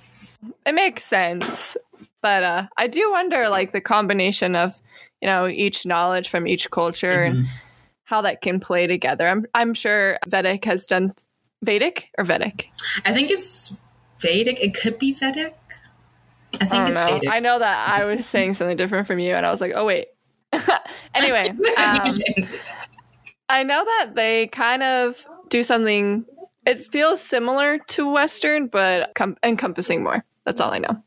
It 0.67 0.75
makes 0.75 1.05
sense. 1.05 1.77
But 2.21 2.43
uh, 2.43 2.67
I 2.77 2.87
do 2.87 3.11
wonder, 3.11 3.49
like, 3.49 3.73
the 3.73 3.81
combination 3.81 4.57
of, 4.57 4.81
you 5.25 5.31
know, 5.31 5.49
each 5.49 5.87
knowledge 5.87 6.29
from 6.29 6.47
each 6.47 6.70
culture 6.70 7.22
and 7.22 7.47
how 8.05 8.20
that 8.20 8.43
can 8.43 8.61
play 8.61 8.87
together. 8.87 9.27
I'm, 9.27 9.47
I'm 9.55 9.72
sure 9.72 10.18
Vedic 10.29 10.66
has 10.66 10.85
done 10.85 11.14
Vedic 11.62 12.11
or 12.18 12.25
Vedic. 12.25 12.68
I 13.07 13.14
think 13.14 13.31
it's 13.31 13.75
Vedic. 14.20 14.62
It 14.62 14.79
could 14.79 14.99
be 14.99 15.14
Vedic. 15.14 15.57
I 16.61 16.66
think 16.66 16.75
I 16.75 16.91
it's 16.91 17.01
know. 17.01 17.07
Vedic. 17.07 17.31
I 17.31 17.41
know 17.41 17.59
that 17.59 17.89
I 17.89 18.05
was 18.05 18.27
saying 18.27 18.53
something 18.53 18.77
different 18.77 19.07
from 19.07 19.18
you, 19.18 19.35
and 19.35 19.47
I 19.47 19.51
was 19.51 19.62
like, 19.62 19.72
oh, 19.75 19.87
wait. 19.87 20.09
anyway, 21.14 21.47
um, 21.79 22.20
I 23.49 23.62
know 23.62 23.83
that 23.83 24.11
they 24.14 24.49
kind 24.49 24.83
of 24.83 25.27
do 25.49 25.64
something. 25.64 26.27
It 26.66 26.81
feels 26.81 27.22
similar 27.22 27.79
to 27.79 28.12
Western, 28.12 28.66
but 28.66 29.12
com- 29.14 29.39
encompassing 29.43 30.05
more. 30.05 30.22
That's 30.45 30.61
all 30.61 30.70
I 30.70 30.81
know. 30.81 31.03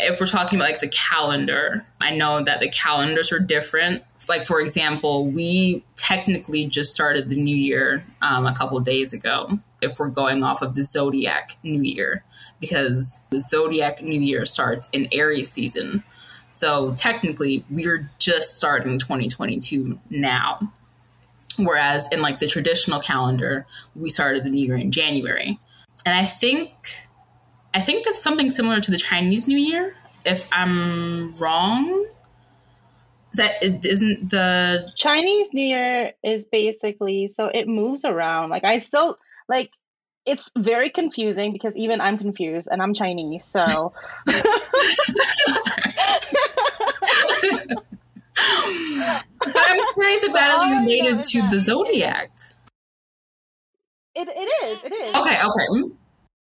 If 0.00 0.20
we're 0.20 0.26
talking 0.26 0.58
about 0.58 0.70
like 0.70 0.80
the 0.80 0.88
calendar, 0.88 1.86
I 2.00 2.14
know 2.14 2.42
that 2.42 2.60
the 2.60 2.68
calendars 2.68 3.32
are 3.32 3.38
different. 3.38 4.02
Like 4.28 4.46
for 4.46 4.60
example, 4.60 5.26
we 5.26 5.84
technically 5.96 6.66
just 6.66 6.94
started 6.94 7.28
the 7.28 7.36
new 7.36 7.56
year 7.56 8.04
um, 8.22 8.46
a 8.46 8.54
couple 8.54 8.78
days 8.80 9.12
ago. 9.12 9.58
If 9.80 9.98
we're 9.98 10.08
going 10.08 10.42
off 10.44 10.62
of 10.62 10.74
the 10.74 10.84
zodiac 10.84 11.56
new 11.62 11.82
year, 11.82 12.24
because 12.60 13.26
the 13.30 13.40
zodiac 13.40 14.02
new 14.02 14.20
year 14.20 14.44
starts 14.44 14.88
in 14.92 15.08
Aries 15.12 15.50
season, 15.50 16.02
so 16.50 16.92
technically 16.94 17.64
we're 17.70 18.10
just 18.18 18.56
starting 18.56 18.98
2022 18.98 19.98
now. 20.10 20.72
Whereas 21.56 22.08
in 22.12 22.22
like 22.22 22.38
the 22.38 22.46
traditional 22.46 23.00
calendar, 23.00 23.66
we 23.94 24.10
started 24.10 24.44
the 24.44 24.50
new 24.50 24.66
year 24.66 24.76
in 24.76 24.90
January. 24.90 25.58
And 26.04 26.16
I 26.16 26.24
think 26.24 27.08
I 27.72 27.80
think 27.80 28.04
that's 28.04 28.22
something 28.22 28.50
similar 28.50 28.80
to 28.80 28.90
the 28.90 28.98
Chinese 28.98 29.46
New 29.46 29.58
Year. 29.58 29.94
If 30.24 30.48
I'm 30.52 31.34
wrong, 31.36 32.06
is 33.32 33.38
that 33.38 33.62
isn't 33.62 34.30
the 34.30 34.92
Chinese 34.96 35.52
New 35.52 35.64
Year 35.64 36.12
is 36.22 36.44
basically 36.46 37.28
so 37.28 37.46
it 37.46 37.68
moves 37.68 38.04
around. 38.04 38.50
Like 38.50 38.64
I 38.64 38.78
still 38.78 39.18
like 39.48 39.70
it's 40.26 40.50
very 40.56 40.90
confusing 40.90 41.52
because 41.52 41.74
even 41.76 42.00
I'm 42.00 42.18
confused 42.18 42.68
and 42.70 42.82
I'm 42.82 42.92
Chinese, 42.92 43.44
so 43.44 43.60
I'm 49.42 49.94
curious 49.94 50.24
if 50.24 50.32
that 50.32 50.54
is 50.56 50.80
related 50.80 51.20
to 51.20 51.48
the 51.50 51.60
zodiac. 51.60 52.30
It, 54.14 54.28
it 54.28 54.32
is. 54.64 54.84
It 54.84 54.92
is. 54.92 55.14
Okay, 55.14 55.38
okay. 55.40 55.94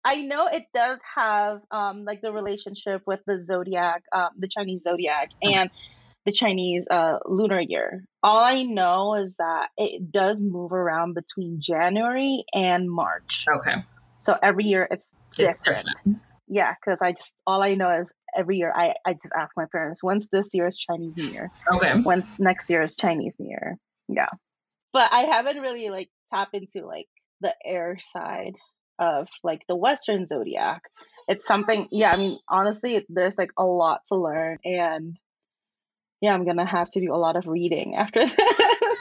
I 0.04 0.16
know 0.16 0.46
it 0.46 0.64
does 0.74 0.98
have 1.16 1.60
um, 1.70 2.04
like 2.04 2.20
the 2.20 2.32
relationship 2.32 3.02
with 3.06 3.20
the 3.26 3.42
zodiac, 3.42 4.02
um, 4.12 4.30
the 4.38 4.48
Chinese 4.48 4.82
zodiac, 4.82 5.30
and 5.42 5.70
the 6.26 6.32
Chinese 6.32 6.86
uh, 6.90 7.18
lunar 7.26 7.60
year. 7.60 8.04
All 8.22 8.38
I 8.38 8.62
know 8.62 9.14
is 9.14 9.36
that 9.36 9.68
it 9.76 10.12
does 10.12 10.40
move 10.40 10.72
around 10.72 11.14
between 11.14 11.60
January 11.60 12.44
and 12.52 12.90
March. 12.90 13.46
Okay. 13.48 13.76
So 14.18 14.36
every 14.42 14.64
year 14.64 14.88
it's 14.90 15.04
different. 15.36 15.58
It's 15.66 15.84
different. 16.00 16.22
Yeah, 16.48 16.74
because 16.74 17.00
I 17.00 17.12
just 17.12 17.32
all 17.46 17.62
I 17.62 17.74
know 17.74 17.90
is 18.00 18.10
every 18.36 18.58
year 18.58 18.72
I, 18.74 18.94
I 19.06 19.14
just 19.14 19.32
ask 19.34 19.56
my 19.56 19.66
parents, 19.70 20.02
when's 20.02 20.28
this 20.28 20.50
year's 20.52 20.78
Chinese 20.78 21.16
New 21.16 21.30
Year? 21.30 21.50
Okay. 21.72 22.00
When's 22.02 22.38
next 22.38 22.68
year's 22.68 22.96
Chinese 22.96 23.36
New 23.38 23.48
Year? 23.48 23.78
Yeah. 24.08 24.28
But 24.92 25.12
I 25.12 25.22
haven't 25.22 25.58
really 25.58 25.88
like 25.90 26.10
tapped 26.32 26.54
into 26.54 26.86
like 26.86 27.06
the 27.40 27.54
air 27.64 27.98
side 28.00 28.54
of 28.98 29.28
like 29.42 29.62
the 29.68 29.76
Western 29.76 30.26
zodiac. 30.26 30.82
It's 31.26 31.46
something, 31.46 31.88
yeah, 31.90 32.12
I 32.12 32.16
mean, 32.16 32.38
honestly, 32.48 33.04
there's 33.08 33.38
like 33.38 33.50
a 33.56 33.64
lot 33.64 34.00
to 34.08 34.16
learn. 34.16 34.58
And 34.64 35.16
yeah, 36.20 36.34
I'm 36.34 36.44
going 36.44 36.58
to 36.58 36.64
have 36.64 36.90
to 36.90 37.00
do 37.00 37.14
a 37.14 37.16
lot 37.16 37.36
of 37.36 37.46
reading 37.46 37.96
after 37.96 38.20
that. 38.24 38.96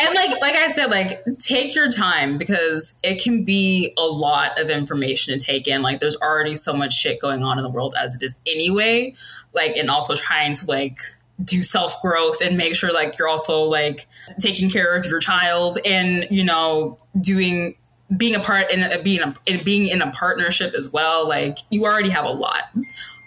and 0.00 0.14
like 0.14 0.40
like 0.40 0.56
I 0.56 0.68
said, 0.68 0.90
like 0.90 1.18
take 1.38 1.74
your 1.74 1.90
time 1.90 2.38
because 2.38 2.98
it 3.02 3.22
can 3.22 3.44
be 3.44 3.94
a 3.96 4.04
lot 4.04 4.60
of 4.60 4.68
information 4.68 5.38
to 5.38 5.44
take 5.44 5.66
in. 5.68 5.82
Like 5.82 6.00
there's 6.00 6.16
already 6.16 6.56
so 6.56 6.74
much 6.74 6.94
shit 6.94 7.20
going 7.20 7.42
on 7.42 7.58
in 7.58 7.64
the 7.64 7.70
world 7.70 7.94
as 7.98 8.14
it 8.14 8.22
is 8.22 8.40
anyway. 8.46 9.14
Like 9.54 9.76
and 9.76 9.90
also 9.90 10.14
trying 10.14 10.54
to 10.54 10.66
like 10.66 10.98
do 11.42 11.62
self 11.62 12.00
growth 12.02 12.40
and 12.40 12.56
make 12.56 12.74
sure 12.74 12.92
like 12.92 13.18
you're 13.18 13.28
also 13.28 13.62
like 13.62 14.06
taking 14.40 14.70
care 14.70 14.94
of 14.96 15.06
your 15.06 15.20
child 15.20 15.78
and 15.84 16.26
you 16.30 16.44
know 16.44 16.96
doing 17.20 17.76
being 18.16 18.34
a 18.34 18.40
part 18.40 18.70
in 18.70 18.82
uh, 18.82 18.98
being 19.02 19.20
a, 19.20 19.34
in 19.46 19.64
being 19.64 19.88
in 19.88 20.02
a 20.02 20.10
partnership 20.10 20.74
as 20.74 20.90
well. 20.90 21.28
Like 21.28 21.58
you 21.70 21.84
already 21.84 22.10
have 22.10 22.24
a 22.24 22.30
lot 22.30 22.64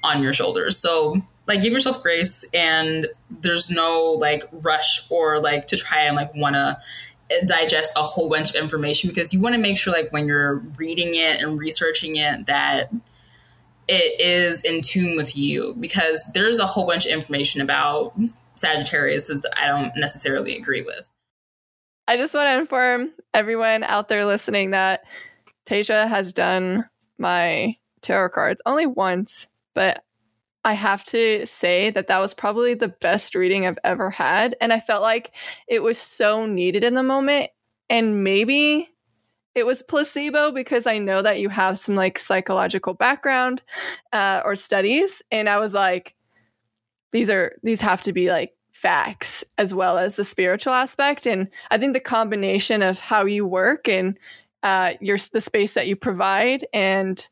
on 0.04 0.24
your 0.24 0.34
shoulders, 0.34 0.78
so 0.78 1.22
like 1.50 1.62
give 1.62 1.74
yourself 1.74 2.02
grace 2.02 2.48
and 2.54 3.08
there's 3.30 3.70
no 3.70 4.16
like 4.20 4.48
rush 4.52 5.10
or 5.10 5.40
like 5.40 5.68
to 5.68 5.76
try 5.76 6.02
and 6.02 6.16
like 6.16 6.34
want 6.36 6.56
to 6.56 6.78
uh, 7.32 7.46
digest 7.48 7.92
a 7.98 8.04
whole 8.04 8.30
bunch 8.30 8.52
of 8.52 8.56
information 8.56 9.10
because 9.10 9.34
you 9.34 9.42
want 9.42 9.56
to 9.56 9.60
make 9.60 9.78
sure 9.78 9.92
like 9.92 10.14
when 10.14 10.28
you're 10.28 10.58
reading 10.78 11.16
it 11.16 11.42
and 11.42 11.60
researching 11.60 12.16
it 12.16 12.46
that 12.46 12.92
it 13.88 14.22
is 14.22 14.62
in 14.62 14.82
tune 14.82 15.18
with 15.18 15.36
you 15.36 15.76
because 15.80 16.30
there's 16.34 16.60
a 16.60 16.68
whole 16.68 16.86
bunch 16.86 17.06
of 17.08 17.12
information 17.12 17.62
about 17.62 18.14
Sagittarius 18.56 19.28
that 19.28 19.52
I 19.60 19.68
don't 19.68 19.92
necessarily 19.98 20.56
agree 20.56 20.84
with. 20.84 21.10
I 22.10 22.18
just 22.18 22.34
want 22.34 22.48
to 22.48 22.58
inform 22.58 23.12
everyone 23.36 23.84
out 23.84 24.10
there 24.10 24.26
listening 24.26 24.72
that 24.72 25.04
Tasia 25.68 26.08
has 26.08 26.34
done 26.34 26.90
my 27.20 27.76
tarot 28.02 28.30
cards 28.30 28.64
only 28.66 28.88
once, 28.88 29.48
but 29.76 30.04
I 30.66 30.74
have 30.74 31.04
to 31.04 31.46
say 31.46 31.92
that 31.92 32.08
that 32.08 32.18
was 32.18 32.34
probably 32.34 32.74
the 32.74 32.88
best 32.88 33.36
reading 33.36 33.68
I've 33.68 33.78
ever 33.84 34.10
had. 34.10 34.56
And 34.60 34.74
I 34.74 34.80
felt 34.80 35.04
like 35.04 35.36
it 35.68 35.84
was 35.84 36.00
so 36.00 36.48
needed 36.48 36.84
in 36.84 36.96
the 36.96 37.04
moment. 37.04 37.52
And 37.92 38.24
maybe 38.24 38.90
it 39.54 39.68
was 39.68 39.84
placebo 39.84 40.52
because 40.52 40.88
I 40.88 40.98
know 40.98 41.22
that 41.22 41.40
you 41.40 41.50
have 41.50 41.78
some 41.78 41.94
like 41.94 42.18
psychological 42.18 42.96
background 42.96 43.62
uh, 44.14 44.42
or 44.44 44.56
studies. 44.56 45.22
And 45.30 45.48
I 45.48 45.60
was 45.60 45.76
like, 45.76 46.16
these 47.12 47.30
are, 47.30 47.56
these 47.62 47.82
have 47.82 48.02
to 48.02 48.14
be 48.14 48.32
like 48.32 48.56
facts 48.82 49.44
as 49.58 49.74
well 49.74 49.98
as 49.98 50.16
the 50.16 50.24
spiritual 50.24 50.74
aspect. 50.74 51.26
And 51.26 51.50
I 51.70 51.78
think 51.78 51.94
the 51.94 52.00
combination 52.00 52.82
of 52.82 53.00
how 53.00 53.26
you 53.26 53.46
work 53.46 53.88
and 53.88 54.18
uh, 54.64 54.94
your, 55.02 55.18
the 55.32 55.42
space 55.42 55.74
that 55.74 55.88
you 55.88 55.96
provide 55.96 56.66
and, 56.74 57.28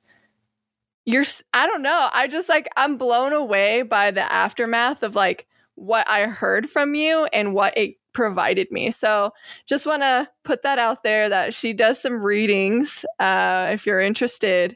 you're 1.07 1.23
I 1.53 1.67
don't 1.67 1.83
know. 1.83 2.09
I 2.11 2.27
just 2.27 2.49
like 2.49 2.67
I'm 2.75 2.97
blown 2.97 3.31
away 3.31 3.81
by 3.81 4.11
the 4.11 4.29
aftermath 4.29 5.03
of 5.03 5.15
like 5.15 5.47
what 5.75 6.07
I 6.09 6.23
heard 6.23 6.69
from 6.69 6.95
you 6.95 7.25
and 7.31 7.53
what 7.53 7.77
it 7.77 7.95
provided 8.11 8.69
me. 8.71 8.91
So 8.91 9.31
just 9.65 9.85
want 9.87 10.01
to 10.01 10.27
put 10.43 10.63
that 10.63 10.79
out 10.79 11.03
there 11.03 11.29
that 11.29 11.53
she 11.53 11.71
does 11.71 12.01
some 12.01 12.21
readings. 12.21 13.05
Uh, 13.19 13.69
if 13.71 13.85
you're 13.85 14.01
interested, 14.01 14.75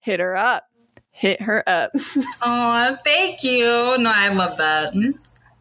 hit 0.00 0.18
her 0.18 0.36
up. 0.36 0.64
Hit 1.10 1.42
her 1.42 1.62
up. 1.68 1.92
oh, 2.42 2.96
thank 3.04 3.44
you. 3.44 3.96
No, 3.98 4.10
I 4.12 4.32
love 4.32 4.56
that. 4.58 4.94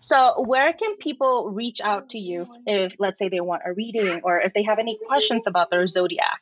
So, 0.08 0.42
where 0.42 0.72
can 0.72 0.96
people 0.96 1.52
reach 1.52 1.82
out 1.82 2.12
to 2.12 2.18
you 2.18 2.48
if, 2.66 2.94
let's 2.98 3.20
say, 3.20 3.28
they 3.28 3.42
want 3.42 3.64
a 3.66 3.74
reading 3.74 4.22
or 4.24 4.40
if 4.40 4.54
they 4.54 4.64
have 4.64 4.80
any 4.80 4.98
questions 5.06 5.44
about 5.46 5.70
their 5.70 5.86
zodiac? 5.86 6.40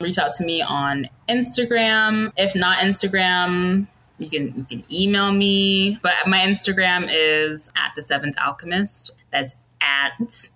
reach 0.00 0.18
out 0.18 0.32
to 0.36 0.44
me 0.44 0.60
on 0.60 1.08
Instagram. 1.28 2.32
If 2.36 2.54
not 2.54 2.78
Instagram, 2.78 3.86
you 4.18 4.28
can 4.28 4.54
you 4.56 4.64
can 4.64 4.84
email 4.92 5.32
me. 5.32 5.98
But 6.02 6.14
my 6.26 6.38
Instagram 6.38 7.08
is 7.10 7.72
at 7.76 7.92
the 7.96 8.02
Seventh 8.02 8.36
Alchemist. 8.38 9.16
That's 9.30 9.56
at 9.80 10.48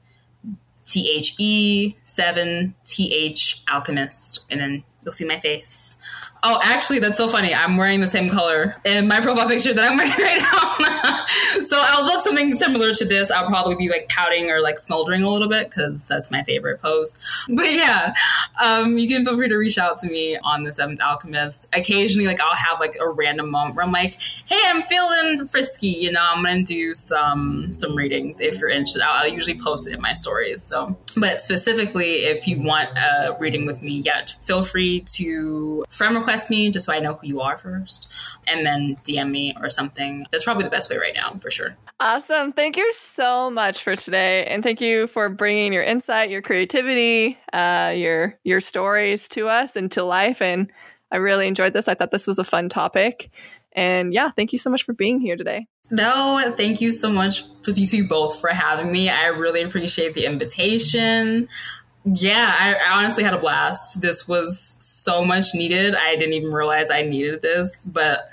T 0.87 1.11
H 1.11 1.35
E 1.39 1.97
seven 2.03 2.75
T 2.85 3.15
H 3.15 3.63
Alchemist, 3.71 4.41
and 4.51 4.61
then 4.61 4.85
you'll 5.03 5.13
see 5.13 5.25
my 5.25 5.41
face. 5.41 5.99
Oh, 6.43 6.59
actually, 6.63 7.01
that's 7.01 7.19
so 7.19 7.29
funny. 7.29 7.55
I'm 7.55 7.77
wearing 7.77 8.01
the 8.01 8.07
same 8.07 8.31
color 8.31 8.75
in 8.85 9.07
my 9.07 9.21
profile 9.21 9.47
picture 9.47 9.75
that 9.75 9.85
I'm 9.85 9.97
wearing 9.99 10.13
right 10.13 10.41
now. 10.41 11.27
so 11.65 11.77
I'll 11.79 12.05
look 12.07 12.23
something 12.23 12.55
similar 12.55 12.95
to 12.95 13.05
this. 13.05 13.31
I'll 13.31 13.47
probably 13.47 13.77
be 13.77 13.91
like 13.91 14.09
pouting 14.09 14.51
or 14.51 14.61
like 14.61 14.79
smoldering 14.79 15.23
a 15.23 15.29
little 15.29 15.49
bit 15.49 15.69
because 15.69 16.09
that's 16.09 16.31
my 16.31 16.43
favorite 16.45 16.81
pose. 16.81 17.19
But 17.49 17.73
yeah, 17.73 18.15
um, 18.63 18.97
you 18.97 19.07
can 19.07 19.25
feel 19.25 19.37
free 19.37 19.49
to 19.49 19.57
reach 19.57 19.77
out 19.77 19.99
to 19.99 20.09
me 20.09 20.39
on 20.39 20.65
the 20.65 20.73
Seventh 20.73 21.03
Alchemist. 21.03 21.69
Occasionally, 21.75 22.27
like 22.27 22.41
I'll 22.41 22.57
have 22.57 22.81
like 22.81 22.97
a 23.01 23.09
random 23.09 23.51
moment 23.51 23.77
where 23.77 23.85
I'm 23.85 23.93
like, 23.93 24.15
"Hey, 24.47 24.61
I'm 24.65 24.83
feeling 24.85 25.47
frisky," 25.47 25.89
you 25.89 26.11
know. 26.11 26.21
I'm 26.23 26.43
gonna 26.43 26.63
do 26.63 26.95
some 26.95 27.73
some 27.75 27.95
readings 27.95 28.41
if 28.41 28.59
you're 28.59 28.71
interested. 28.71 29.03
I'll, 29.03 29.25
I'll 29.25 29.29
usually 29.29 29.59
post 29.61 29.89
it 29.89 29.95
in 29.95 30.01
my 30.01 30.15
stories. 30.15 30.63
So, 30.63 30.97
but 31.17 31.41
specifically, 31.41 32.25
if 32.25 32.47
you 32.47 32.63
want 32.63 32.97
a 32.97 33.37
reading 33.39 33.67
with 33.67 33.83
me, 33.83 33.99
yet 33.99 34.37
feel 34.43 34.63
free 34.63 34.89
to 34.99 35.84
friend 35.91 36.16
request 36.16 36.51
me 36.51 36.70
just 36.70 36.86
so 36.86 36.93
I 36.93 36.99
know 36.99 37.14
who 37.14 37.28
you 37.28 37.41
are 37.41 37.57
first, 37.57 38.09
and 38.49 38.66
then 38.66 38.97
DM 39.05 39.30
me 39.30 39.55
or 39.61 39.70
something. 39.70 40.26
That's 40.32 40.43
probably 40.43 40.64
the 40.64 40.70
best 40.70 40.91
way 40.91 40.97
right 40.97 41.14
now, 41.14 41.34
for 41.41 41.51
sure. 41.51 41.76
Awesome. 42.01 42.53
Thank 42.53 42.76
you 42.76 42.93
so 42.93 43.51
much 43.51 43.82
for 43.82 43.95
today. 43.95 44.47
And 44.47 44.62
thank 44.62 44.80
you 44.80 45.07
for 45.07 45.28
bringing 45.28 45.72
your 45.72 45.82
insight, 45.82 46.30
your 46.30 46.43
creativity, 46.43 47.38
uh, 47.53 47.93
your 47.95 48.38
your 48.43 48.61
stories 48.61 49.28
to 49.30 49.49
us 49.49 49.76
and 49.76 49.93
to 49.93 50.03
life. 50.03 50.43
And 50.43 50.72
I 51.12 51.18
really 51.18 51.47
enjoyed 51.47 51.74
this. 51.74 51.88
I 51.88 51.95
thought 51.95 52.11
this 52.11 52.26
was 52.26 52.38
a 52.38 52.45
fun 52.45 52.68
topic. 52.68 53.30
And 53.72 54.12
yeah, 54.12 54.30
thank 54.30 54.53
you 54.53 54.59
so 54.59 54.70
much 54.70 54.82
for 54.82 54.93
being 54.93 55.20
here 55.20 55.36
today. 55.36 55.66
No, 55.91 56.55
thank 56.57 56.80
you 56.80 56.91
so 56.93 57.11
much 57.11 57.45
for 57.62 57.72
you 57.72 58.07
both 58.07 58.41
for 58.41 58.49
having 58.49 58.93
me. 58.93 59.09
I 59.09 59.26
really 59.26 59.62
appreciate 59.62 60.14
the 60.14 60.24
invitation. 60.24 61.49
Yeah, 62.05 62.55
I, 62.57 62.99
honestly 62.99 63.23
had 63.23 63.35
a 63.35 63.39
blast. 63.39 64.01
This 64.01 64.27
was 64.27 64.59
so 64.59 65.23
much 65.23 65.55
needed. 65.55 65.95
I 65.95 66.17
didn't 66.17 66.33
even 66.33 66.51
realize 66.51 66.91
I 66.91 67.03
needed 67.03 67.43
this, 67.43 67.85
but 67.85 68.31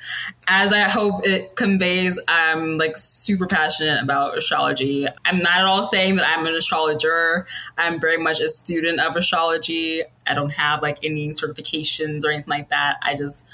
as 0.47 0.71
I 0.71 0.79
hope 0.79 1.25
it 1.27 1.57
conveys, 1.57 2.17
I'm 2.29 2.77
like 2.77 2.97
super 2.97 3.45
passionate 3.45 4.01
about 4.01 4.37
astrology. 4.37 5.05
I'm 5.25 5.39
not 5.39 5.57
at 5.57 5.65
all 5.65 5.83
saying 5.83 6.15
that 6.15 6.29
I'm 6.29 6.45
an 6.47 6.55
astrologer. 6.55 7.45
I'm 7.77 7.99
very 7.99 8.17
much 8.17 8.39
a 8.39 8.47
student 8.47 9.01
of 9.01 9.17
astrology. 9.17 10.03
I 10.25 10.33
don't 10.33 10.51
have 10.51 10.81
like 10.81 10.99
any 11.03 11.29
certifications 11.29 12.23
or 12.23 12.31
anything 12.31 12.49
like 12.49 12.69
that. 12.69 12.97
I 13.01 13.15
just 13.15 13.45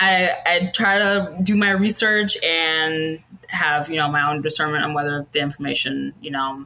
I, 0.00 0.30
I 0.46 0.72
try 0.74 0.98
to 0.98 1.38
do 1.42 1.56
my 1.56 1.72
research 1.72 2.42
and 2.42 3.22
have 3.48 3.90
you 3.90 3.96
know 3.96 4.08
my 4.10 4.32
own 4.32 4.40
discernment 4.40 4.82
on 4.82 4.94
whether 4.94 5.26
the 5.32 5.40
information 5.40 6.14
you 6.22 6.30
know 6.30 6.64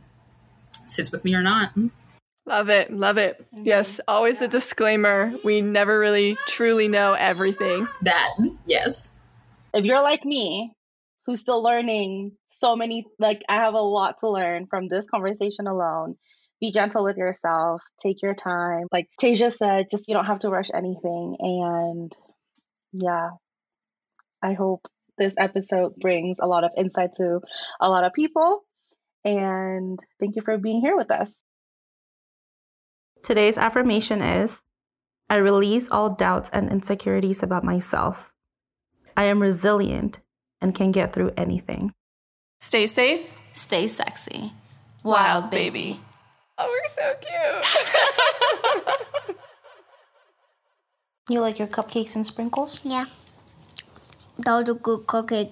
sits 0.87 1.11
with 1.11 1.25
me 1.25 1.35
or 1.35 1.43
not. 1.43 1.73
Love 2.47 2.69
it. 2.69 2.93
Love 2.93 3.19
it. 3.19 3.45
Mm-hmm. 3.55 3.67
Yes. 3.67 4.01
Always 4.07 4.41
a 4.41 4.49
disclaimer. 4.49 5.33
We 5.45 5.61
never 5.61 5.99
really 5.99 6.37
truly 6.47 6.87
know 6.87 7.15
everything. 7.15 7.89
That, 8.03 8.31
yes. 8.65 9.11
If 9.75 9.85
you're 9.85 10.03
like 10.03 10.25
me, 10.25 10.73
who's 11.27 11.41
still 11.41 11.63
learning 11.63 12.33
so 12.47 12.77
many, 12.77 13.05
like, 13.19 13.43
I 13.49 13.57
have 13.57 13.75
a 13.75 13.81
lot 13.81 14.19
to 14.21 14.31
learn 14.31 14.67
from 14.69 14.87
this 14.87 15.07
conversation 15.09 15.67
alone. 15.67 16.15
Be 16.61 16.71
gentle 16.71 17.05
with 17.05 17.19
yourself. 17.19 17.83
Take 18.01 18.23
your 18.23 18.35
time. 18.35 18.87
Like 18.93 19.09
Tasia 19.21 19.55
said, 19.55 19.87
just 19.91 20.05
you 20.07 20.15
don't 20.15 20.25
have 20.27 20.39
to 20.39 20.49
rush 20.49 20.71
anything. 20.73 21.37
And 21.41 22.17
yeah, 22.93 23.31
I 24.41 24.53
hope 24.53 24.87
this 25.19 25.35
episode 25.39 25.97
brings 25.97 26.39
a 26.41 26.47
lot 26.47 26.65
of 26.65 26.71
insight 26.77 27.11
to 27.17 27.41
a 27.81 27.89
lot 27.91 28.05
of 28.05 28.13
people. 28.13 28.63
And 29.25 29.99
thank 30.21 30.37
you 30.37 30.43
for 30.43 30.57
being 30.57 30.81
here 30.81 30.97
with 30.97 31.11
us. 31.11 31.33
Today's 33.27 33.59
affirmation 33.59 34.23
is 34.23 34.63
I 35.29 35.39
release 35.39 35.91
all 35.91 36.11
doubts 36.11 36.49
and 36.53 36.71
insecurities 36.71 37.43
about 37.43 37.65
myself. 37.65 38.33
I 39.17 39.25
am 39.25 39.43
resilient 39.43 40.21
and 40.61 40.73
can 40.73 40.93
get 40.93 41.13
through 41.13 41.33
anything. 41.37 41.93
Stay 42.61 42.87
safe. 42.87 43.35
Stay 43.53 43.89
sexy. 43.89 44.53
Wild 45.03 45.51
baby. 45.51 45.99
Oh, 46.57 46.71
we're 46.71 46.89
so 46.89 47.15
cute. 49.27 49.37
You 51.29 51.41
like 51.41 51.59
your 51.59 51.67
cupcakes 51.67 52.15
and 52.15 52.25
sprinkles? 52.25 52.79
Yeah. 52.85 53.07
That 54.39 54.59
was 54.59 54.69
a 54.69 54.75
good 54.75 55.09
cookie. 55.09 55.51